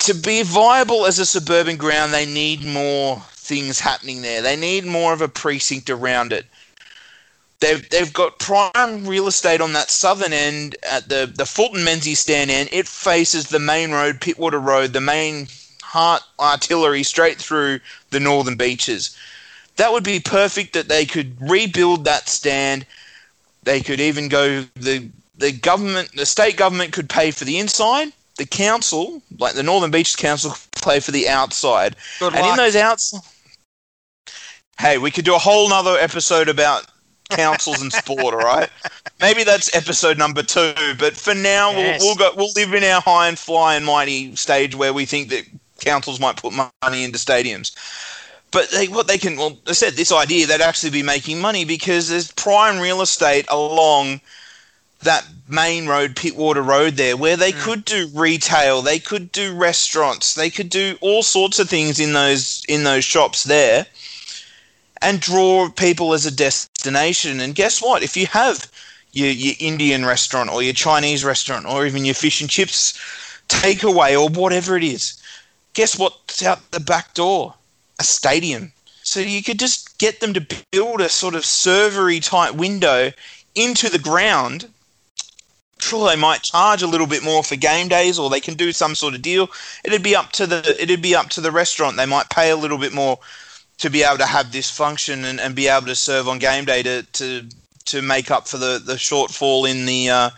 to 0.00 0.14
be 0.14 0.42
viable 0.42 1.06
as 1.06 1.18
a 1.18 1.26
suburban 1.26 1.76
ground, 1.76 2.12
they 2.12 2.26
need 2.26 2.64
more 2.64 3.22
things 3.32 3.80
happening 3.80 4.22
there. 4.22 4.42
They 4.42 4.56
need 4.56 4.84
more 4.84 5.12
of 5.12 5.20
a 5.20 5.28
precinct 5.28 5.90
around 5.90 6.32
it. 6.32 6.46
They've, 7.60 7.88
they've 7.90 8.12
got 8.12 8.38
prime 8.38 9.06
real 9.06 9.26
estate 9.26 9.60
on 9.60 9.72
that 9.72 9.90
southern 9.90 10.32
end 10.32 10.76
at 10.88 11.08
the, 11.08 11.30
the 11.34 11.44
Fulton 11.44 11.82
Menzies 11.82 12.20
stand 12.20 12.50
end. 12.50 12.68
It 12.70 12.86
faces 12.86 13.48
the 13.48 13.58
main 13.58 13.90
road, 13.90 14.20
Pittwater 14.20 14.64
Road, 14.64 14.92
the 14.92 15.00
main 15.00 15.48
heart 15.82 16.22
artillery 16.38 17.02
straight 17.02 17.38
through 17.38 17.80
the 18.10 18.20
northern 18.20 18.56
beaches. 18.56 19.16
That 19.78 19.92
would 19.92 20.04
be 20.04 20.20
perfect 20.20 20.74
that 20.74 20.88
they 20.88 21.06
could 21.06 21.36
rebuild 21.40 22.04
that 22.04 22.28
stand. 22.28 22.84
They 23.62 23.80
could 23.80 24.00
even 24.00 24.28
go 24.28 24.62
the 24.74 25.08
the 25.36 25.52
government, 25.52 26.10
the 26.14 26.26
state 26.26 26.56
government 26.56 26.92
could 26.92 27.08
pay 27.08 27.30
for 27.30 27.44
the 27.44 27.58
inside. 27.58 28.12
The 28.38 28.46
council, 28.46 29.22
like 29.38 29.54
the 29.54 29.62
Northern 29.62 29.90
Beaches 29.90 30.14
Council, 30.16 30.52
pay 30.82 31.00
for 31.00 31.10
the 31.10 31.28
outside. 31.28 31.96
Good 32.20 32.34
and 32.34 32.42
luck. 32.42 32.50
in 32.50 32.56
those 32.56 32.76
outs, 32.76 33.14
hey, 34.80 34.98
we 34.98 35.10
could 35.10 35.24
do 35.24 35.34
a 35.34 35.38
whole 35.38 35.68
nother 35.68 35.96
episode 35.98 36.48
about 36.48 36.86
councils 37.30 37.82
and 37.82 37.92
sport. 37.92 38.34
All 38.34 38.40
right, 38.40 38.70
maybe 39.20 39.44
that's 39.44 39.74
episode 39.74 40.18
number 40.18 40.42
two. 40.42 40.72
But 40.98 41.16
for 41.16 41.34
now, 41.34 41.70
Yes. 41.72 42.00
we'll, 42.00 42.16
we'll 42.16 42.30
go. 42.30 42.36
We'll 42.36 42.52
live 42.56 42.74
in 42.74 42.84
our 42.84 43.00
high 43.00 43.28
and 43.28 43.38
fly 43.38 43.74
and 43.74 43.84
mighty 43.84 44.34
stage 44.36 44.74
where 44.74 44.92
we 44.92 45.04
think 45.04 45.28
that 45.30 45.44
councils 45.80 46.18
might 46.20 46.36
put 46.36 46.52
money 46.52 47.04
into 47.04 47.18
stadiums. 47.18 47.74
But 48.50 48.70
they, 48.70 48.88
what 48.88 49.06
they 49.06 49.18
can, 49.18 49.36
well, 49.36 49.58
they 49.64 49.74
said 49.74 49.92
this 49.94 50.10
idea 50.10 50.46
they'd 50.46 50.60
actually 50.60 50.90
be 50.90 51.02
making 51.02 51.40
money 51.40 51.64
because 51.64 52.08
there's 52.08 52.32
prime 52.32 52.78
real 52.80 53.02
estate 53.02 53.46
along 53.50 54.20
that 55.00 55.26
main 55.48 55.86
road, 55.86 56.16
Pittwater 56.16 56.64
Road, 56.64 56.94
there, 56.94 57.16
where 57.16 57.36
they 57.36 57.52
hmm. 57.52 57.60
could 57.60 57.84
do 57.84 58.08
retail, 58.14 58.82
they 58.82 58.98
could 58.98 59.30
do 59.32 59.54
restaurants, 59.54 60.34
they 60.34 60.50
could 60.50 60.70
do 60.70 60.96
all 61.00 61.22
sorts 61.22 61.58
of 61.58 61.68
things 61.68 62.00
in 62.00 62.12
those 62.12 62.64
in 62.68 62.84
those 62.84 63.04
shops 63.04 63.44
there, 63.44 63.86
and 65.00 65.20
draw 65.20 65.68
people 65.68 66.14
as 66.14 66.26
a 66.26 66.30
destination. 66.30 67.40
And 67.40 67.54
guess 67.54 67.80
what? 67.80 68.02
If 68.02 68.16
you 68.16 68.26
have 68.26 68.70
your, 69.12 69.30
your 69.30 69.54
Indian 69.58 70.04
restaurant 70.04 70.50
or 70.50 70.62
your 70.62 70.74
Chinese 70.74 71.24
restaurant 71.24 71.66
or 71.66 71.86
even 71.86 72.04
your 72.04 72.14
fish 72.14 72.40
and 72.40 72.50
chips 72.50 72.98
takeaway 73.48 74.20
or 74.20 74.28
whatever 74.28 74.76
it 74.76 74.84
is, 74.84 75.22
guess 75.74 75.98
what's 75.98 76.42
out 76.42 76.70
the 76.70 76.80
back 76.80 77.14
door? 77.14 77.54
A 77.98 78.04
stadium. 78.04 78.72
So 79.02 79.20
you 79.20 79.42
could 79.42 79.58
just 79.58 79.98
get 79.98 80.20
them 80.20 80.34
to 80.34 80.46
build 80.70 81.00
a 81.00 81.08
sort 81.08 81.34
of 81.34 81.42
servery 81.42 82.22
type 82.22 82.54
window 82.54 83.12
into 83.54 83.88
the 83.88 83.98
ground. 83.98 84.68
Sure, 85.80 86.08
they 86.08 86.16
might 86.16 86.42
charge 86.42 86.82
a 86.82 86.86
little 86.86 87.06
bit 87.06 87.22
more 87.22 87.42
for 87.42 87.56
game 87.56 87.88
days, 87.88 88.18
or 88.18 88.28
they 88.28 88.40
can 88.40 88.54
do 88.54 88.72
some 88.72 88.94
sort 88.94 89.14
of 89.14 89.22
deal. 89.22 89.48
It'd 89.84 90.02
be 90.02 90.16
up 90.16 90.32
to 90.32 90.46
the 90.46 90.76
it'd 90.80 91.00
be 91.02 91.14
up 91.14 91.30
to 91.30 91.40
the 91.40 91.52
restaurant. 91.52 91.96
They 91.96 92.06
might 92.06 92.28
pay 92.30 92.50
a 92.50 92.56
little 92.56 92.78
bit 92.78 92.92
more 92.92 93.18
to 93.78 93.88
be 93.88 94.02
able 94.02 94.18
to 94.18 94.26
have 94.26 94.52
this 94.52 94.70
function 94.70 95.24
and, 95.24 95.40
and 95.40 95.54
be 95.54 95.68
able 95.68 95.86
to 95.86 95.94
serve 95.94 96.28
on 96.28 96.38
game 96.38 96.64
day 96.64 96.82
to 96.82 97.02
to, 97.04 97.44
to 97.86 98.02
make 98.02 98.30
up 98.30 98.46
for 98.48 98.58
the, 98.58 98.82
the 98.84 98.94
shortfall 98.94 99.70
in 99.70 99.86
the 99.86 100.10
uh, 100.10 100.30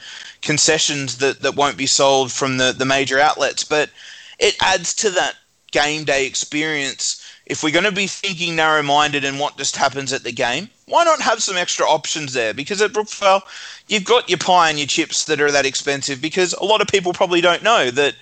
concessions 0.43 1.19
that, 1.19 1.41
that 1.41 1.57
won't 1.57 1.77
be 1.77 1.87
sold 1.87 2.31
from 2.31 2.59
the, 2.59 2.73
the 2.73 2.85
major 2.85 3.19
outlets. 3.19 3.65
But 3.65 3.91
it 4.39 4.57
adds 4.61 4.95
to 4.97 5.11
that 5.11 5.35
game 5.73 6.05
day 6.05 6.27
experience. 6.27 7.20
If 7.51 7.65
we're 7.65 7.73
going 7.73 7.85
to 7.85 7.93
be 7.93 8.07
thinking 8.07 8.55
narrow 8.55 8.81
minded 8.81 9.25
and 9.25 9.41
what 9.41 9.57
just 9.57 9.77
happens 9.77 10.13
at 10.13 10.23
the 10.23 10.31
game, 10.31 10.71
why 10.87 11.03
not 11.03 11.21
have 11.21 11.43
some 11.43 11.57
extra 11.57 11.85
options 11.85 12.33
there? 12.33 12.55
Because 12.55 12.81
at 12.81 12.93
Brookvale, 12.93 13.43
you've 13.89 14.05
got 14.05 14.29
your 14.29 14.39
pie 14.39 14.71
and 14.71 14.79
your 14.79 14.87
chips 14.87 15.25
that 15.25 15.41
are 15.41 15.51
that 15.51 15.67
expensive 15.67 16.23
because 16.23 16.53
a 16.53 16.65
lot 16.65 16.81
of 16.81 16.87
people 16.87 17.13
probably 17.13 17.41
don't 17.41 17.65
know 17.65 17.91
that 17.91 18.15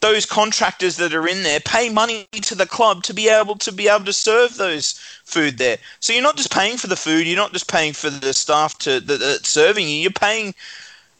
those 0.00 0.26
contractors 0.26 0.96
that 0.96 1.14
are 1.14 1.26
in 1.26 1.44
there 1.44 1.60
pay 1.60 1.88
money 1.88 2.28
to 2.32 2.54
the 2.54 2.66
club 2.66 3.02
to 3.04 3.14
be 3.14 3.30
able 3.30 3.56
to 3.56 3.72
be 3.72 3.88
able 3.88 4.04
to 4.04 4.12
serve 4.12 4.56
those 4.56 4.98
food 5.24 5.56
there. 5.56 5.78
So 6.00 6.12
you're 6.12 6.22
not 6.22 6.36
just 6.36 6.52
paying 6.52 6.76
for 6.76 6.88
the 6.88 6.96
food, 6.96 7.26
you're 7.26 7.36
not 7.36 7.54
just 7.54 7.70
paying 7.70 7.94
for 7.94 8.10
the 8.10 8.34
staff 8.34 8.76
to 8.80 9.00
that, 9.00 9.20
that's 9.20 9.48
serving 9.48 9.88
you. 9.88 9.94
You're 9.94 10.10
paying 10.10 10.54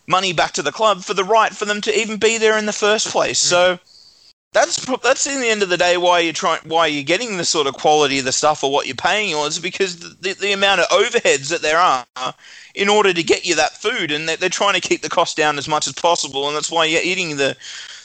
money 0.07 0.35
back 0.35 0.53
to 0.53 0.63
the 0.63 0.73
club 0.73 1.03
for 1.03 1.15
the 1.15 1.25
right 1.25 1.53
for 1.53 1.65
them 1.65 1.81
to 1.81 1.99
even 1.99 2.19
be 2.19 2.37
there 2.37 2.59
in 2.59 2.67
the 2.67 2.73
first 2.73 3.09
place. 3.09 3.39
So 3.39 3.77
mm-hmm. 3.77 3.92
That's 4.53 4.85
that's 4.99 5.27
in 5.27 5.41
the 5.41 5.49
end 5.49 5.63
of 5.63 5.71
the 5.71 5.77
day 5.77 5.97
why 5.97 6.21
you're 6.21 6.33
trying 6.33 6.61
why 6.65 6.87
you're 6.87 7.03
getting 7.03 7.37
the 7.37 7.45
sort 7.45 7.67
of 7.67 7.75
quality 7.75 8.19
of 8.19 8.25
the 8.25 8.33
stuff 8.33 8.63
or 8.63 8.71
what 8.71 8.87
you're 8.87 8.95
paying 8.95 9.35
or 9.35 9.47
is 9.47 9.59
because 9.59 9.99
the, 10.21 10.35
the 10.35 10.53
amount 10.53 10.81
of 10.81 10.89
overheads 10.89 11.49
that 11.49 11.63
there 11.63 11.79
are 11.79 12.05
in 12.75 12.89
order 12.89 13.13
to 13.13 13.23
get 13.23 13.47
you 13.47 13.55
that 13.55 13.73
food 13.73 14.11
and 14.11 14.29
they're, 14.29 14.37
they're 14.37 14.49
trying 14.49 14.75
to 14.75 14.87
keep 14.87 15.01
the 15.01 15.09
cost 15.09 15.37
down 15.37 15.59
as 15.59 15.69
much 15.69 15.87
as 15.87 15.95
possible 15.95 16.47
and 16.47 16.57
that's 16.57 16.71
why 16.71 16.85
you're 16.85 17.03
eating 17.03 17.37
the 17.37 17.57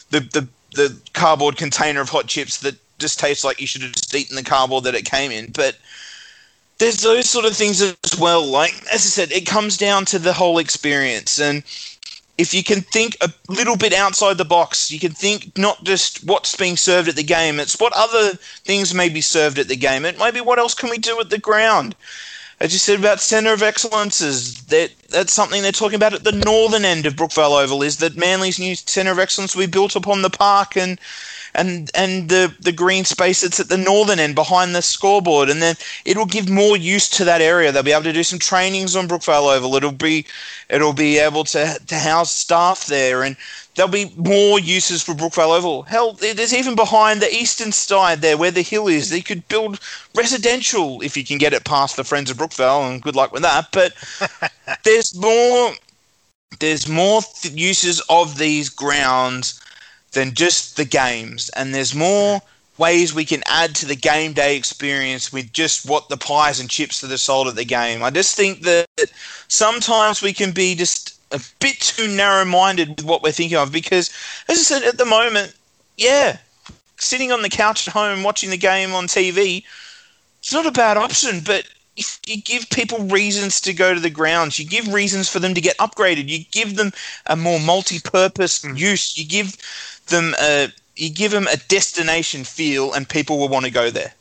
the, 0.10 0.21
the 0.21 0.47
the 0.73 0.97
cardboard 1.13 1.57
container 1.57 2.01
of 2.01 2.10
hot 2.10 2.27
chips 2.27 2.60
that 2.60 2.75
just 2.99 3.19
tastes 3.19 3.43
like 3.43 3.60
you 3.60 3.67
should 3.67 3.81
have 3.81 3.93
just 3.93 4.15
eaten 4.15 4.36
the 4.36 4.43
cardboard 4.43 4.83
that 4.86 4.95
it 4.95 5.05
came 5.05 5.31
in. 5.31 5.51
But 5.51 5.77
there's 6.77 7.01
those 7.01 7.29
sort 7.29 7.45
of 7.45 7.55
things 7.55 7.81
as 7.81 8.19
well. 8.19 8.45
Like 8.45 8.73
as 8.93 9.05
i 9.05 9.10
said 9.10 9.31
it 9.31 9.45
comes 9.45 9.77
down 9.77 10.05
to 10.05 10.19
the 10.19 10.33
whole 10.33 10.60
experience 10.60 11.39
and 11.39 11.63
if 12.38 12.54
you 12.54 12.63
can 12.63 12.82
think 12.82 13.17
a 13.21 13.32
little 13.50 13.76
bit 13.76 13.93
outside 13.93 14.38
the 14.38 14.45
box, 14.45 14.91
you 14.91 15.00
can 15.00 15.12
think 15.12 15.58
not 15.58 15.84
just 15.84 16.23
what's 16.23 16.56
being 16.56 16.78
served 16.78 17.10
at 17.10 17.15
the 17.15 17.23
game, 17.23 17.60
it's 17.60 17.80
what 17.80 17.93
other 17.95 18.36
things 18.63 18.93
may 18.93 19.10
be 19.10 19.21
served 19.21 19.58
at 19.58 19.67
the 19.67 19.76
game. 19.76 20.06
It 20.06 20.19
may 20.19 20.32
be 20.32 20.41
what 20.41 20.60
else 20.60 20.73
can 20.73 20.89
we 20.89 21.00
do 21.00 21.19
at 21.19 21.30
the 21.30 21.39
ground. 21.39 21.95
As 22.59 22.73
you 22.73 22.79
said 22.79 22.99
about 22.99 23.19
centre 23.19 23.53
of 23.53 23.61
excellences, 23.61 24.63
that 24.65 24.91
that's 25.09 25.33
something 25.33 25.61
they're 25.61 25.71
talking 25.71 25.95
about 25.95 26.13
at 26.13 26.23
the 26.23 26.31
northern 26.31 26.85
end 26.85 27.05
of 27.05 27.15
Brookvale 27.15 27.61
Oval. 27.63 27.83
Is 27.83 27.97
that 27.97 28.17
Manly's 28.17 28.59
new 28.59 28.75
centre 28.75 29.11
of 29.11 29.19
excellence 29.19 29.55
will 29.55 29.63
be 29.65 29.71
built 29.71 29.95
upon 29.95 30.21
the 30.23 30.29
park 30.29 30.75
and 30.75 30.99
and 31.53 31.91
and 31.93 32.29
the 32.29 32.53
the 32.59 32.71
green 32.71 33.05
space 33.05 33.41
that's 33.41 33.59
at 33.59 33.69
the 33.69 33.77
northern 33.77 34.19
end 34.19 34.33
behind 34.33 34.73
the 34.73 34.81
scoreboard, 34.81 35.49
and 35.49 35.61
then 35.61 35.75
it'll 36.03 36.25
give 36.25 36.49
more 36.49 36.75
use 36.75 37.09
to 37.09 37.25
that 37.25 37.41
area. 37.41 37.71
They'll 37.71 37.83
be 37.83 37.91
able 37.91 38.03
to 38.03 38.13
do 38.13 38.23
some 38.23 38.39
trainings 38.39 38.95
on 38.95 39.07
Brookvale 39.07 39.55
Oval. 39.55 39.75
It'll 39.75 39.91
be 39.91 40.25
it'll 40.69 40.93
be 40.93 41.19
able 41.19 41.43
to 41.45 41.79
to 41.85 41.95
house 41.95 42.31
staff 42.31 42.87
there, 42.87 43.23
and 43.23 43.37
there'll 43.77 43.91
be 43.91 44.11
more 44.17 44.59
uses 44.59 45.03
for 45.03 45.13
Brookvale 45.13 45.55
Oval. 45.55 45.83
Hell, 45.83 46.13
there's 46.13 46.53
even 46.53 46.75
behind 46.75 47.21
the 47.21 47.33
eastern 47.33 47.71
side 47.71 48.21
there 48.21 48.35
where 48.35 48.51
the 48.51 48.63
hill 48.63 48.87
is. 48.87 49.09
They 49.09 49.21
could 49.21 49.47
build 49.47 49.79
residential 50.15 51.02
if 51.02 51.15
you 51.15 51.23
can 51.23 51.37
get 51.37 51.54
it 51.54 51.63
past 51.63 51.95
the 51.95 52.04
Friends 52.04 52.31
of 52.31 52.37
Brookvale, 52.37 52.89
and 52.89 53.02
good 53.02 53.15
luck 53.15 53.31
with 53.31 53.43
that. 53.43 53.69
But 53.71 53.93
there's 54.83 55.15
more. 55.15 55.71
There's 56.60 56.87
more 56.87 57.21
th- 57.21 57.54
uses 57.54 58.02
of 58.10 58.37
these 58.37 58.69
grounds 58.69 59.62
than 60.13 60.33
just 60.33 60.75
the 60.75 60.85
games. 60.85 61.49
And 61.49 61.75
there's 61.75 61.93
more 61.93 62.41
ways 62.77 63.13
we 63.13 63.25
can 63.25 63.43
add 63.45 63.75
to 63.75 63.85
the 63.85 63.95
game 63.95 64.33
day 64.33 64.56
experience 64.56 65.31
with 65.31 65.52
just 65.52 65.87
what 65.87 66.10
the 66.10 66.17
pies 66.17 66.60
and 66.60 66.69
chips 66.69 67.02
that 67.02 67.12
are 67.12 67.17
sold 67.17 67.47
at 67.47 67.56
the 67.56 67.65
game. 67.65 68.02
I 68.02 68.10
just 68.10 68.35
think 68.35 68.62
that 68.62 68.87
sometimes 69.49 70.21
we 70.21 70.33
can 70.33 70.52
be 70.52 70.73
just 70.73 71.16
a 71.32 71.40
bit 71.60 71.80
too 71.80 72.08
narrow 72.08 72.46
minded 72.46 72.90
with 72.90 73.06
what 73.06 73.21
we're 73.21 73.32
thinking 73.32 73.58
of 73.58 73.71
because, 73.71 74.10
as 74.48 74.58
I 74.58 74.62
said, 74.62 74.84
at 74.84 74.98
the 74.98 75.06
moment, 75.06 75.54
yeah, 75.98 76.38
sitting 76.98 77.32
on 77.32 77.42
the 77.42 77.50
couch 77.50 77.88
at 77.88 77.94
home 77.94 78.23
watching 78.23 78.50
the 78.50 78.58
game 78.58 78.94
on 78.94 79.08
TV, 79.08 79.63
it's 80.40 80.54
not 80.54 80.65
a 80.65 80.71
bad 80.71 80.98
option, 80.98 81.42
but 81.46 81.67
if 81.98 82.19
you 82.28 82.42
give 82.42 82.69
people 82.69 83.00
reasons 83.06 83.60
to 83.62 83.73
go 83.73 83.94
to 83.94 84.00
the 84.00 84.10
grounds, 84.10 84.60
you 84.60 84.65
give 84.65 84.94
reasons 84.94 85.28
for 85.28 85.40
them 85.40 85.54
to 85.54 85.62
get 85.62 85.78
upgraded, 85.78 86.30
you 86.30 86.46
give 86.52 86.75
them 86.75 86.92
a 87.25 87.36
more 87.36 87.60
multi-purpose 87.60 88.62
mm. 88.62 88.78
use, 88.78 89.17
you 89.17 89.25
give 89.25 89.58
them 90.08 90.36
a 90.40 90.71
you 90.96 91.12
give 91.12 91.32
them 91.32 91.46
a 91.48 91.58
destination 91.67 92.44
feel, 92.44 92.94
and 92.94 93.08
people 93.08 93.38
will 93.38 93.50
want 93.50 93.65
to 93.65 93.71
go 93.71 93.92
there. 93.92 94.13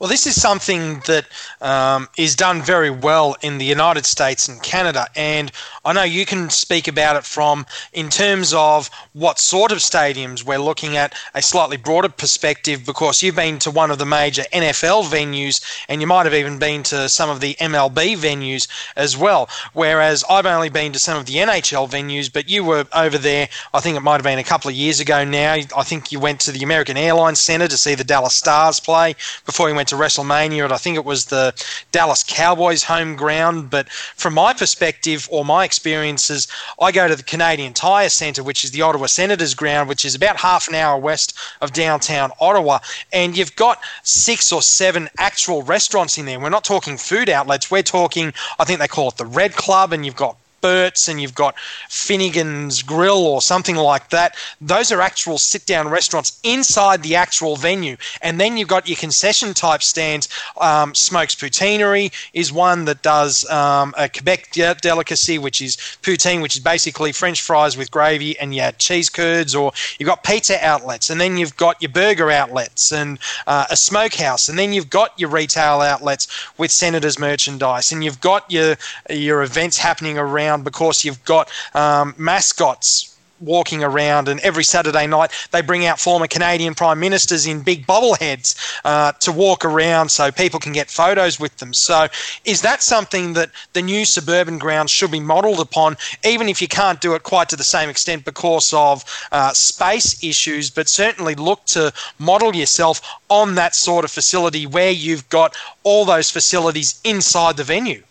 Well, 0.00 0.10
this 0.10 0.26
is 0.26 0.40
something 0.40 1.00
that 1.06 1.26
um, 1.60 2.08
is 2.18 2.34
done 2.34 2.62
very 2.62 2.90
well 2.90 3.36
in 3.42 3.58
the 3.58 3.64
United 3.64 4.06
States 4.06 4.48
and 4.48 4.60
Canada, 4.60 5.06
and 5.14 5.52
I 5.84 5.92
know 5.92 6.02
you 6.02 6.26
can 6.26 6.50
speak 6.50 6.88
about 6.88 7.14
it 7.16 7.24
from 7.24 7.64
in 7.92 8.08
terms 8.08 8.52
of 8.52 8.90
what 9.12 9.38
sort 9.38 9.70
of 9.70 9.78
stadiums 9.78 10.44
we're 10.44 10.58
looking 10.58 10.96
at 10.96 11.14
a 11.32 11.40
slightly 11.42 11.76
broader 11.76 12.08
perspective 12.08 12.84
because 12.84 13.22
you've 13.22 13.36
been 13.36 13.60
to 13.60 13.70
one 13.70 13.92
of 13.92 13.98
the 13.98 14.06
major 14.06 14.42
NFL 14.52 15.04
venues 15.04 15.62
and 15.88 16.00
you 16.00 16.08
might 16.08 16.24
have 16.24 16.34
even 16.34 16.58
been 16.58 16.82
to 16.84 17.08
some 17.08 17.30
of 17.30 17.40
the 17.40 17.54
MLB 17.60 18.16
venues 18.16 18.66
as 18.96 19.16
well. 19.16 19.48
Whereas 19.74 20.24
I've 20.28 20.46
only 20.46 20.70
been 20.70 20.92
to 20.92 20.98
some 20.98 21.18
of 21.18 21.26
the 21.26 21.34
NHL 21.34 21.88
venues, 21.88 22.32
but 22.32 22.48
you 22.48 22.64
were 22.64 22.86
over 22.92 23.18
there, 23.18 23.48
I 23.72 23.80
think 23.80 23.96
it 23.96 24.00
might 24.00 24.14
have 24.14 24.24
been 24.24 24.38
a 24.40 24.44
couple 24.44 24.70
of 24.70 24.74
years 24.74 24.98
ago 24.98 25.22
now. 25.22 25.52
I 25.52 25.84
think 25.84 26.10
you 26.10 26.18
went 26.18 26.40
to 26.40 26.52
the 26.52 26.64
American 26.64 26.96
Airlines 26.96 27.38
Center 27.38 27.68
to 27.68 27.76
see 27.76 27.94
the 27.94 28.04
Dallas 28.04 28.34
Stars 28.34 28.80
play 28.80 29.14
before 29.46 29.68
you 29.68 29.74
went 29.74 29.83
to 29.86 29.96
WrestleMania, 29.96 30.64
and 30.64 30.72
I 30.72 30.76
think 30.76 30.96
it 30.96 31.04
was 31.04 31.26
the 31.26 31.54
Dallas 31.92 32.24
Cowboys 32.26 32.82
home 32.82 33.16
ground. 33.16 33.70
But 33.70 33.88
from 33.88 34.34
my 34.34 34.52
perspective 34.52 35.28
or 35.30 35.44
my 35.44 35.64
experiences, 35.64 36.48
I 36.80 36.92
go 36.92 37.08
to 37.08 37.16
the 37.16 37.22
Canadian 37.22 37.72
Tire 37.72 38.08
Centre, 38.08 38.42
which 38.42 38.64
is 38.64 38.70
the 38.70 38.82
Ottawa 38.82 39.06
Senators 39.06 39.54
ground, 39.54 39.88
which 39.88 40.04
is 40.04 40.14
about 40.14 40.36
half 40.36 40.68
an 40.68 40.74
hour 40.74 40.98
west 40.98 41.36
of 41.60 41.72
downtown 41.72 42.32
Ottawa. 42.40 42.78
And 43.12 43.36
you've 43.36 43.56
got 43.56 43.82
six 44.02 44.52
or 44.52 44.62
seven 44.62 45.08
actual 45.18 45.62
restaurants 45.62 46.18
in 46.18 46.26
there. 46.26 46.40
We're 46.40 46.50
not 46.50 46.64
talking 46.64 46.96
food 46.96 47.28
outlets. 47.28 47.70
We're 47.70 47.82
talking, 47.82 48.32
I 48.58 48.64
think 48.64 48.80
they 48.80 48.88
call 48.88 49.08
it 49.08 49.16
the 49.16 49.26
Red 49.26 49.54
Club, 49.54 49.92
and 49.92 50.04
you've 50.04 50.16
got 50.16 50.36
Bert's 50.64 51.08
and 51.08 51.20
you've 51.20 51.34
got 51.34 51.54
Finnegan's 51.90 52.82
Grill 52.82 53.26
or 53.26 53.42
something 53.42 53.76
like 53.76 54.08
that. 54.08 54.34
Those 54.62 54.90
are 54.90 55.02
actual 55.02 55.36
sit 55.36 55.66
down 55.66 55.88
restaurants 55.88 56.40
inside 56.42 57.02
the 57.02 57.16
actual 57.16 57.56
venue. 57.56 57.98
And 58.22 58.40
then 58.40 58.56
you've 58.56 58.68
got 58.68 58.88
your 58.88 58.96
concession 58.96 59.52
type 59.52 59.82
stands. 59.82 60.26
Um, 60.58 60.94
Smoke's 60.94 61.34
Poutinerie 61.34 62.10
is 62.32 62.50
one 62.50 62.86
that 62.86 63.02
does 63.02 63.44
um, 63.50 63.92
a 63.98 64.08
Quebec 64.08 64.52
de- 64.52 64.74
delicacy, 64.76 65.36
which 65.36 65.60
is 65.60 65.76
poutine, 66.00 66.40
which 66.40 66.56
is 66.56 66.62
basically 66.62 67.12
French 67.12 67.42
fries 67.42 67.76
with 67.76 67.90
gravy 67.90 68.38
and 68.38 68.54
yeah, 68.54 68.70
cheese 68.70 69.10
curds. 69.10 69.54
Or 69.54 69.70
you've 69.98 70.06
got 70.06 70.24
pizza 70.24 70.56
outlets, 70.66 71.10
and 71.10 71.20
then 71.20 71.36
you've 71.36 71.58
got 71.58 71.82
your 71.82 71.90
burger 71.90 72.30
outlets 72.30 72.90
and 72.90 73.18
uh, 73.46 73.66
a 73.68 73.76
smokehouse, 73.76 74.48
and 74.48 74.58
then 74.58 74.72
you've 74.72 74.88
got 74.88 75.12
your 75.20 75.28
retail 75.28 75.82
outlets 75.82 76.26
with 76.56 76.70
Senators 76.70 77.18
merchandise, 77.18 77.92
and 77.92 78.02
you've 78.02 78.22
got 78.22 78.50
your 78.50 78.76
your 79.10 79.42
events 79.42 79.76
happening 79.76 80.16
around 80.16 80.53
around 80.54 80.64
because 80.64 81.04
you've 81.04 81.24
got 81.24 81.50
um, 81.74 82.14
mascots 82.16 83.10
walking 83.40 83.82
around, 83.82 84.28
and 84.28 84.40
every 84.40 84.64
Saturday 84.64 85.06
night 85.06 85.30
they 85.50 85.60
bring 85.60 85.84
out 85.84 85.98
former 85.98 86.26
Canadian 86.26 86.74
prime 86.74 87.00
ministers 87.00 87.46
in 87.46 87.62
big 87.62 87.84
bobbleheads 87.84 88.54
uh, 88.84 89.12
to 89.20 89.32
walk 89.32 89.64
around 89.64 90.08
so 90.08 90.30
people 90.30 90.60
can 90.60 90.72
get 90.72 90.88
photos 90.88 91.38
with 91.38 91.54
them. 91.58 91.74
So, 91.74 92.06
is 92.44 92.62
that 92.62 92.82
something 92.82 93.34
that 93.34 93.50
the 93.72 93.82
new 93.82 94.04
suburban 94.04 94.58
grounds 94.58 94.92
should 94.92 95.10
be 95.10 95.20
modelled 95.20 95.60
upon, 95.60 95.96
even 96.24 96.48
if 96.48 96.62
you 96.62 96.68
can't 96.68 97.00
do 97.00 97.14
it 97.14 97.24
quite 97.24 97.48
to 97.50 97.56
the 97.56 97.64
same 97.64 97.90
extent 97.90 98.24
because 98.24 98.72
of 98.72 99.04
uh, 99.32 99.52
space 99.52 100.22
issues? 100.22 100.70
But 100.70 100.88
certainly 100.88 101.34
look 101.34 101.64
to 101.66 101.92
model 102.18 102.54
yourself 102.54 103.00
on 103.28 103.56
that 103.56 103.74
sort 103.74 104.04
of 104.04 104.12
facility 104.12 104.64
where 104.66 104.92
you've 104.92 105.28
got 105.28 105.56
all 105.82 106.04
those 106.04 106.30
facilities 106.30 107.00
inside 107.04 107.56
the 107.56 107.64
venue. 107.64 108.02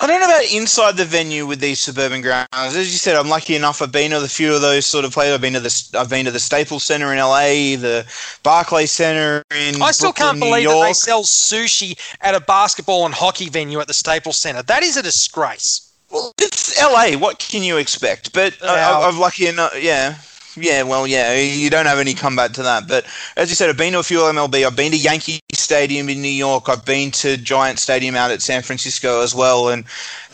I 0.00 0.06
don't 0.06 0.20
know 0.20 0.26
about 0.26 0.52
inside 0.52 0.96
the 0.96 1.04
venue 1.04 1.44
with 1.44 1.58
these 1.58 1.80
suburban 1.80 2.20
grounds. 2.20 2.48
As 2.52 2.92
you 2.92 2.98
said, 2.98 3.16
I'm 3.16 3.28
lucky 3.28 3.56
enough. 3.56 3.82
I've 3.82 3.90
been 3.90 4.12
to 4.12 4.22
a 4.22 4.28
few 4.28 4.54
of 4.54 4.60
those 4.60 4.86
sort 4.86 5.04
of 5.04 5.12
places. 5.12 5.34
I've 5.34 5.40
been 5.40 5.54
to 5.54 5.60
the 5.60 5.98
I've 5.98 6.08
been 6.08 6.24
to 6.26 6.30
the 6.30 6.38
Staples 6.38 6.84
Center 6.84 7.12
in 7.12 7.18
LA, 7.18 7.76
the 7.76 8.06
Barclays 8.44 8.92
Center 8.92 9.42
in. 9.50 9.82
I 9.82 9.90
still 9.90 10.12
Brooklyn, 10.12 10.40
can't 10.40 10.40
believe 10.40 10.68
that 10.68 10.84
they 10.86 10.92
sell 10.92 11.24
sushi 11.24 11.98
at 12.20 12.36
a 12.36 12.40
basketball 12.40 13.06
and 13.06 13.14
hockey 13.14 13.48
venue 13.48 13.80
at 13.80 13.88
the 13.88 13.94
Staples 13.94 14.36
Center. 14.36 14.62
That 14.62 14.84
is 14.84 14.96
a 14.96 15.02
disgrace. 15.02 15.92
Well, 16.10 16.32
it's 16.38 16.80
LA. 16.80 17.18
What 17.18 17.40
can 17.40 17.64
you 17.64 17.78
expect? 17.78 18.32
But 18.32 18.56
uh, 18.62 18.66
I, 18.66 19.08
I'm 19.08 19.18
lucky 19.18 19.48
enough. 19.48 19.72
Yeah, 19.76 20.16
yeah, 20.56 20.82
well, 20.82 21.06
yeah, 21.06 21.34
you 21.34 21.70
don't 21.70 21.86
have 21.86 21.98
any 21.98 22.14
comeback 22.14 22.52
to 22.52 22.62
that. 22.62 22.88
But 22.88 23.04
as 23.36 23.48
you 23.50 23.54
said, 23.54 23.68
I've 23.68 23.76
been 23.76 23.92
to 23.92 23.98
a 23.98 24.02
few 24.02 24.18
MLB. 24.18 24.64
I've 24.64 24.76
been 24.76 24.92
to 24.92 24.96
Yankee 24.96 25.40
Stadium 25.58 26.08
in 26.08 26.22
New 26.22 26.28
York. 26.28 26.68
I've 26.68 26.84
been 26.84 27.10
to 27.12 27.36
Giant 27.36 27.78
Stadium 27.78 28.14
out 28.14 28.30
at 28.30 28.42
San 28.42 28.62
Francisco 28.62 29.22
as 29.22 29.34
well. 29.34 29.68
And 29.68 29.84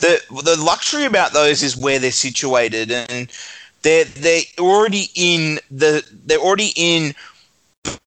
the 0.00 0.20
the 0.30 0.56
luxury 0.56 1.04
about 1.04 1.32
those 1.32 1.62
is 1.62 1.76
where 1.76 1.98
they're 1.98 2.12
situated, 2.12 2.90
and 2.90 3.30
they're 3.82 4.04
they're 4.04 4.42
already 4.58 5.10
in 5.14 5.58
the 5.70 6.04
they're 6.26 6.38
already 6.38 6.72
in 6.76 7.14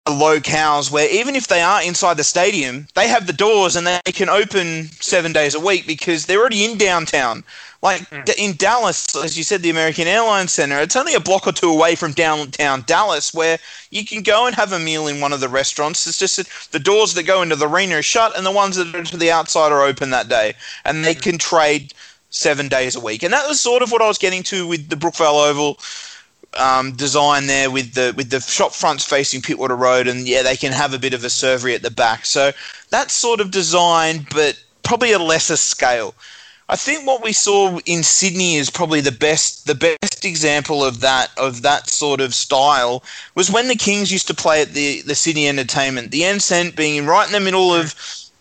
locales 0.07 0.89
where 0.91 1.09
even 1.09 1.35
if 1.35 1.47
they 1.47 1.61
are 1.61 1.83
inside 1.83 2.17
the 2.17 2.23
stadium, 2.23 2.87
they 2.95 3.07
have 3.07 3.27
the 3.27 3.33
doors 3.33 3.75
and 3.75 3.85
they 3.85 4.11
can 4.11 4.29
open 4.29 4.85
seven 5.01 5.33
days 5.33 5.53
a 5.53 5.59
week 5.59 5.85
because 5.85 6.25
they're 6.25 6.39
already 6.39 6.65
in 6.65 6.77
downtown. 6.77 7.43
Like 7.81 8.01
mm. 8.09 8.33
in 8.37 8.55
Dallas, 8.55 9.15
as 9.15 9.37
you 9.37 9.43
said, 9.43 9.61
the 9.61 9.69
American 9.69 10.07
Airlines 10.07 10.51
Center, 10.51 10.79
it's 10.79 10.95
only 10.95 11.13
a 11.13 11.19
block 11.19 11.45
or 11.45 11.51
two 11.51 11.69
away 11.69 11.95
from 11.95 12.11
downtown 12.11 12.83
Dallas 12.87 13.33
where 13.33 13.59
you 13.91 14.05
can 14.05 14.23
go 14.23 14.47
and 14.47 14.55
have 14.55 14.71
a 14.71 14.79
meal 14.79 15.07
in 15.07 15.21
one 15.21 15.33
of 15.33 15.39
the 15.39 15.49
restaurants. 15.49 16.07
It's 16.07 16.17
just 16.17 16.37
that 16.37 16.47
the 16.71 16.79
doors 16.79 17.13
that 17.13 17.23
go 17.23 17.41
into 17.41 17.55
the 17.55 17.67
arena 17.67 17.97
are 17.97 18.01
shut 18.01 18.35
and 18.35 18.45
the 18.45 18.51
ones 18.51 18.77
that 18.77 18.93
are 18.95 19.03
to 19.03 19.17
the 19.17 19.31
outside 19.31 19.71
are 19.71 19.83
open 19.83 20.09
that 20.09 20.27
day. 20.27 20.55
And 20.85 21.05
they 21.05 21.15
mm. 21.15 21.21
can 21.21 21.37
trade 21.37 21.93
seven 22.29 22.67
days 22.67 22.95
a 22.95 22.99
week. 22.99 23.23
And 23.23 23.33
that 23.33 23.47
was 23.47 23.61
sort 23.61 23.83
of 23.83 23.91
what 23.91 24.01
I 24.01 24.07
was 24.07 24.17
getting 24.17 24.43
to 24.43 24.67
with 24.67 24.89
the 24.89 24.95
Brookvale 24.95 25.47
Oval. 25.49 25.79
Um, 26.53 26.93
design 26.93 27.45
there 27.45 27.69
with 27.69 27.93
the 27.93 28.13
with 28.15 28.31
the 28.31 28.39
shop 28.39 28.71
fronts 28.71 29.03
facing 29.03 29.41
Pittwater 29.41 29.77
Road, 29.77 30.07
and 30.07 30.27
yeah, 30.27 30.41
they 30.41 30.55
can 30.55 30.71
have 30.71 30.93
a 30.93 30.97
bit 30.97 31.13
of 31.13 31.23
a 31.23 31.27
servery 31.27 31.75
at 31.75 31.83
the 31.83 31.91
back. 31.91 32.25
So 32.25 32.51
that 32.89 33.11
sort 33.11 33.41
of 33.41 33.51
design, 33.51 34.25
but 34.33 34.57
probably 34.81 35.11
a 35.11 35.19
lesser 35.19 35.57
scale. 35.57 36.15
I 36.69 36.75
think 36.75 37.07
what 37.07 37.23
we 37.23 37.31
saw 37.31 37.79
in 37.85 38.03
Sydney 38.03 38.55
is 38.55 38.69
probably 38.69 38.99
the 38.99 39.11
best 39.11 39.67
the 39.67 39.75
best 39.75 40.25
example 40.25 40.83
of 40.83 40.99
that 40.99 41.31
of 41.37 41.61
that 41.61 41.89
sort 41.89 42.19
of 42.19 42.33
style 42.33 43.03
was 43.35 43.49
when 43.49 43.69
the 43.69 43.75
Kings 43.75 44.11
used 44.11 44.27
to 44.27 44.33
play 44.33 44.61
at 44.61 44.73
the 44.73 45.01
the 45.01 45.15
Sydney 45.15 45.47
Entertainment. 45.47 46.11
The 46.11 46.23
Enceinte 46.23 46.75
being 46.75 47.05
right 47.05 47.25
in 47.25 47.31
the 47.31 47.39
middle 47.39 47.73
of 47.73 47.95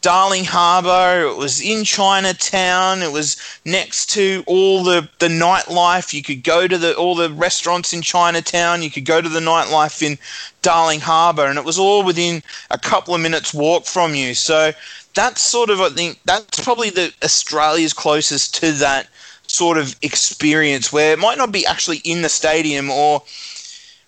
Darling 0.07 0.45
Harbour. 0.45 1.27
It 1.27 1.37
was 1.37 1.61
in 1.61 1.85
Chinatown. 1.85 3.03
It 3.03 3.11
was 3.11 3.37
next 3.65 4.07
to 4.11 4.45
all 4.47 4.85
the, 4.85 5.09
the 5.19 5.27
nightlife. 5.27 6.13
You 6.13 6.23
could 6.23 6.45
go 6.45 6.69
to 6.69 6.79
the 6.79 6.95
all 6.95 7.15
the 7.15 7.31
restaurants 7.31 7.93
in 7.93 8.03
Chinatown. 8.03 8.83
You 8.83 8.91
could 8.91 9.05
go 9.05 9.21
to 9.21 9.29
the 9.29 9.41
nightlife 9.41 10.03
in 10.03 10.19
Darling 10.63 11.01
Harbour, 11.01 11.47
and 11.47 11.59
it 11.59 11.65
was 11.65 11.79
all 11.79 12.05
within 12.05 12.43
a 12.71 12.79
couple 12.79 13.15
of 13.15 13.21
minutes 13.21 13.55
walk 13.55 13.85
from 13.85 14.15
you. 14.15 14.35
So 14.35 14.73
that's 15.17 15.41
sort 15.43 15.71
of 15.71 15.81
I 15.81 15.89
think 15.89 16.21
that's 16.25 16.63
probably 16.63 16.91
the 16.91 17.13
Australia's 17.25 17.93
closest 17.93 18.55
to 18.57 18.71
that 18.73 19.09
sort 19.49 19.79
of 19.79 19.97
experience 20.03 20.93
where 20.93 21.13
it 21.13 21.19
might 21.19 21.39
not 21.39 21.51
be 21.51 21.67
actually 21.67 21.99
in 22.05 22.23
the 22.23 22.29
stadium 22.29 22.91
or 22.91 23.23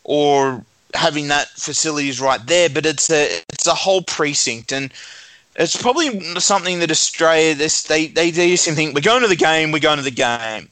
or 0.04 0.64
having 0.94 1.28
that 1.28 1.48
facilities 1.48 2.20
right 2.20 2.46
there, 2.46 2.68
but 2.68 2.86
it's 2.86 3.10
a 3.10 3.40
it's 3.48 3.66
a 3.66 3.74
whole 3.74 4.02
precinct 4.02 4.70
and 4.70 4.92
it's 5.56 5.80
probably 5.80 6.20
something 6.38 6.78
that 6.78 6.90
Australia 6.90 7.54
this 7.54 7.82
they 7.82 8.06
they, 8.06 8.30
they 8.30 8.50
just 8.50 8.68
think 8.68 8.94
we're 8.94 9.00
going 9.00 9.22
to 9.22 9.28
the 9.28 9.36
game, 9.36 9.72
we're 9.72 9.80
going 9.80 9.98
to 9.98 10.04
the 10.04 10.10
game. 10.10 10.68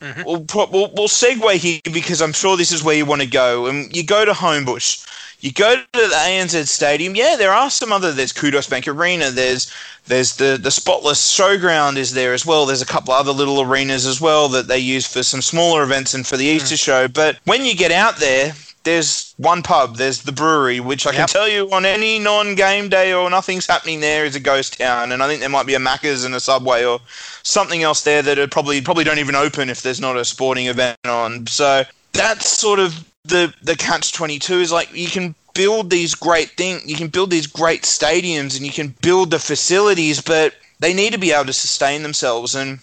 Mm-hmm. 0.00 0.22
We'll, 0.24 0.44
we'll, 0.72 0.92
we'll 0.94 1.08
segue 1.08 1.54
here 1.54 1.80
because 1.84 2.20
I'm 2.20 2.32
sure 2.32 2.56
this 2.56 2.72
is 2.72 2.82
where 2.82 2.96
you 2.96 3.06
want 3.06 3.22
to 3.22 3.28
go. 3.28 3.66
And 3.66 3.94
you 3.96 4.02
go 4.02 4.24
to 4.24 4.32
Homebush, 4.32 5.06
you 5.42 5.52
go 5.52 5.74
to 5.74 5.82
the 5.92 6.14
ANZ 6.14 6.68
Stadium. 6.68 7.16
Yeah, 7.16 7.34
there 7.36 7.52
are 7.52 7.68
some 7.68 7.92
other. 7.92 8.12
There's 8.12 8.32
Qudos 8.32 8.70
Bank 8.70 8.86
Arena. 8.86 9.30
There's 9.30 9.72
there's 10.06 10.36
the 10.36 10.56
the 10.60 10.70
Spotless 10.70 11.36
Showground 11.36 11.96
is 11.96 12.12
there 12.12 12.32
as 12.32 12.46
well. 12.46 12.64
There's 12.64 12.80
a 12.80 12.86
couple 12.86 13.12
other 13.12 13.32
little 13.32 13.60
arenas 13.60 14.06
as 14.06 14.20
well 14.20 14.48
that 14.50 14.68
they 14.68 14.78
use 14.78 15.06
for 15.06 15.22
some 15.24 15.42
smaller 15.42 15.82
events 15.82 16.14
and 16.14 16.24
for 16.24 16.36
the 16.36 16.44
Easter 16.44 16.76
mm. 16.76 16.84
show. 16.84 17.08
But 17.08 17.38
when 17.44 17.64
you 17.64 17.74
get 17.74 17.90
out 17.90 18.16
there, 18.18 18.54
there's 18.84 19.34
one 19.36 19.62
pub, 19.62 19.96
there's 19.96 20.22
the 20.22 20.32
brewery, 20.32 20.78
which 20.78 21.06
I 21.06 21.10
yep. 21.10 21.18
can 21.18 21.28
tell 21.28 21.48
you 21.48 21.68
on 21.72 21.84
any 21.84 22.20
non 22.20 22.54
game 22.54 22.88
day 22.88 23.12
or 23.12 23.28
nothing's 23.28 23.66
happening 23.66 23.98
there 23.98 24.24
is 24.24 24.36
a 24.36 24.40
ghost 24.40 24.78
town. 24.78 25.10
And 25.10 25.24
I 25.24 25.26
think 25.26 25.40
there 25.40 25.48
might 25.48 25.66
be 25.66 25.74
a 25.74 25.80
Macca's 25.80 26.24
and 26.24 26.36
a 26.36 26.40
Subway 26.40 26.84
or 26.84 27.00
something 27.42 27.82
else 27.82 28.02
there 28.02 28.22
that 28.22 28.38
are 28.38 28.46
probably 28.46 28.80
probably 28.80 29.02
don't 29.02 29.18
even 29.18 29.34
open 29.34 29.70
if 29.70 29.82
there's 29.82 30.00
not 30.00 30.16
a 30.16 30.24
sporting 30.24 30.66
event 30.66 30.98
on. 31.04 31.48
So 31.48 31.82
that's 32.12 32.46
sort 32.46 32.78
of 32.78 33.04
the 33.24 33.54
the 33.62 33.76
catch 33.76 34.12
twenty 34.12 34.38
two 34.38 34.60
is 34.60 34.72
like 34.72 34.92
you 34.94 35.08
can 35.08 35.34
build 35.54 35.90
these 35.90 36.14
great 36.14 36.50
things, 36.50 36.84
you 36.86 36.96
can 36.96 37.08
build 37.08 37.30
these 37.30 37.46
great 37.46 37.82
stadiums, 37.82 38.56
and 38.56 38.66
you 38.66 38.72
can 38.72 38.94
build 39.02 39.30
the 39.30 39.38
facilities, 39.38 40.20
but 40.20 40.54
they 40.80 40.92
need 40.92 41.12
to 41.12 41.18
be 41.18 41.30
able 41.30 41.44
to 41.46 41.52
sustain 41.52 42.02
themselves 42.02 42.54
and 42.54 42.80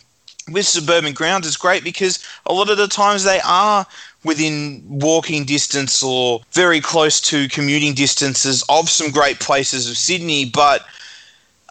with 0.49 0.65
suburban 0.65 1.13
grounds 1.13 1.45
it's 1.45 1.57
great 1.57 1.83
because 1.83 2.25
a 2.47 2.53
lot 2.53 2.69
of 2.69 2.77
the 2.77 2.87
times 2.87 3.23
they 3.23 3.39
are 3.41 3.85
within 4.23 4.81
walking 4.87 5.45
distance 5.45 6.01
or 6.01 6.41
very 6.53 6.81
close 6.81 7.21
to 7.21 7.47
commuting 7.49 7.93
distances 7.93 8.63
of 8.67 8.89
some 8.89 9.11
great 9.11 9.39
places 9.39 9.89
of 9.89 9.97
Sydney, 9.97 10.45
but 10.45 10.85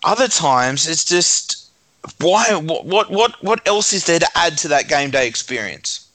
other 0.04 0.28
times 0.28 0.86
it's 0.86 1.04
just 1.04 1.70
why 2.20 2.44
what 2.54 2.84
what 2.84 3.10
what, 3.10 3.42
what 3.42 3.66
else 3.66 3.92
is 3.92 4.04
there 4.04 4.18
to 4.18 4.28
add 4.38 4.56
to 4.58 4.68
that 4.68 4.88
game 4.88 5.10
day 5.10 5.26
experience? 5.26 6.07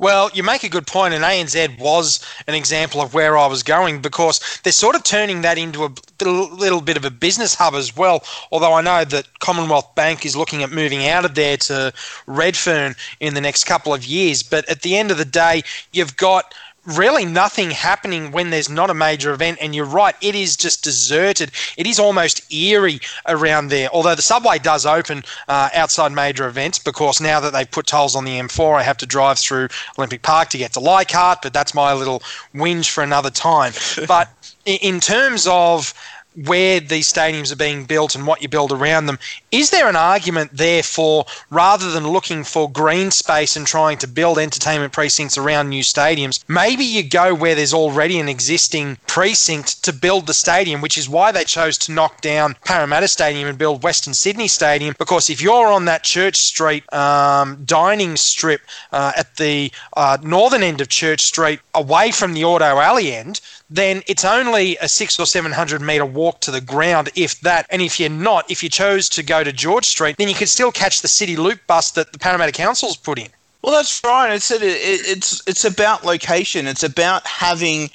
Well, 0.00 0.30
you 0.32 0.42
make 0.42 0.64
a 0.64 0.70
good 0.70 0.86
point, 0.86 1.12
and 1.12 1.22
ANZ 1.22 1.78
was 1.78 2.20
an 2.46 2.54
example 2.54 3.02
of 3.02 3.12
where 3.12 3.36
I 3.36 3.46
was 3.46 3.62
going 3.62 4.00
because 4.00 4.40
they're 4.62 4.72
sort 4.72 4.96
of 4.96 5.04
turning 5.04 5.42
that 5.42 5.58
into 5.58 5.84
a 5.84 5.92
little 6.24 6.80
bit 6.80 6.96
of 6.96 7.04
a 7.04 7.10
business 7.10 7.54
hub 7.54 7.74
as 7.74 7.94
well. 7.94 8.24
Although 8.50 8.72
I 8.72 8.80
know 8.80 9.04
that 9.04 9.40
Commonwealth 9.40 9.94
Bank 9.94 10.24
is 10.24 10.34
looking 10.34 10.62
at 10.62 10.70
moving 10.72 11.06
out 11.06 11.26
of 11.26 11.34
there 11.34 11.58
to 11.58 11.92
Redfern 12.26 12.94
in 13.20 13.34
the 13.34 13.42
next 13.42 13.64
couple 13.64 13.92
of 13.92 14.06
years. 14.06 14.42
But 14.42 14.66
at 14.70 14.80
the 14.80 14.96
end 14.96 15.10
of 15.10 15.18
the 15.18 15.26
day, 15.26 15.64
you've 15.92 16.16
got 16.16 16.54
really 16.90 17.24
nothing 17.24 17.70
happening 17.70 18.32
when 18.32 18.50
there's 18.50 18.68
not 18.68 18.90
a 18.90 18.94
major 18.94 19.32
event. 19.32 19.58
And 19.60 19.74
you're 19.74 19.84
right, 19.84 20.14
it 20.20 20.34
is 20.34 20.56
just 20.56 20.84
deserted. 20.84 21.50
It 21.76 21.86
is 21.86 21.98
almost 21.98 22.52
eerie 22.52 23.00
around 23.26 23.68
there. 23.68 23.88
Although 23.92 24.14
the 24.14 24.22
subway 24.22 24.58
does 24.58 24.86
open 24.86 25.24
uh, 25.48 25.70
outside 25.74 26.12
major 26.12 26.46
events 26.46 26.78
because 26.78 27.20
now 27.20 27.40
that 27.40 27.52
they've 27.52 27.70
put 27.70 27.86
tolls 27.86 28.14
on 28.16 28.24
the 28.24 28.38
M4, 28.38 28.78
I 28.78 28.82
have 28.82 28.98
to 28.98 29.06
drive 29.06 29.38
through 29.38 29.68
Olympic 29.98 30.22
Park 30.22 30.50
to 30.50 30.58
get 30.58 30.72
to 30.74 30.80
Leichhardt, 30.80 31.42
but 31.42 31.52
that's 31.52 31.74
my 31.74 31.92
little 31.92 32.20
whinge 32.54 32.90
for 32.90 33.02
another 33.02 33.30
time. 33.30 33.72
but 34.06 34.28
in 34.66 35.00
terms 35.00 35.46
of 35.46 35.94
where 36.34 36.80
these 36.80 37.12
stadiums 37.12 37.52
are 37.52 37.56
being 37.56 37.84
built 37.84 38.14
and 38.14 38.26
what 38.26 38.42
you 38.42 38.48
build 38.48 38.72
around 38.72 39.06
them. 39.06 39.18
Is 39.50 39.70
there 39.70 39.88
an 39.88 39.96
argument 39.96 40.56
there 40.56 40.82
for 40.82 41.26
rather 41.50 41.90
than 41.90 42.08
looking 42.08 42.44
for 42.44 42.70
green 42.70 43.10
space 43.10 43.56
and 43.56 43.66
trying 43.66 43.98
to 43.98 44.08
build 44.08 44.38
entertainment 44.38 44.92
precincts 44.92 45.36
around 45.36 45.68
new 45.68 45.82
stadiums, 45.82 46.42
maybe 46.48 46.84
you 46.84 47.02
go 47.02 47.34
where 47.34 47.54
there's 47.54 47.74
already 47.74 48.18
an 48.20 48.28
existing 48.28 48.96
precinct 49.06 49.82
to 49.84 49.92
build 49.92 50.26
the 50.26 50.34
stadium, 50.34 50.80
which 50.80 50.96
is 50.96 51.08
why 51.08 51.32
they 51.32 51.44
chose 51.44 51.76
to 51.78 51.92
knock 51.92 52.20
down 52.20 52.56
Parramatta 52.64 53.08
Stadium 53.08 53.48
and 53.48 53.58
build 53.58 53.82
Western 53.82 54.14
Sydney 54.14 54.48
Stadium. 54.48 54.94
Because 54.98 55.30
if 55.30 55.42
you're 55.42 55.66
on 55.66 55.86
that 55.86 56.04
Church 56.04 56.36
Street 56.36 56.90
um, 56.92 57.62
dining 57.64 58.16
strip 58.16 58.60
uh, 58.92 59.12
at 59.16 59.36
the 59.36 59.72
uh, 59.96 60.18
northern 60.22 60.62
end 60.62 60.80
of 60.80 60.88
Church 60.88 61.22
Street, 61.22 61.60
away 61.74 62.10
from 62.12 62.34
the 62.34 62.44
Auto 62.44 62.78
Alley 62.78 63.12
end, 63.12 63.40
then 63.70 64.02
it's 64.08 64.24
only 64.24 64.76
a 64.78 64.88
six 64.88 65.18
or 65.18 65.26
seven 65.26 65.52
hundred 65.52 65.80
meter 65.80 66.04
walk 66.04 66.40
to 66.40 66.50
the 66.50 66.60
ground, 66.60 67.08
if 67.14 67.40
that. 67.40 67.66
And 67.70 67.80
if 67.80 68.00
you're 68.00 68.10
not, 68.10 68.50
if 68.50 68.62
you 68.62 68.68
chose 68.68 69.08
to 69.10 69.22
go 69.22 69.44
to 69.44 69.52
George 69.52 69.86
Street, 69.86 70.16
then 70.18 70.28
you 70.28 70.34
could 70.34 70.48
still 70.48 70.72
catch 70.72 71.02
the 71.02 71.08
City 71.08 71.36
Loop 71.36 71.60
bus 71.66 71.92
that 71.92 72.12
the 72.12 72.18
Parramatta 72.18 72.52
Council's 72.52 72.96
put 72.96 73.18
in. 73.18 73.28
Well, 73.62 73.72
that's 73.74 74.02
right. 74.04 74.32
It's 74.32 74.50
it, 74.50 74.62
it's 74.62 75.46
it's 75.46 75.64
about 75.64 76.04
location. 76.04 76.66
It's 76.66 76.82
about 76.82 77.26
having 77.26 77.90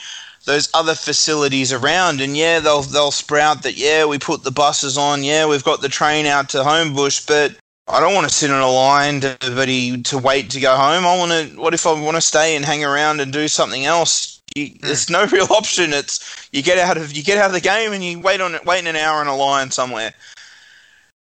those 0.45 0.69
other 0.73 0.95
facilities 0.95 1.73
around. 1.73 2.21
And 2.21 2.37
yeah, 2.37 2.59
they'll 2.59 2.83
they'll 2.83 3.11
sprout 3.11 3.63
that. 3.63 3.75
Yeah, 3.75 4.05
we 4.05 4.17
put 4.17 4.43
the 4.43 4.51
buses 4.51 4.97
on. 4.97 5.23
Yeah, 5.23 5.47
we've 5.47 5.63
got 5.63 5.81
the 5.81 5.89
train 5.89 6.25
out 6.25 6.49
to 6.49 6.59
Homebush, 6.59 7.27
but 7.27 7.55
I 7.87 7.99
don't 7.99 8.13
want 8.13 8.29
to 8.29 8.33
sit 8.33 8.49
in 8.49 8.55
a 8.55 8.71
line 8.71 9.21
to, 9.21 10.03
to 10.03 10.17
wait 10.17 10.51
to 10.51 10.59
go 10.59 10.75
home. 10.75 11.05
I 11.05 11.17
want 11.17 11.31
to. 11.31 11.59
What 11.59 11.73
if 11.73 11.85
I 11.85 11.99
want 11.99 12.15
to 12.15 12.21
stay 12.21 12.55
and 12.55 12.63
hang 12.63 12.83
around 12.83 13.19
and 13.19 13.33
do 13.33 13.47
something 13.47 13.85
else? 13.85 14.34
You, 14.55 14.69
mm. 14.69 14.81
There's 14.81 15.09
no 15.09 15.25
real 15.25 15.47
option. 15.51 15.93
It's 15.93 16.49
you 16.51 16.63
get 16.63 16.77
out 16.77 16.97
of 16.97 17.13
you 17.13 17.23
get 17.23 17.37
out 17.37 17.47
of 17.47 17.53
the 17.53 17.61
game 17.61 17.93
and 17.93 18.03
you 18.03 18.19
wait 18.19 18.41
on 18.41 18.55
it, 18.55 18.65
wait 18.65 18.87
an 18.87 18.95
hour 18.95 19.21
in 19.21 19.27
a 19.27 19.35
line 19.35 19.71
somewhere. 19.71 20.13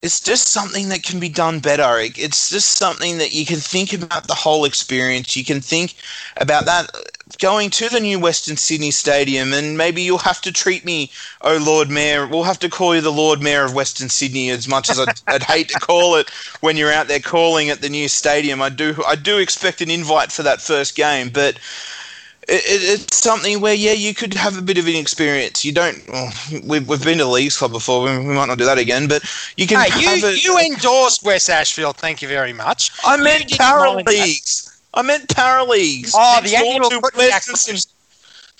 It's 0.00 0.20
just 0.20 0.48
something 0.48 0.90
that 0.90 1.02
can 1.02 1.18
be 1.18 1.28
done 1.28 1.58
better. 1.58 1.98
It's 1.98 2.50
just 2.50 2.76
something 2.76 3.18
that 3.18 3.34
you 3.34 3.44
can 3.44 3.58
think 3.58 3.92
about 3.92 4.28
the 4.28 4.34
whole 4.34 4.64
experience. 4.64 5.36
You 5.36 5.44
can 5.44 5.60
think 5.60 5.94
about 6.36 6.66
that 6.66 6.88
going 7.38 7.68
to 7.70 7.88
the 7.88 7.98
new 7.98 8.20
Western 8.20 8.56
Sydney 8.56 8.92
Stadium, 8.92 9.52
and 9.52 9.76
maybe 9.76 10.00
you'll 10.00 10.18
have 10.18 10.40
to 10.42 10.52
treat 10.52 10.84
me, 10.84 11.10
oh 11.42 11.58
Lord 11.60 11.90
Mayor. 11.90 12.28
We'll 12.28 12.44
have 12.44 12.60
to 12.60 12.68
call 12.68 12.94
you 12.94 13.00
the 13.00 13.12
Lord 13.12 13.42
Mayor 13.42 13.64
of 13.64 13.74
Western 13.74 14.08
Sydney, 14.08 14.50
as 14.50 14.68
much 14.68 14.88
as 14.88 15.00
I'd, 15.00 15.20
I'd, 15.26 15.42
hate 15.42 15.68
to 15.70 15.80
call 15.80 16.14
it 16.14 16.30
when 16.60 16.76
you're 16.76 16.92
out 16.92 17.08
there 17.08 17.20
calling 17.20 17.68
at 17.68 17.80
the 17.80 17.88
new 17.88 18.08
stadium. 18.08 18.62
I 18.62 18.68
do, 18.68 19.02
I 19.06 19.16
do 19.16 19.38
expect 19.38 19.80
an 19.80 19.90
invite 19.90 20.30
for 20.30 20.44
that 20.44 20.62
first 20.62 20.94
game, 20.94 21.28
but 21.28 21.58
it, 22.48 22.62
it's 22.66 23.16
something 23.16 23.60
where 23.60 23.74
yeah 23.74 23.92
you 23.92 24.14
could 24.14 24.34
have 24.34 24.56
a 24.58 24.62
bit 24.62 24.78
of 24.78 24.86
an 24.86 24.96
experience 24.96 25.64
you 25.64 25.72
don't 25.72 26.06
well, 26.08 26.32
we've, 26.64 26.88
we've 26.88 27.04
been 27.04 27.18
to 27.18 27.26
leagues 27.26 27.56
club 27.56 27.72
before 27.72 28.02
we, 28.02 28.18
we 28.18 28.34
might 28.34 28.46
not 28.46 28.58
do 28.58 28.64
that 28.64 28.78
again 28.78 29.06
but 29.08 29.22
you 29.56 29.66
can 29.66 29.78
hey, 29.90 30.00
you, 30.00 30.26
a, 30.26 30.32
you 30.32 30.58
endorsed 30.58 31.22
west 31.22 31.50
ashfield 31.50 31.96
thank 31.96 32.22
you 32.22 32.28
very 32.28 32.52
much 32.52 32.90
i 33.04 33.16
meant 33.16 33.50
Parra 33.56 34.02
Leagues 34.06 34.80
i 34.94 35.02
meant 35.02 35.28
Parra 35.34 35.64
Leagues 35.64 36.12
oh 36.14 36.40
the 36.42 36.56
annual 36.56 36.90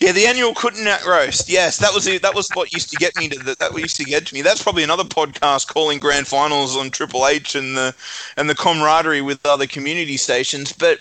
yeah, 0.01 0.13
the 0.13 0.27
annual 0.27 0.55
Kuttinak 0.55 1.05
roast. 1.05 1.49
Yes, 1.49 1.79
that 1.79 1.93
was 1.93 2.07
it. 2.07 2.23
That 2.23 2.33
was 2.33 2.49
what 2.55 2.73
used 2.73 2.89
to 2.91 2.97
get 2.97 3.17
me 3.17 3.29
to 3.31 3.39
the, 3.39 3.57
that 3.59 3.77
used 3.77 3.97
to 3.97 4.05
get 4.05 4.27
to 4.27 4.35
me. 4.35 4.43
That's 4.43 4.63
probably 4.63 4.85
another 4.85 5.03
podcast 5.03 5.67
calling 5.67 5.99
grand 5.99 6.29
finals 6.29 6.77
on 6.77 6.91
Triple 6.91 7.27
H 7.27 7.57
and 7.57 7.77
the 7.77 7.93
and 8.37 8.49
the 8.49 8.55
camaraderie 8.55 9.23
with 9.23 9.45
other 9.45 9.67
community 9.67 10.17
stations. 10.17 10.73
But 10.73 11.01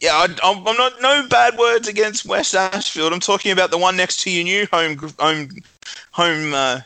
yeah, 0.00 0.26
I, 0.42 0.50
am 0.50 0.64
not 0.64 1.00
no 1.00 1.26
bad 1.28 1.56
words 1.58 1.88
against 1.88 2.26
West 2.26 2.54
Ashfield. 2.54 3.12
I'm 3.12 3.20
talking 3.20 3.52
about 3.52 3.70
the 3.70 3.78
one 3.78 3.96
next 3.96 4.20
to 4.22 4.30
your 4.30 4.44
new 4.44 4.66
home 4.70 4.98
home 5.18 5.48
home 6.12 6.54
uh, 6.54 6.80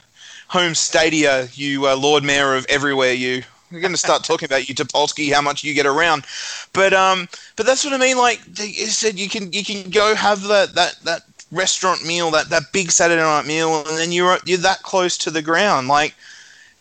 home 0.49 0.75
stadia. 0.75 1.49
You 1.53 1.89
uh, 1.89 1.97
Lord 1.97 2.23
Mayor 2.23 2.55
of 2.55 2.67
everywhere. 2.69 3.13
You. 3.13 3.43
We're 3.73 3.81
going 3.81 3.93
to 3.93 3.99
start 3.99 4.25
talking 4.25 4.47
about 4.47 4.69
you, 4.69 4.75
Topolsky, 4.75 5.33
how 5.33 5.41
much 5.41 5.63
you 5.63 5.75
get 5.75 5.87
around, 5.87 6.25
but 6.73 6.93
um, 6.93 7.29
but 7.55 7.67
that's 7.67 7.85
what 7.85 7.95
I 7.95 7.99
mean. 7.99 8.19
Like 8.19 8.41
you 8.59 8.87
said, 8.87 9.17
you 9.17 9.29
can 9.29 9.53
you 9.53 9.65
can 9.65 9.91
go 9.91 10.13
have 10.17 10.43
that 10.49 10.75
that 10.75 10.97
that 11.05 11.23
restaurant 11.53 12.05
meal, 12.05 12.33
that 12.33 12.49
that 12.51 12.73
big 12.73 12.91
Saturday 12.91 13.23
night 13.23 13.47
meal, 13.47 13.87
and 13.87 13.97
then 13.97 14.11
you're 14.11 14.39
you're 14.45 14.59
that 14.59 14.83
close 14.83 15.17
to 15.19 15.31
the 15.31 15.41
ground. 15.41 15.87
Like 15.87 16.17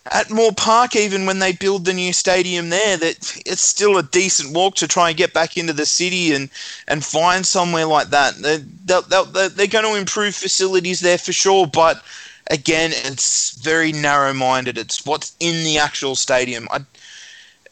at 0.06 0.30
Moore 0.30 0.52
Park, 0.52 0.96
even 0.96 1.26
when 1.26 1.38
they 1.38 1.52
build 1.52 1.84
the 1.84 1.92
new 1.92 2.12
stadium 2.12 2.70
there, 2.70 2.96
that 2.96 3.42
it's 3.44 3.62
still 3.62 3.98
a 3.98 4.02
decent 4.02 4.54
walk 4.54 4.74
to 4.76 4.88
try 4.88 5.08
and 5.10 5.18
get 5.18 5.34
back 5.34 5.56
into 5.56 5.72
the 5.72 5.86
city 5.86 6.32
and, 6.32 6.48
and 6.88 7.04
find 7.04 7.46
somewhere 7.46 7.84
like 7.84 8.08
that. 8.08 8.34
They're, 8.36 9.02
they're, 9.02 9.48
they're 9.48 9.66
going 9.66 9.84
to 9.84 9.98
improve 9.98 10.34
facilities 10.34 11.00
there 11.00 11.18
for 11.18 11.32
sure, 11.32 11.66
but 11.66 12.02
again, 12.50 12.92
it's 12.92 13.52
very 13.58 13.92
narrow 13.92 14.32
minded. 14.32 14.78
It's 14.78 15.04
what's 15.04 15.36
in 15.38 15.64
the 15.64 15.78
actual 15.78 16.16
stadium. 16.16 16.66
I, 16.70 16.80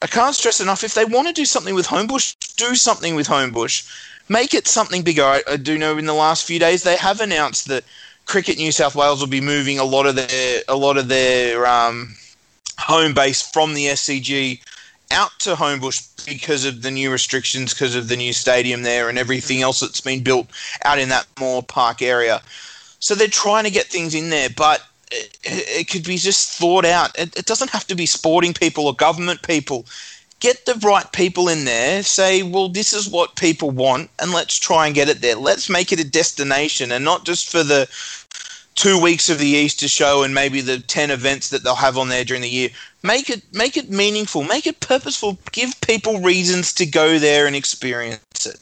I 0.03 0.07
can't 0.07 0.35
stress 0.35 0.61
enough 0.61 0.85
if 0.85 0.95
they 0.95 1.07
want 1.07 1.29
to 1.29 1.33
do 1.35 1.47
something 1.47 1.75
with 1.75 1.87
Homebush, 1.87 2.57
do 2.57 2.75
something 2.75 3.15
with 3.15 3.27
Homebush. 3.27 3.91
Make 4.29 4.53
it 4.53 4.69
something 4.69 5.03
bigger. 5.03 5.25
I, 5.25 5.43
I 5.49 5.57
do 5.57 5.79
know 5.79 5.97
in 5.97 6.05
the 6.05 6.13
last 6.13 6.45
few 6.45 6.59
days 6.59 6.83
they 6.83 6.97
have 6.97 7.21
announced 7.21 7.69
that 7.69 7.85
Cricket 8.29 8.59
New 8.59 8.71
South 8.71 8.95
Wales 8.95 9.21
will 9.21 9.27
be 9.27 9.41
moving 9.41 9.79
a 9.79 9.85
lot 9.85 10.07
of 10.07 10.15
their 10.15 10.63
a 10.69 10.77
lot 10.77 10.99
of 10.99 11.09
their 11.09 11.67
um, 11.67 12.15
home 12.79 13.15
base 13.15 13.41
from 13.41 13.73
the 13.73 13.87
SCG 13.87 14.61
out 15.11 15.31
to 15.41 15.55
Homebush 15.55 16.27
because 16.27 16.67
of 16.67 16.83
the 16.83 16.91
new 16.91 17.11
restrictions, 17.11 17.73
because 17.73 17.95
of 17.95 18.09
the 18.09 18.17
new 18.17 18.35
stadium 18.35 18.83
there, 18.83 19.09
and 19.09 19.19
everything 19.19 19.63
else 19.63 19.81
that's 19.81 20.03
been 20.03 20.23
built 20.23 20.47
out 20.85 20.99
in 20.99 21.09
that 21.09 21.27
Moore 21.41 21.63
Park 21.63 22.03
area. 22.03 22.43
So 23.01 23.15
they're 23.15 23.29
trying 23.29 23.65
to 23.65 23.71
get 23.71 23.87
things 23.87 24.15
in 24.15 24.29
there, 24.29 24.51
but 24.55 24.83
it, 25.11 25.35
it 25.43 25.89
could 25.89 26.05
be 26.05 26.19
just 26.19 26.53
thought 26.53 26.85
out. 26.85 27.19
It, 27.19 27.35
it 27.35 27.47
doesn't 27.47 27.71
have 27.71 27.87
to 27.87 27.95
be 27.95 28.05
sporting 28.05 28.53
people 28.53 28.87
or 28.87 28.95
government 28.95 29.41
people 29.43 29.87
get 30.41 30.67
the 30.67 30.75
right 30.87 31.11
people 31.13 31.49
in 31.49 31.65
there 31.65 32.03
say 32.03 32.43
well 32.43 32.69
this 32.69 32.93
is 32.93 33.09
what 33.09 33.35
people 33.37 33.71
want 33.71 34.09
and 34.21 34.31
let's 34.31 34.57
try 34.57 34.87
and 34.87 34.95
get 34.95 35.09
it 35.09 35.21
there 35.21 35.35
let's 35.35 35.69
make 35.69 35.93
it 35.93 36.01
a 36.01 36.09
destination 36.09 36.93
and 36.93 37.05
not 37.05 37.25
just 37.25 37.51
for 37.51 37.65
the 37.65 37.89
two 38.79 39.01
weeks 39.01 39.29
of 39.29 39.41
the 39.41 39.47
Easter 39.47 39.89
show 39.89 40.23
and 40.23 40.33
maybe 40.33 40.61
the 40.61 40.79
ten 40.79 41.11
events 41.11 41.49
that 41.49 41.65
they'll 41.65 41.75
have 41.75 41.99
on 41.99 42.09
there 42.09 42.25
during 42.25 42.43
the 42.43 42.49
year. 42.49 42.71
Make 43.03 43.29
it 43.29 43.43
make 43.53 43.77
it 43.77 43.91
meaningful, 43.91 44.45
make 44.45 44.67
it 44.69 44.79
purposeful. 44.79 45.37
Give 45.51 45.79
people 45.81 46.21
reasons 46.21 46.73
to 46.75 46.87
go 46.87 47.19
there 47.19 47.47
and 47.47 47.57
experience 47.57 48.47
it. 48.47 48.61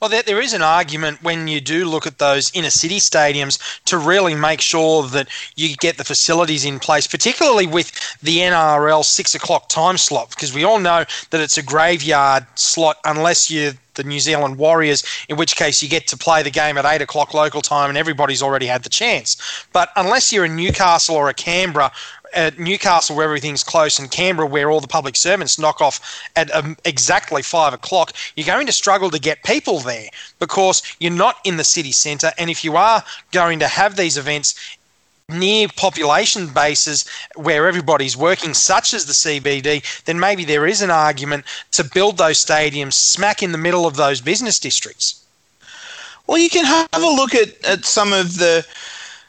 Well, 0.00 0.10
there, 0.10 0.22
there 0.22 0.42
is 0.42 0.52
an 0.52 0.62
argument 0.62 1.22
when 1.22 1.48
you 1.48 1.60
do 1.60 1.86
look 1.86 2.06
at 2.06 2.18
those 2.18 2.50
inner 2.54 2.70
city 2.70 2.98
stadiums 2.98 3.58
to 3.84 3.96
really 3.96 4.34
make 4.34 4.60
sure 4.60 5.04
that 5.04 5.28
you 5.54 5.74
get 5.76 5.96
the 5.96 6.04
facilities 6.04 6.66
in 6.66 6.80
place, 6.80 7.06
particularly 7.06 7.66
with 7.66 7.92
the 8.20 8.38
NRL 8.38 9.04
six 9.04 9.34
o'clock 9.34 9.68
time 9.68 9.96
slot, 9.96 10.30
because 10.30 10.52
we 10.52 10.64
all 10.64 10.80
know 10.80 11.04
that 11.30 11.40
it's 11.40 11.56
a 11.56 11.62
graveyard 11.62 12.46
slot 12.56 12.98
unless 13.04 13.50
you're 13.50 13.72
the 13.96 14.04
New 14.04 14.20
Zealand 14.20 14.56
Warriors, 14.56 15.04
in 15.28 15.36
which 15.36 15.56
case 15.56 15.82
you 15.82 15.88
get 15.88 16.06
to 16.08 16.16
play 16.16 16.42
the 16.42 16.50
game 16.50 16.78
at 16.78 16.84
8 16.84 17.02
o'clock 17.02 17.34
local 17.34 17.60
time 17.60 17.88
and 17.88 17.98
everybody's 17.98 18.42
already 18.42 18.66
had 18.66 18.82
the 18.82 18.88
chance. 18.88 19.36
But 19.72 19.90
unless 19.96 20.32
you're 20.32 20.44
in 20.44 20.56
Newcastle 20.56 21.16
or 21.16 21.28
a 21.28 21.34
Canberra 21.34 21.90
at 22.34 22.58
Newcastle, 22.58 23.16
where 23.16 23.24
everything's 23.24 23.64
close, 23.64 23.98
and 23.98 24.10
Canberra, 24.10 24.46
where 24.46 24.70
all 24.70 24.80
the 24.80 24.88
public 24.88 25.16
servants 25.16 25.58
knock 25.58 25.80
off 25.80 26.28
at 26.36 26.54
um, 26.54 26.76
exactly 26.84 27.42
five 27.42 27.72
o'clock, 27.72 28.12
you're 28.36 28.46
going 28.46 28.66
to 28.66 28.72
struggle 28.72 29.10
to 29.10 29.18
get 29.18 29.42
people 29.42 29.80
there 29.80 30.08
because 30.38 30.82
you're 31.00 31.12
not 31.12 31.36
in 31.44 31.56
the 31.56 31.64
city 31.64 31.92
centre. 31.92 32.32
And 32.38 32.50
if 32.50 32.64
you 32.64 32.76
are 32.76 33.02
going 33.32 33.58
to 33.60 33.68
have 33.68 33.96
these 33.96 34.16
events, 34.18 34.75
near 35.28 35.66
population 35.68 36.46
bases 36.46 37.04
where 37.34 37.66
everybody's 37.66 38.16
working, 38.16 38.54
such 38.54 38.94
as 38.94 39.06
the 39.06 39.12
CBD, 39.12 39.82
then 40.04 40.20
maybe 40.20 40.44
there 40.44 40.66
is 40.66 40.82
an 40.82 40.90
argument 40.90 41.44
to 41.72 41.82
build 41.82 42.16
those 42.16 42.44
stadiums 42.44 42.92
smack 42.92 43.42
in 43.42 43.50
the 43.50 43.58
middle 43.58 43.86
of 43.86 43.96
those 43.96 44.20
business 44.20 44.60
districts. 44.60 45.24
Well, 46.28 46.38
you 46.38 46.48
can 46.48 46.64
have 46.64 46.88
a 46.92 47.00
look 47.00 47.34
at, 47.34 47.64
at 47.64 47.84
some 47.84 48.12
of 48.12 48.36
the 48.38 48.64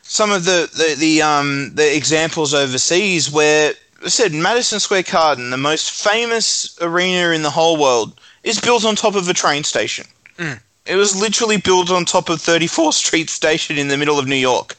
some 0.04 0.32
of 0.32 0.46
the 0.46 0.70
the 0.74 0.96
the, 1.00 1.22
um, 1.22 1.72
the 1.74 1.96
examples 1.96 2.54
overseas 2.54 3.30
where 3.32 3.74
I 4.04 4.10
said 4.10 4.34
Madison 4.34 4.80
Square 4.80 5.04
Garden, 5.04 5.50
the 5.50 5.58
most 5.58 5.92
famous 5.92 6.78
arena 6.80 7.32
in 7.32 7.42
the 7.42 7.50
whole 7.50 7.78
world, 7.78 8.20
is 8.44 8.62
built 8.62 8.86
on 8.86 8.96
top 8.96 9.16
of 9.16 9.28
a 9.28 9.34
train 9.34 9.64
station. 9.64 10.06
Mm. 10.38 10.60
It 10.86 10.96
was 10.96 11.20
literally 11.20 11.58
built 11.58 11.90
on 11.90 12.06
top 12.06 12.30
of 12.30 12.40
34th 12.40 12.94
Street 12.94 13.30
Station 13.30 13.78
in 13.78 13.90
the 13.90 13.98
middle 13.98 14.20
of 14.20 14.28
New 14.28 14.36
York. 14.36 14.78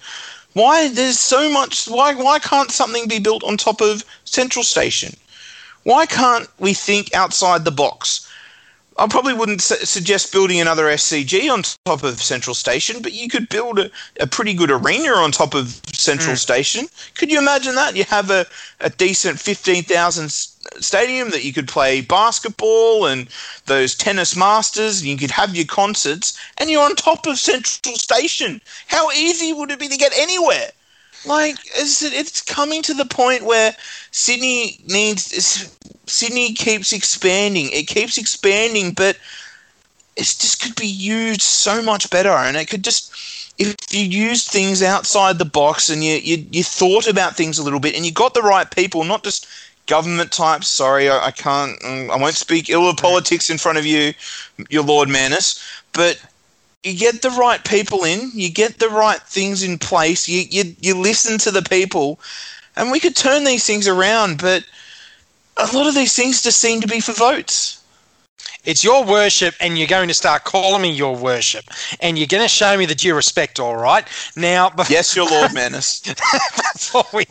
Why 0.59 0.88
there's 0.88 1.20
so 1.20 1.48
much 1.48 1.86
why 1.86 2.14
why 2.14 2.40
can't 2.40 2.72
something 2.72 3.06
be 3.06 3.20
built 3.20 3.44
on 3.44 3.56
top 3.56 3.80
of 3.80 4.04
Central 4.24 4.64
Station? 4.64 5.14
Why 5.84 6.04
can't 6.04 6.48
we 6.59 6.74
think 6.74 7.14
outside 7.14 7.64
the 7.64 7.70
box? 7.70 8.28
I 8.98 9.06
probably 9.06 9.34
wouldn't 9.34 9.62
su- 9.62 9.86
suggest 9.86 10.32
building 10.32 10.61
another 10.61 10.86
SCG 10.86 11.48
on 11.48 11.62
top 11.84 12.02
of 12.02 12.20
Central 12.20 12.54
Station, 12.54 13.00
but 13.00 13.12
you 13.12 13.28
could 13.28 13.48
build 13.48 13.78
a, 13.78 13.88
a 14.18 14.26
pretty 14.26 14.52
good 14.52 14.72
arena 14.72 15.12
on 15.12 15.30
top 15.30 15.54
of 15.54 15.80
Central 15.92 16.34
mm. 16.34 16.38
Station. 16.38 16.88
Could 17.14 17.30
you 17.30 17.38
imagine 17.38 17.76
that? 17.76 17.94
You 17.94 18.02
have 18.04 18.28
a, 18.30 18.44
a 18.80 18.90
decent 18.90 19.38
15,000 19.38 20.28
stadium 20.80 21.30
that 21.30 21.44
you 21.44 21.52
could 21.52 21.68
play 21.68 22.00
basketball 22.00 23.06
and 23.06 23.28
those 23.66 23.94
tennis 23.94 24.36
masters, 24.36 25.00
and 25.00 25.08
you 25.08 25.16
could 25.16 25.30
have 25.30 25.54
your 25.54 25.66
concerts, 25.66 26.38
and 26.58 26.70
you're 26.70 26.82
on 26.82 26.96
top 26.96 27.26
of 27.26 27.38
Central 27.38 27.96
Station. 27.96 28.60
How 28.86 29.10
easy 29.10 29.52
would 29.52 29.70
it 29.70 29.78
be 29.78 29.88
to 29.88 29.96
get 29.96 30.12
anywhere? 30.16 30.70
Like, 31.24 31.56
it's, 31.74 32.02
it's 32.02 32.40
coming 32.40 32.82
to 32.82 32.94
the 32.94 33.04
point 33.04 33.44
where 33.44 33.74
Sydney 34.12 34.78
needs 34.86 35.74
Sydney 36.06 36.54
keeps 36.54 36.92
expanding. 36.92 37.68
It 37.70 37.86
keeps 37.86 38.18
expanding, 38.18 38.92
but 38.92 39.18
it 40.16 40.22
just 40.22 40.62
could 40.62 40.74
be 40.76 40.86
used 40.86 41.42
so 41.42 41.82
much 41.82 42.10
better. 42.10 42.30
And 42.30 42.56
it 42.56 42.68
could 42.68 42.82
just, 42.82 43.12
if 43.58 43.74
you 43.90 44.04
used 44.04 44.48
things 44.48 44.82
outside 44.82 45.38
the 45.38 45.44
box 45.44 45.90
and 45.90 46.02
you, 46.02 46.14
you, 46.14 46.46
you 46.50 46.64
thought 46.64 47.06
about 47.06 47.36
things 47.36 47.58
a 47.58 47.62
little 47.62 47.80
bit 47.80 47.94
and 47.94 48.06
you 48.06 48.12
got 48.12 48.34
the 48.34 48.42
right 48.42 48.70
people, 48.70 49.04
not 49.04 49.22
just 49.22 49.46
government 49.89 50.30
types. 50.30 50.68
Sorry, 50.68 51.11
I, 51.11 51.26
I 51.26 51.30
can't, 51.32 51.76
um, 51.84 52.11
I 52.11 52.16
won't 52.16 52.36
speak 52.36 52.70
ill 52.70 52.89
of 52.89 52.97
politics 52.97 53.51
in 53.51 53.59
front 53.59 53.78
of 53.78 53.84
you, 53.84 54.14
your 54.70 54.84
Lord 54.84 55.09
Manus, 55.09 55.61
but 55.93 56.22
you 56.84 56.97
get 56.97 57.22
the 57.22 57.30
right 57.30 57.64
people 57.64 58.05
in, 58.05 58.30
you 58.32 58.51
get 58.51 58.78
the 58.78 58.89
right 58.89 59.20
things 59.22 59.62
in 59.62 59.78
place, 59.78 60.28
you, 60.28 60.45
you, 60.51 60.76
you 60.80 60.95
listen 60.95 61.39
to 61.39 61.51
the 61.51 61.62
people, 61.62 62.20
and 62.76 62.93
we 62.93 63.01
could 63.01 63.16
turn 63.16 63.43
these 63.45 63.66
things 63.66 63.89
around, 63.89 64.39
but 64.39 64.64
a 65.57 65.66
lot 65.74 65.89
of 65.89 65.95
these 65.95 66.14
things 66.14 66.43
just 66.43 66.61
seem 66.61 66.80
to 66.80 66.86
be 66.86 67.01
for 67.01 67.12
votes. 67.12 67.77
It's 68.64 68.84
your 68.84 69.05
worship, 69.05 69.55
and 69.61 69.78
you're 69.78 69.86
going 69.86 70.09
to 70.09 70.14
start 70.14 70.45
calling 70.45 70.82
me 70.82 70.93
your 70.93 71.16
worship, 71.16 71.64
and 72.01 72.18
you're 72.18 72.26
going 72.26 72.43
to 72.43 72.49
show 72.49 72.76
me 72.76 72.84
the 72.84 72.95
due 72.95 73.14
respect. 73.14 73.59
All 73.59 73.76
right, 73.76 74.07
now. 74.36 74.72
yes, 74.91 75.16
your 75.16 75.26
Lord 75.26 75.55
Manus. 75.55 76.01
before 76.74 77.05
we 77.14 77.24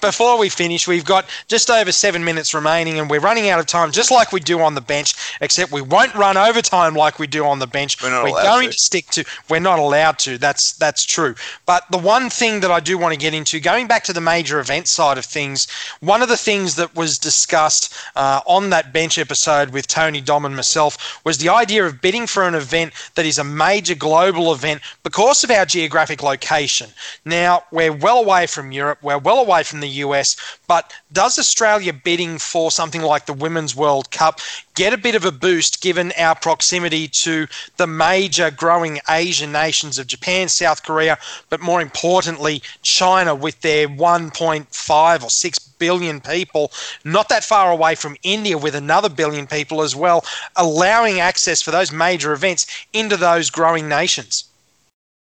before 0.00 0.38
we 0.38 0.48
finish, 0.48 0.88
we've 0.88 1.04
got 1.04 1.28
just 1.48 1.70
over 1.70 1.92
seven 1.92 2.24
minutes 2.24 2.54
remaining, 2.54 2.98
and 2.98 3.08
we're 3.08 3.20
running 3.20 3.48
out 3.48 3.60
of 3.60 3.66
time, 3.66 3.92
just 3.92 4.10
like 4.10 4.32
we 4.32 4.40
do 4.40 4.60
on 4.60 4.74
the 4.74 4.80
bench. 4.80 5.14
Except 5.40 5.70
we 5.70 5.80
won't 5.80 6.14
run 6.14 6.36
overtime 6.36 6.94
like 6.94 7.18
we 7.18 7.28
do 7.28 7.44
on 7.44 7.60
the 7.60 7.68
bench. 7.68 8.02
We're, 8.02 8.10
not 8.10 8.24
we're 8.24 8.42
going 8.42 8.66
to. 8.66 8.72
to 8.72 8.78
stick 8.78 9.06
to. 9.10 9.24
We're 9.48 9.60
not 9.60 9.78
allowed 9.78 10.18
to. 10.20 10.38
That's 10.38 10.72
that's 10.72 11.04
true. 11.04 11.36
But 11.66 11.84
the 11.90 11.98
one 11.98 12.30
thing 12.30 12.60
that 12.60 12.70
I 12.70 12.80
do 12.80 12.98
want 12.98 13.14
to 13.14 13.20
get 13.20 13.32
into, 13.32 13.60
going 13.60 13.86
back 13.86 14.02
to 14.04 14.12
the 14.12 14.20
major 14.20 14.58
event 14.58 14.88
side 14.88 15.18
of 15.18 15.24
things, 15.24 15.68
one 16.00 16.20
of 16.20 16.28
the 16.28 16.36
things 16.36 16.74
that 16.74 16.96
was 16.96 17.18
discussed 17.18 17.94
uh, 18.16 18.40
on 18.46 18.70
that 18.70 18.92
bench 18.92 19.18
episode 19.18 19.70
with 19.70 19.86
Tony 19.86 20.20
Dom 20.20 20.49
myself 20.54 21.20
was 21.24 21.38
the 21.38 21.48
idea 21.48 21.84
of 21.84 22.00
bidding 22.00 22.26
for 22.26 22.46
an 22.46 22.54
event 22.54 22.92
that 23.14 23.26
is 23.26 23.38
a 23.38 23.44
major 23.44 23.94
global 23.94 24.52
event 24.52 24.80
because 25.02 25.44
of 25.44 25.50
our 25.50 25.66
geographic 25.66 26.22
location. 26.22 26.90
Now, 27.24 27.64
we're 27.70 27.92
well 27.92 28.18
away 28.18 28.46
from 28.46 28.72
Europe, 28.72 28.98
we're 29.02 29.18
well 29.18 29.38
away 29.38 29.62
from 29.62 29.80
the 29.80 29.88
US, 30.04 30.36
but 30.66 30.92
does 31.12 31.38
Australia 31.38 31.92
bidding 31.92 32.38
for 32.38 32.70
something 32.70 33.02
like 33.02 33.26
the 33.26 33.32
Women's 33.32 33.74
World 33.76 34.10
Cup 34.10 34.40
get 34.80 34.94
a 34.94 34.96
bit 34.96 35.14
of 35.14 35.26
a 35.26 35.30
boost 35.30 35.82
given 35.82 36.10
our 36.16 36.34
proximity 36.34 37.06
to 37.06 37.46
the 37.76 37.86
major 37.86 38.50
growing 38.50 38.98
Asian 39.10 39.52
nations 39.52 39.98
of 39.98 40.06
Japan, 40.06 40.48
South 40.48 40.82
Korea, 40.82 41.18
but 41.50 41.60
more 41.60 41.82
importantly, 41.82 42.62
China 42.80 43.34
with 43.34 43.60
their 43.60 43.86
1.5 43.86 45.22
or 45.22 45.28
6 45.28 45.58
billion 45.58 46.18
people, 46.18 46.72
not 47.04 47.28
that 47.28 47.44
far 47.44 47.70
away 47.70 47.94
from 47.94 48.16
India 48.22 48.56
with 48.56 48.74
another 48.74 49.10
billion 49.10 49.46
people 49.46 49.82
as 49.82 49.94
well, 49.94 50.24
allowing 50.56 51.20
access 51.20 51.60
for 51.60 51.72
those 51.72 51.92
major 51.92 52.32
events 52.32 52.66
into 52.94 53.18
those 53.18 53.50
growing 53.50 53.86
nations? 53.86 54.44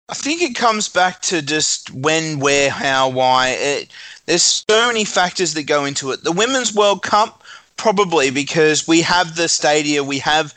I 0.09 0.14
think 0.14 0.42
it 0.42 0.57
comes 0.57 0.88
back 0.88 1.22
to 1.22 1.40
just 1.40 1.92
when, 1.92 2.40
where, 2.40 2.70
how, 2.70 3.09
why. 3.09 3.50
It, 3.50 3.88
there's 4.26 4.64
so 4.68 4.88
many 4.88 5.05
factors 5.05 5.55
that 5.55 5.62
go 5.62 5.84
into 5.84 6.11
it. 6.11 6.24
The 6.24 6.32
Women's 6.32 6.74
World 6.74 7.05
Cup, 7.05 7.44
probably 7.76 8.30
because 8.30 8.86
we 8.86 9.02
have 9.02 9.36
the 9.36 9.48
stadia, 9.48 10.02
we 10.02 10.18
have 10.18 10.54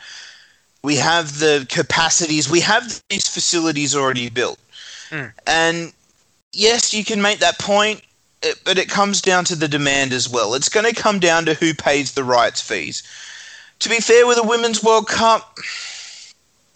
we 0.83 0.95
have 0.95 1.39
the 1.39 1.65
capacities, 1.69 2.49
we 2.49 2.61
have 2.61 3.01
these 3.09 3.27
facilities 3.27 3.95
already 3.95 4.29
built. 4.29 4.59
Mm. 5.09 5.33
And 5.45 5.93
yes, 6.53 6.93
you 6.93 7.03
can 7.03 7.21
make 7.21 7.39
that 7.39 7.59
point 7.59 8.01
but 8.63 8.77
it 8.77 8.89
comes 8.89 9.21
down 9.21 9.45
to 9.45 9.55
the 9.55 9.67
demand 9.67 10.13
as 10.13 10.29
well. 10.29 10.53
It's 10.53 10.69
going 10.69 10.85
to 10.85 10.99
come 10.99 11.19
down 11.19 11.45
to 11.45 11.53
who 11.55 11.73
pays 11.73 12.13
the 12.13 12.23
rights 12.23 12.61
fees. 12.61 13.03
To 13.79 13.89
be 13.89 13.99
fair 13.99 14.27
with 14.27 14.37
the 14.37 14.47
Women's 14.47 14.83
World 14.83 15.07
Cup, 15.07 15.57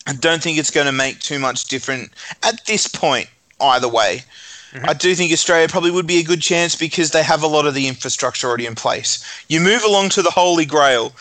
I 0.08 0.14
don't 0.14 0.42
think 0.42 0.58
it's 0.58 0.72
going 0.72 0.88
to 0.88 0.92
make 0.92 1.20
too 1.20 1.40
much 1.40 1.66
difference 1.66 2.10
at 2.44 2.66
this 2.66 2.88
point, 2.88 3.30
either 3.60 3.88
way. 3.88 4.24
Mm-hmm. 4.72 4.90
I 4.90 4.94
do 4.94 5.14
think 5.16 5.32
Australia 5.32 5.68
probably 5.68 5.92
would 5.92 6.08
be 6.08 6.20
a 6.20 6.24
good 6.24 6.42
chance 6.42 6.76
because 6.76 7.12
they 7.12 7.24
have 7.24 7.44
a 7.44 7.48
lot 7.48 7.66
of 7.66 7.74
the 7.74 7.88
infrastructure 7.88 8.48
already 8.48 8.66
in 8.66 8.76
place. 8.76 9.24
You 9.50 9.60
move 9.60 9.84
along 9.84 10.10
to 10.10 10.22
the 10.22 10.32
Holy 10.32 10.66
Grail, 10.66 11.14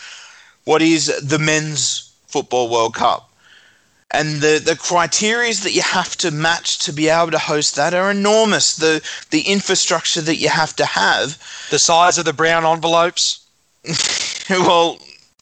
what 0.65 0.83
is 0.83 1.07
the 1.21 1.39
Men's 1.39 2.13
Football 2.29 2.71
World 2.71 2.95
Cup? 2.95 3.31
and 4.13 4.41
the 4.41 4.61
the 4.65 4.77
criteria 4.77 5.55
that 5.55 5.73
you 5.73 5.83
have 5.83 6.17
to 6.17 6.31
match 6.31 6.79
to 6.79 6.93
be 6.93 7.09
able 7.09 7.31
to 7.31 7.39
host 7.39 7.77
that 7.77 7.95
are 7.95 8.11
enormous. 8.11 8.77
The 8.77 9.03
the 9.31 9.43
infrastructure 9.43 10.21
that 10.23 10.37
you 10.37 10.49
have 10.49 10.75
to 10.77 10.85
have, 10.85 11.39
the 11.71 11.79
size 11.79 12.19
of 12.19 12.25
the 12.25 12.33
brown 12.33 12.65
envelopes. 12.65 13.47
well, 14.51 14.99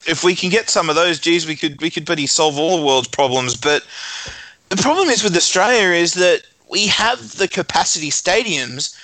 if 0.07 0.23
we 0.23 0.35
can 0.35 0.51
get 0.51 0.71
some 0.71 0.89
of 0.89 0.97
those, 0.97 1.19
geez, 1.19 1.47
we 1.47 1.57
could 1.57 1.81
we 1.81 1.91
could 1.91 2.07
pretty 2.07 2.27
solve 2.27 2.59
all 2.59 2.79
the 2.79 2.87
world's 2.87 3.09
problems. 3.09 3.57
But 3.57 3.85
the 4.69 4.77
problem 4.77 5.09
is 5.09 5.25
with 5.25 5.37
Australia 5.37 5.91
is 5.91 6.15
that 6.15 6.43
we 6.69 6.87
have 6.89 7.37
the 7.37 7.49
capacity 7.49 8.11
stadiums, 8.11 8.97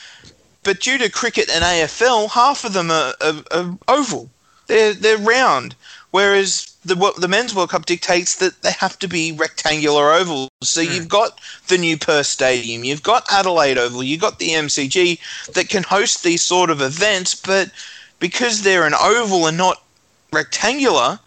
but 0.63 0.81
due 0.81 0.99
to 0.99 1.11
cricket 1.11 1.49
and 1.51 1.65
AFL, 1.65 2.31
half 2.31 2.65
of 2.65 2.73
them 2.73 2.91
are, 2.91 3.15
are, 3.21 3.43
are 3.51 3.79
oval. 3.89 4.31
They're 4.67 4.95
they're 4.95 5.19
round, 5.19 5.75
whereas 6.11 6.75
the 6.85 6.95
the 7.19 7.29
men's 7.29 7.55
World 7.55 7.71
Cup 7.71 7.87
dictates 7.87 8.37
that 8.37 8.63
they 8.63 8.73
have 8.73 8.99
to 9.01 9.09
be 9.09 9.33
rectangular 9.33 10.13
ovals. 10.13 10.49
So 10.63 10.81
mm. 10.81 10.95
you've 10.95 11.09
got 11.09 11.39
the 11.69 11.79
new 11.79 11.99
Perth 11.99 12.27
Stadium, 12.27 12.85
you've 12.85 13.03
got 13.03 13.31
Adelaide 13.31 13.79
Oval, 13.79 14.03
you've 14.03 14.21
got 14.21 14.39
the 14.39 14.51
MCG 14.51 15.19
that 15.53 15.69
can 15.69 15.83
host 15.83 16.23
these 16.23 16.43
sort 16.43 16.71
of 16.71 16.81
events, 16.81 17.35
but 17.35 17.71
because 18.19 18.63
they're 18.63 18.87
an 18.87 18.95
oval 18.95 19.47
and 19.47 19.59
not 19.59 19.83
rectangular, 20.33 21.19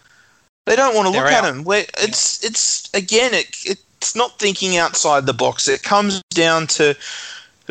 they 0.66 0.76
don't 0.76 0.94
want 0.94 1.06
to 1.06 1.12
look 1.12 1.30
at 1.30 1.42
them. 1.42 1.64
Where 1.64 1.84
it's 1.98 2.44
it's 2.44 2.92
again 2.92 3.34
it, 3.34 3.78
it's 4.00 4.14
not 4.14 4.38
thinking 4.38 4.76
outside 4.76 5.26
the 5.26 5.34
box. 5.34 5.68
It 5.68 5.82
comes 5.82 6.22
down 6.30 6.68
to 6.68 6.96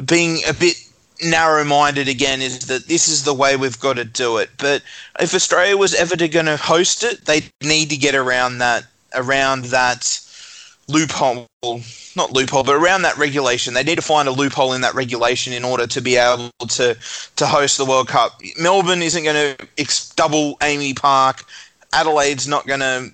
being 0.06 0.42
a 0.48 0.54
bit 0.54 0.76
narrow 1.24 1.64
minded 1.64 2.08
again 2.08 2.42
is 2.42 2.68
that 2.68 2.88
this 2.88 3.08
is 3.08 3.24
the 3.24 3.34
way 3.34 3.56
we've 3.56 3.80
got 3.80 3.96
to 3.96 4.06
do 4.06 4.38
it. 4.38 4.50
But 4.58 4.84
if 5.20 5.34
Australia 5.34 5.78
was 5.78 5.96
ever 5.96 6.16
going 6.16 6.46
to 6.46 6.58
host 6.58 7.04
it, 7.04 7.26
they 7.26 7.42
need 7.64 7.90
to 7.90 7.98
get 7.98 8.14
around 8.14 8.60
that 8.60 8.86
around 9.16 9.66
that 9.66 10.20
loophole 10.90 11.48
not 12.16 12.32
loophole 12.32 12.64
but 12.64 12.76
around 12.76 13.02
that 13.02 13.18
regulation 13.18 13.74
they 13.74 13.84
need 13.84 13.96
to 13.96 14.02
find 14.02 14.28
a 14.28 14.32
loophole 14.32 14.74
in 14.74 14.82
that 14.82 14.94
regulation 14.94 15.52
in 15.52 15.66
order 15.66 15.86
to 15.86 16.02
be 16.02 16.16
able 16.16 16.50
to 16.68 16.96
to 17.36 17.46
host 17.46 17.78
the 17.78 17.86
world 17.86 18.08
cup 18.08 18.40
melbourne 18.60 19.02
isn't 19.02 19.24
going 19.24 19.56
to 19.58 20.14
double 20.16 20.56
AAMI 20.58 20.96
park 20.96 21.44
adelaide's 21.94 22.48
not 22.48 22.66
going 22.68 22.80
to 22.80 23.12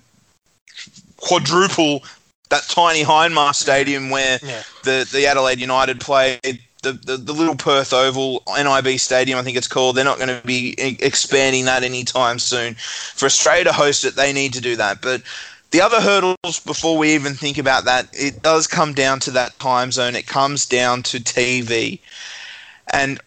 quadruple 1.16 2.04
that 2.50 2.62
tiny 2.68 3.02
hindmarsh 3.02 3.56
stadium 3.56 4.10
where 4.10 4.38
yeah. 4.42 4.62
the 4.84 5.08
the 5.12 5.26
adelaide 5.26 5.60
united 5.60 6.00
play, 6.00 6.38
the, 6.84 6.92
the, 6.92 7.16
the, 7.16 7.32
little 7.32 7.56
Perth 7.56 7.92
Oval, 7.92 8.42
NIB 8.46 8.98
Stadium, 9.00 9.38
I 9.38 9.42
think 9.42 9.56
it's 9.56 9.68
called, 9.68 9.96
they're 9.96 10.04
not 10.04 10.18
going 10.18 10.28
to 10.28 10.46
be 10.46 10.74
expanding 10.78 11.64
that 11.64 11.82
anytime 11.82 12.38
soon. 12.38 12.74
For 12.74 13.26
Australia 13.26 13.64
to 13.64 13.72
host 13.72 14.04
it, 14.04 14.14
they 14.14 14.32
need 14.32 14.52
to 14.52 14.60
do 14.60 14.76
that. 14.76 15.00
But 15.00 15.22
the 15.70 15.80
other 15.80 16.00
hurdles 16.00 16.60
before 16.60 16.96
we 16.96 17.14
even 17.14 17.34
think 17.34 17.58
about 17.58 17.84
that, 17.86 18.08
it 18.12 18.42
does 18.42 18.66
come 18.66 18.92
down 18.92 19.18
to 19.20 19.32
that 19.32 19.58
time 19.58 19.90
zone. 19.90 20.14
It 20.14 20.26
comes 20.26 20.66
down 20.66 21.02
to 21.04 21.18
TV. 21.18 21.98
And 22.92 23.20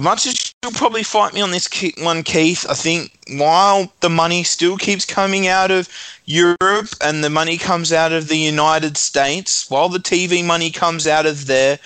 much 0.00 0.26
as 0.26 0.54
you'll 0.62 0.72
probably 0.72 1.02
fight 1.02 1.32
me 1.32 1.40
on 1.40 1.50
this 1.50 1.68
one, 1.98 2.22
Keith, 2.22 2.66
I 2.68 2.74
think 2.74 3.12
while 3.32 3.92
the 4.00 4.10
money 4.10 4.42
still 4.42 4.76
keeps 4.76 5.04
coming 5.04 5.46
out 5.46 5.70
of 5.70 5.88
Europe 6.24 6.88
and 7.00 7.22
the 7.22 7.30
money 7.30 7.56
comes 7.56 7.92
out 7.92 8.12
of 8.12 8.28
the 8.28 8.36
United 8.36 8.96
States, 8.96 9.70
while 9.70 9.88
the 9.88 9.98
TV 9.98 10.44
money 10.44 10.70
comes 10.70 11.06
out 11.06 11.26
of 11.26 11.46
there, 11.46 11.78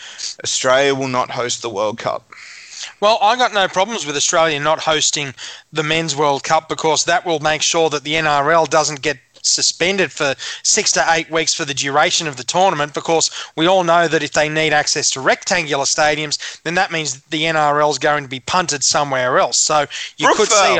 Australia 0.42 0.94
will 0.94 1.08
not 1.08 1.30
host 1.30 1.62
the 1.62 1.70
World 1.70 1.98
Cup. 1.98 2.30
Well, 3.00 3.18
I 3.20 3.36
got 3.36 3.54
no 3.54 3.68
problems 3.68 4.06
with 4.06 4.16
Australia 4.16 4.60
not 4.60 4.80
hosting 4.80 5.34
the 5.72 5.82
Men's 5.82 6.16
World 6.16 6.42
Cup 6.42 6.68
because 6.68 7.04
that 7.04 7.24
will 7.24 7.40
make 7.40 7.62
sure 7.62 7.90
that 7.90 8.04
the 8.04 8.14
NRL 8.14 8.68
doesn't 8.68 9.02
get 9.02 9.18
suspended 9.46 10.12
for 10.12 10.34
six 10.62 10.92
to 10.92 11.04
eight 11.10 11.30
weeks 11.30 11.54
for 11.54 11.64
the 11.64 11.74
duration 11.74 12.26
of 12.26 12.36
the 12.36 12.44
tournament 12.44 12.94
because 12.94 13.30
we 13.56 13.66
all 13.66 13.84
know 13.84 14.08
that 14.08 14.22
if 14.22 14.32
they 14.32 14.48
need 14.48 14.72
access 14.72 15.10
to 15.10 15.20
rectangular 15.20 15.84
stadiums, 15.84 16.60
then 16.62 16.74
that 16.74 16.90
means 16.90 17.20
the 17.24 17.42
NRL 17.42 17.90
is 17.90 17.98
going 17.98 18.24
to 18.24 18.28
be 18.28 18.40
punted 18.40 18.82
somewhere 18.84 19.38
else. 19.38 19.56
So 19.56 19.86
you 20.16 20.32
could 20.34 20.50
see. 20.50 20.78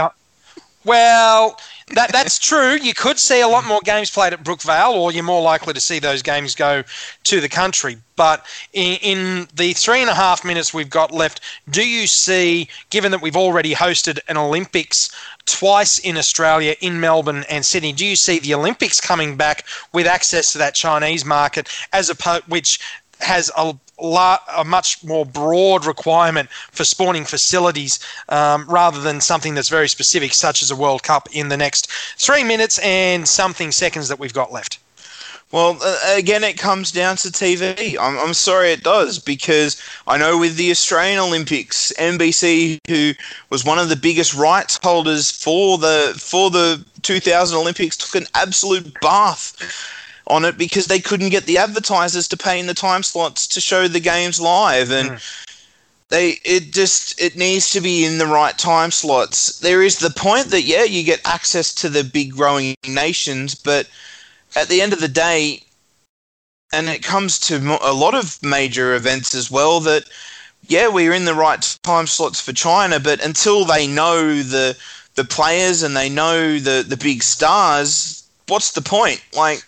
Well, 0.85 1.59
that 1.95 2.13
that's 2.13 2.39
true. 2.39 2.75
You 2.75 2.93
could 2.93 3.19
see 3.19 3.41
a 3.41 3.49
lot 3.49 3.67
more 3.67 3.81
games 3.85 4.11
played 4.11 4.33
at 4.33 4.45
Brookvale, 4.45 4.93
or 4.93 5.13
you're 5.13 5.23
more 5.23 5.43
likely 5.43 5.73
to 5.73 5.81
see 5.81 5.99
those 5.99 6.23
games 6.23 6.55
go 6.55 6.83
to 7.25 7.41
the 7.41 7.49
country. 7.49 7.97
But 8.17 8.45
in, 8.73 8.99
in, 9.03 9.49
the 9.55 9.73
three 9.73 10.01
and 10.01 10.11
a 10.11 10.15
half 10.15 10.45
minutes 10.45 10.73
we've 10.73 10.91
got 10.91 11.11
left, 11.11 11.41
do 11.71 11.87
you 11.87 12.07
see, 12.07 12.69
given 12.91 13.11
that 13.11 13.21
we've 13.23 13.37
already 13.37 13.75
hosted 13.75 14.19
an 14.29 14.37
Olympics 14.37 15.11
twice 15.47 15.99
in 15.99 16.17
Australia, 16.17 16.75
in 16.81 17.01
Melbourne 17.01 17.45
and 17.49 17.65
Sydney, 17.65 17.93
do 17.93 18.07
you 18.07 18.17
see 18.17 18.39
the 18.39 18.55
Olympics 18.55 19.01
coming 19.01 19.37
back 19.37 19.65
with 19.93 20.07
access 20.07 20.53
to 20.53 20.59
that 20.59 20.75
Chinese 20.75 21.25
market, 21.25 21.69
as 21.93 22.11
opposed 22.11 22.45
which 22.45 22.81
has 23.21 23.51
a 23.57 23.77
a 23.99 24.65
much 24.67 25.05
more 25.05 25.25
broad 25.25 25.87
requirement 25.87 26.51
for 26.51 26.85
spawning 26.85 27.25
facilities 27.25 28.01
um, 28.29 28.67
rather 28.69 29.01
than 29.01 29.21
something 29.21 29.55
that's 29.55 29.69
very 29.69 29.89
specific, 29.89 30.35
such 30.35 30.63
as 30.63 30.71
a 30.71 30.77
World 30.77 31.03
Cup, 31.05 31.29
in 31.33 31.49
the 31.49 31.57
next 31.57 31.91
three 32.17 32.43
minutes 32.43 32.79
and 32.81 33.27
something 33.27 33.71
seconds 33.71 34.09
that 34.09 34.19
we've 34.19 34.35
got 34.35 34.53
left. 34.53 34.79
Well, 35.53 35.79
uh, 35.81 36.17
again, 36.17 36.43
it 36.43 36.59
comes 36.59 36.91
down 36.91 37.17
to 37.19 37.29
TV. 37.29 37.97
I'm, 38.01 38.19
I'm 38.19 38.35
sorry 38.35 38.73
it 38.73 38.83
does 38.83 39.21
because 39.21 39.81
I 40.07 40.19
know 40.19 40.37
with 40.37 40.57
the 40.57 40.71
Australian 40.71 41.21
Olympics, 41.21 41.93
NBC, 41.97 42.79
who 42.89 43.13
was 43.51 43.65
one 43.65 43.79
of 43.79 43.89
the 43.89 43.97
biggest 43.97 44.35
rights 44.35 44.81
holders 44.83 45.31
for 45.31 45.79
the 45.79 46.15
for 46.19 46.51
the 46.51 46.85
2000 47.03 47.57
Olympics, 47.57 47.97
took 47.97 48.21
an 48.21 48.27
absolute 48.35 49.01
bath 49.01 49.57
on 50.27 50.45
it 50.45 50.57
because 50.57 50.87
they 50.87 51.01
couldn't 51.01 51.31
get 51.31 51.45
the 51.45 51.59
advertisers 51.59 52.29
to 52.29 52.37
pay 52.37 52.59
in 52.59 52.67
the 52.67 52.75
time 52.75 53.03
slots 53.03 53.47
to 53.47 53.61
show 53.61 53.87
the 53.87 54.01
games 54.01 54.41
live 54.41 54.91
and 54.91 55.11
mm. 55.11 55.57
they 56.09 56.39
it 56.45 56.73
just 56.73 57.21
it 57.21 57.37
needs 57.37 57.71
to 57.71 57.81
be 57.81 58.05
in 58.05 58.19
the 58.19 58.27
right 58.27 58.57
time 58.57 58.91
slots 58.91 59.59
there 59.59 59.83
is 59.83 59.99
the 59.99 60.11
point 60.11 60.47
that 60.47 60.63
yeah 60.63 60.85
you 60.85 61.05
get 61.05 61.21
access 61.27 61.75
to 61.75 61.89
the 61.89 62.03
big 62.03 62.33
growing 62.33 62.75
nations 62.89 63.55
but 63.55 63.87
at 64.57 64.69
the 64.69 64.81
end 64.81 64.93
of 64.93 65.01
the 65.01 65.09
day 65.09 65.61
and 66.73 66.89
it 66.89 67.03
comes 67.03 67.39
to 67.39 67.79
a 67.83 67.93
lot 67.93 68.15
of 68.15 68.43
major 68.43 68.95
events 68.95 69.35
as 69.35 69.51
well 69.51 69.81
that 69.81 70.05
yeah 70.67 70.89
we're 70.89 71.13
in 71.13 71.25
the 71.25 71.35
right 71.35 71.79
time 71.83 72.07
slots 72.07 72.41
for 72.41 72.53
China 72.53 72.99
but 72.99 73.25
until 73.25 73.65
they 73.65 73.87
know 73.87 74.43
the 74.43 74.77
the 75.15 75.25
players 75.25 75.83
and 75.83 75.97
they 75.97 76.09
know 76.09 76.59
the 76.59 76.85
the 76.87 76.97
big 76.97 77.23
stars 77.23 78.25
what's 78.49 78.73
the 78.73 78.83
point? 78.83 79.23
Like 79.37 79.67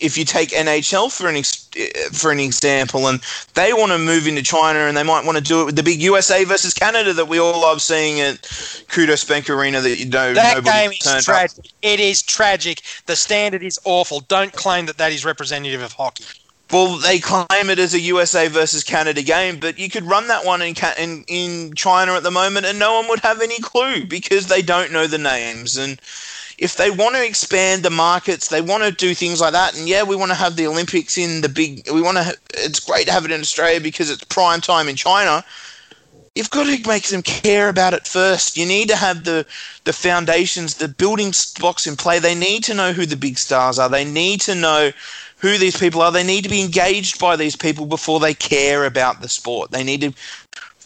if 0.00 0.16
you 0.18 0.24
take 0.24 0.50
NHL 0.50 1.12
for 1.12 1.28
an 1.28 1.36
ex- 1.36 1.68
for 2.12 2.32
an 2.32 2.40
example, 2.40 3.06
and 3.06 3.20
they 3.54 3.72
want 3.72 3.92
to 3.92 3.98
move 3.98 4.26
into 4.26 4.42
China, 4.42 4.80
and 4.80 4.96
they 4.96 5.02
might 5.02 5.24
want 5.24 5.38
to 5.38 5.44
do 5.44 5.62
it 5.62 5.64
with 5.66 5.76
the 5.76 5.82
big 5.82 6.00
USA 6.02 6.44
versus 6.44 6.74
Canada 6.74 7.12
that 7.12 7.28
we 7.28 7.38
all 7.38 7.60
love 7.60 7.80
seeing 7.82 8.20
at 8.20 8.42
Qudos 8.88 9.28
Bank 9.28 9.48
Arena. 9.48 9.80
That 9.80 9.98
you 9.98 10.06
know 10.06 10.34
that 10.34 10.64
game 10.64 10.90
is 10.90 11.24
tragic. 11.24 11.58
Up. 11.58 11.64
It 11.82 12.00
is 12.00 12.22
tragic. 12.22 12.82
The 13.06 13.16
standard 13.16 13.62
is 13.62 13.78
awful. 13.84 14.20
Don't 14.20 14.52
claim 14.52 14.86
that 14.86 14.98
that 14.98 15.12
is 15.12 15.24
representative 15.24 15.82
of 15.82 15.92
hockey. 15.92 16.24
Well, 16.72 16.98
they 16.98 17.18
claim 17.18 17.68
it 17.68 17.80
as 17.80 17.94
a 17.94 18.00
USA 18.00 18.46
versus 18.46 18.84
Canada 18.84 19.22
game, 19.22 19.58
but 19.58 19.78
you 19.78 19.90
could 19.90 20.04
run 20.04 20.28
that 20.28 20.44
one 20.44 20.62
in, 20.62 20.74
in 20.98 21.24
in 21.26 21.74
China 21.74 22.12
at 22.12 22.22
the 22.22 22.30
moment, 22.30 22.66
and 22.66 22.78
no 22.78 22.94
one 22.94 23.08
would 23.08 23.20
have 23.20 23.40
any 23.40 23.58
clue 23.58 24.04
because 24.06 24.46
they 24.46 24.62
don't 24.62 24.92
know 24.92 25.06
the 25.06 25.18
names 25.18 25.76
and 25.76 26.00
if 26.60 26.76
they 26.76 26.90
want 26.90 27.16
to 27.16 27.24
expand 27.24 27.82
the 27.82 27.90
markets, 27.90 28.48
they 28.48 28.60
want 28.60 28.84
to 28.84 28.92
do 28.92 29.14
things 29.14 29.40
like 29.40 29.52
that. 29.52 29.76
And 29.76 29.88
yeah, 29.88 30.02
we 30.02 30.14
want 30.14 30.30
to 30.30 30.36
have 30.36 30.56
the 30.56 30.66
Olympics 30.66 31.16
in 31.16 31.40
the 31.40 31.48
big. 31.48 31.90
We 31.90 32.02
want 32.02 32.18
to. 32.18 32.36
It's 32.52 32.80
great 32.80 33.06
to 33.06 33.12
have 33.12 33.24
it 33.24 33.30
in 33.30 33.40
Australia 33.40 33.80
because 33.80 34.10
it's 34.10 34.22
prime 34.24 34.60
time 34.60 34.86
in 34.86 34.94
China. 34.94 35.42
You've 36.34 36.50
got 36.50 36.64
to 36.64 36.88
make 36.88 37.08
them 37.08 37.22
care 37.22 37.70
about 37.70 37.94
it 37.94 38.06
first. 38.06 38.58
You 38.58 38.66
need 38.66 38.90
to 38.90 38.96
have 38.96 39.24
the 39.24 39.46
the 39.84 39.94
foundations, 39.94 40.74
the 40.74 40.88
building 40.88 41.32
blocks 41.58 41.86
in 41.86 41.96
play. 41.96 42.18
They 42.18 42.34
need 42.34 42.62
to 42.64 42.74
know 42.74 42.92
who 42.92 43.06
the 43.06 43.16
big 43.16 43.38
stars 43.38 43.78
are. 43.78 43.88
They 43.88 44.04
need 44.04 44.42
to 44.42 44.54
know 44.54 44.92
who 45.38 45.56
these 45.56 45.78
people 45.78 46.02
are. 46.02 46.12
They 46.12 46.22
need 46.22 46.44
to 46.44 46.50
be 46.50 46.62
engaged 46.62 47.18
by 47.18 47.36
these 47.36 47.56
people 47.56 47.86
before 47.86 48.20
they 48.20 48.34
care 48.34 48.84
about 48.84 49.22
the 49.22 49.30
sport. 49.30 49.70
They 49.70 49.82
need 49.82 50.02
to 50.02 50.12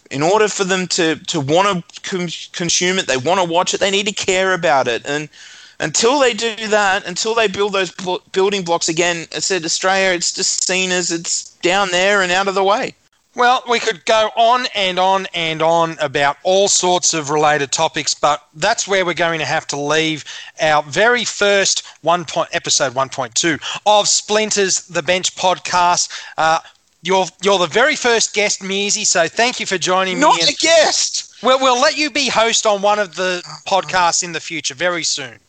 in 0.09 0.21
order 0.21 0.47
for 0.47 0.63
them 0.63 0.87
to 0.87 1.17
to 1.17 1.41
want 1.41 1.85
to 1.89 2.49
consume 2.53 2.97
it, 2.97 3.07
they 3.07 3.17
want 3.17 3.41
to 3.41 3.53
watch 3.53 3.73
it, 3.73 3.81
they 3.81 3.91
need 3.91 4.07
to 4.07 4.13
care 4.13 4.53
about 4.53 4.87
it. 4.87 5.05
And 5.05 5.27
until 5.79 6.19
they 6.19 6.33
do 6.33 6.55
that, 6.67 7.05
until 7.05 7.35
they 7.35 7.47
build 7.47 7.73
those 7.73 7.91
building 8.31 8.63
blocks 8.63 8.89
again, 8.89 9.27
I 9.35 9.39
said 9.39 9.65
Australia, 9.65 10.15
it's 10.15 10.33
just 10.33 10.65
seen 10.65 10.91
as 10.91 11.11
it's 11.11 11.51
down 11.57 11.91
there 11.91 12.21
and 12.21 12.31
out 12.31 12.47
of 12.47 12.55
the 12.55 12.63
way. 12.63 12.95
Well, 13.35 13.63
we 13.69 13.79
could 13.79 14.05
go 14.05 14.29
on 14.37 14.65
and 14.73 14.97
on 14.97 15.27
and 15.33 15.61
on 15.61 15.97
about 15.99 16.37
all 16.43 16.69
sorts 16.69 17.13
of 17.13 17.29
related 17.29 17.73
topics, 17.73 18.13
but 18.13 18.41
that's 18.55 18.87
where 18.87 19.05
we're 19.05 19.13
going 19.13 19.39
to 19.39 19.45
have 19.45 19.67
to 19.67 19.77
leave 19.77 20.23
our 20.61 20.81
very 20.83 21.25
first 21.25 21.85
one 22.01 22.23
point 22.23 22.49
episode 22.53 22.93
1.2 22.93 23.59
of 23.85 24.07
Splinters 24.07 24.87
the 24.87 25.03
Bench 25.03 25.35
podcast. 25.35 26.09
Uh, 26.37 26.59
you're 27.03 27.25
you're 27.43 27.59
the 27.59 27.67
very 27.67 27.97
first 27.97 28.33
guest, 28.33 28.61
Mearsy, 28.61 29.05
so 29.05 29.27
thank 29.27 29.59
you 29.59 29.65
for 29.65 29.77
joining 29.77 30.17
Not 30.17 30.35
me. 30.35 30.41
Not 30.43 30.51
a 30.51 30.55
guest. 30.55 31.35
We'll, 31.43 31.59
we'll 31.59 31.79
let 31.79 31.97
you 31.97 32.09
be 32.09 32.29
host 32.29 32.65
on 32.65 32.81
one 32.81 32.99
of 32.99 33.15
the 33.15 33.43
podcasts 33.67 34.23
in 34.23 34.31
the 34.31 34.39
future 34.39 34.73
very 34.73 35.03
soon. 35.03 35.39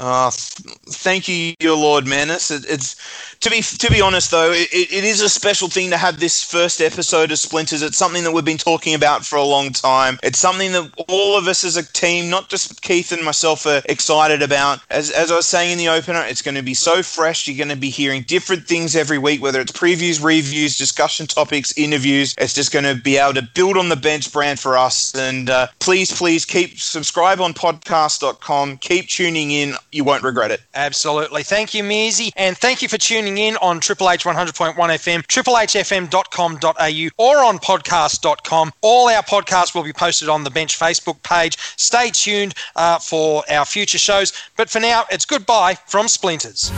Uh, 0.00 0.30
thank 0.30 1.28
you, 1.28 1.52
your 1.60 1.76
Lord 1.76 2.06
Manus. 2.06 2.50
It, 2.50 2.64
it's 2.66 2.96
to 3.40 3.50
be 3.50 3.60
to 3.60 3.90
be 3.90 4.00
honest 4.00 4.30
though, 4.30 4.50
it, 4.50 4.68
it 4.72 5.04
is 5.04 5.20
a 5.20 5.28
special 5.28 5.68
thing 5.68 5.90
to 5.90 5.98
have 5.98 6.18
this 6.18 6.42
first 6.42 6.80
episode 6.80 7.30
of 7.30 7.38
Splinters. 7.38 7.82
It's 7.82 7.98
something 7.98 8.24
that 8.24 8.32
we've 8.32 8.42
been 8.42 8.56
talking 8.56 8.94
about 8.94 9.26
for 9.26 9.36
a 9.36 9.44
long 9.44 9.72
time. 9.72 10.18
It's 10.22 10.38
something 10.38 10.72
that 10.72 10.90
all 11.08 11.36
of 11.36 11.46
us 11.48 11.64
as 11.64 11.76
a 11.76 11.82
team, 11.82 12.30
not 12.30 12.48
just 12.48 12.80
Keith 12.80 13.12
and 13.12 13.22
myself, 13.22 13.66
are 13.66 13.82
excited 13.90 14.40
about. 14.40 14.80
As 14.88 15.10
as 15.10 15.30
I 15.30 15.36
was 15.36 15.46
saying 15.46 15.72
in 15.72 15.78
the 15.78 15.90
opener, 15.90 16.24
it's 16.24 16.40
going 16.40 16.54
to 16.54 16.62
be 16.62 16.72
so 16.72 17.02
fresh. 17.02 17.46
You're 17.46 17.58
going 17.58 17.68
to 17.68 17.76
be 17.76 17.90
hearing 17.90 18.22
different 18.22 18.66
things 18.66 18.96
every 18.96 19.18
week, 19.18 19.42
whether 19.42 19.60
it's 19.60 19.72
previews, 19.72 20.24
reviews, 20.24 20.78
discussion 20.78 21.26
topics, 21.26 21.76
interviews. 21.76 22.34
It's 22.38 22.54
just 22.54 22.72
going 22.72 22.86
to 22.86 22.94
be 22.94 23.18
able 23.18 23.34
to 23.34 23.46
build 23.54 23.76
on 23.76 23.90
the 23.90 23.96
bench 23.96 24.32
brand 24.32 24.58
for 24.60 24.78
us. 24.78 25.14
And 25.14 25.50
uh, 25.50 25.66
please, 25.78 26.10
please 26.10 26.46
keep 26.46 26.80
subscribe 26.80 27.42
on 27.42 27.52
podcast.com. 27.52 28.78
Keep 28.78 29.08
tuning 29.08 29.50
in 29.50 29.74
you 29.92 30.04
won't 30.04 30.22
regret 30.22 30.50
it. 30.50 30.60
Absolutely. 30.74 31.42
Thank 31.42 31.74
you, 31.74 31.82
Mearsy. 31.82 32.30
And 32.36 32.56
thank 32.56 32.82
you 32.82 32.88
for 32.88 32.98
tuning 32.98 33.38
in 33.38 33.56
on 33.56 33.80
Triple 33.80 34.10
H 34.10 34.24
100.1 34.24 34.74
FM, 34.74 35.22
triplehfm.com.au, 35.26 37.24
or 37.24 37.44
on 37.44 37.58
podcast.com. 37.58 38.72
All 38.80 39.08
our 39.08 39.22
podcasts 39.22 39.74
will 39.74 39.84
be 39.84 39.92
posted 39.92 40.28
on 40.28 40.44
the 40.44 40.50
Bench 40.50 40.78
Facebook 40.78 41.22
page. 41.22 41.56
Stay 41.76 42.10
tuned 42.10 42.54
uh, 42.76 42.98
for 42.98 43.42
our 43.50 43.64
future 43.64 43.98
shows. 43.98 44.32
But 44.56 44.70
for 44.70 44.80
now, 44.80 45.04
it's 45.10 45.24
goodbye 45.24 45.74
from 45.86 46.08
Splinters. 46.08 46.70